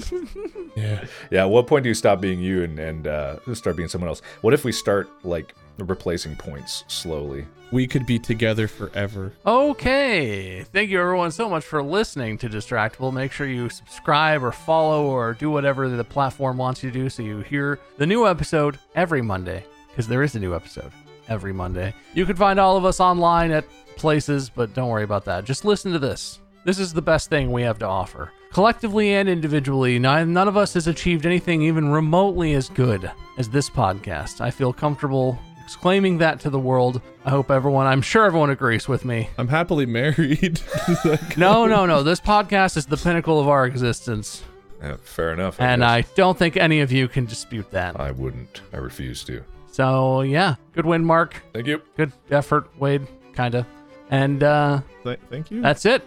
Yeah. 0.77 1.05
yeah. 1.31 1.43
At 1.43 1.51
what 1.51 1.69
point 1.69 1.85
do 1.85 1.89
you 1.89 1.95
stop 1.95 2.21
being 2.21 2.41
you 2.41 2.65
and 2.65 2.79
and 2.81 3.07
uh, 3.07 3.37
start 3.55 3.77
being 3.77 3.89
someone 3.89 4.09
else? 4.09 4.23
What 4.41 4.55
if 4.55 4.65
we 4.65 4.73
start 4.73 5.09
like 5.25 5.55
replacing 5.79 6.37
points 6.37 6.85
slowly. 6.89 7.47
We 7.73 7.87
could 7.87 8.07
be 8.07 8.19
together 8.19 8.69
forever. 8.69 9.33
Okay. 9.45 10.63
Thank 10.63 10.91
you, 10.91 11.01
everyone, 11.01 11.33
so 11.33 11.49
much 11.49 11.65
for 11.65 11.83
listening 11.83 12.39
to 12.39 12.49
Distractible. 12.49 13.13
Make 13.13 13.33
sure 13.33 13.47
you 13.47 13.69
subscribe 13.69 14.45
or 14.45 14.53
follow 14.53 15.07
or 15.07 15.35
do 15.35 15.51
whatever 15.51 15.89
the 15.89 16.05
platform 16.05 16.57
wants 16.57 16.83
you 16.85 16.91
to 16.91 16.99
do 16.99 17.09
so 17.09 17.23
you 17.23 17.41
hear 17.41 17.81
the 17.97 18.07
new 18.07 18.27
episode 18.27 18.79
every 18.95 19.23
Monday, 19.23 19.65
because 19.89 20.07
there 20.07 20.23
is 20.23 20.37
a 20.37 20.41
new 20.41 20.55
episode 20.55 20.93
every 21.29 21.53
Monday. 21.53 21.95
You 22.13 22.27
can 22.27 22.37
find 22.37 22.61
all 22.61 22.77
of 22.77 22.85
us 22.85 23.01
online 23.01 23.51
at 23.51 23.65
places, 23.97 24.51
but 24.51 24.75
don't 24.75 24.89
worry 24.89 25.05
about 25.05 25.25
that. 25.25 25.45
Just 25.45 25.65
listen 25.65 25.93
to 25.93 25.99
this. 25.99 26.39
This 26.65 26.79
is 26.79 26.93
the 26.93 27.03
best 27.03 27.29
thing 27.29 27.51
we 27.51 27.63
have 27.63 27.79
to 27.81 27.87
offer. 27.87 28.31
Collectively 28.53 29.15
and 29.15 29.29
individually, 29.29 29.99
none 29.99 30.33
none 30.33 30.47
of 30.49 30.57
us 30.57 30.75
has 30.75 30.87
achieved 30.87 31.27
anything 31.27 31.61
even 31.63 31.89
remotely 31.89 32.55
as 32.55 32.69
good 32.69 33.11
as 33.37 33.49
this 33.49 33.69
podcast. 33.69 34.41
I 34.41 34.51
feel 34.51 34.73
comfortable 34.73 35.39
exclaiming 35.65 36.19
that 36.19 36.39
to 36.41 36.51
the 36.51 36.59
world. 36.59 37.01
I 37.25 37.31
hope 37.31 37.51
everyone, 37.51 37.87
I'm 37.87 38.03
sure 38.03 38.25
everyone 38.27 38.51
agrees 38.51 38.87
with 38.87 39.05
me. 39.05 39.29
I'm 39.39 39.49
happily 39.49 39.87
married. 39.87 40.61
No, 41.37 41.67
no, 41.67 41.87
no. 41.87 42.03
This 42.03 42.21
podcast 42.21 42.77
is 42.77 42.87
the 42.87 42.97
pinnacle 42.97 43.41
of 43.41 43.49
our 43.49 43.67
existence. 43.67 44.43
Yeah, 44.83 44.97
fair 45.03 45.33
enough. 45.33 45.59
And 45.61 45.81
guess. 45.81 45.89
I 45.91 46.01
don't 46.15 46.39
think 46.39 46.57
any 46.57 46.81
of 46.81 46.93
you 46.93 47.09
can 47.09 47.25
dispute 47.25 47.71
that. 47.73 47.99
I 47.99 48.11
wouldn't. 48.11 48.61
I 48.73 48.77
refuse 48.77 49.25
to. 49.25 49.43
So, 49.73 50.21
yeah. 50.21 50.55
Good 50.73 50.87
win, 50.87 51.05
Mark. 51.05 51.43
Thank 51.53 51.67
you. 51.67 51.81
Good 51.97 52.13
effort, 52.31 52.69
Wade. 52.79 53.07
Kinda. 53.35 53.67
And 54.11 54.43
uh 54.43 54.83
Th- 55.03 55.19
Thank 55.31 55.51
you. 55.51 55.63
that's 55.63 55.87
it. 55.87 56.03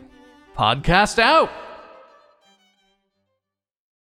Podcast 0.55 1.19
out. 1.19 1.49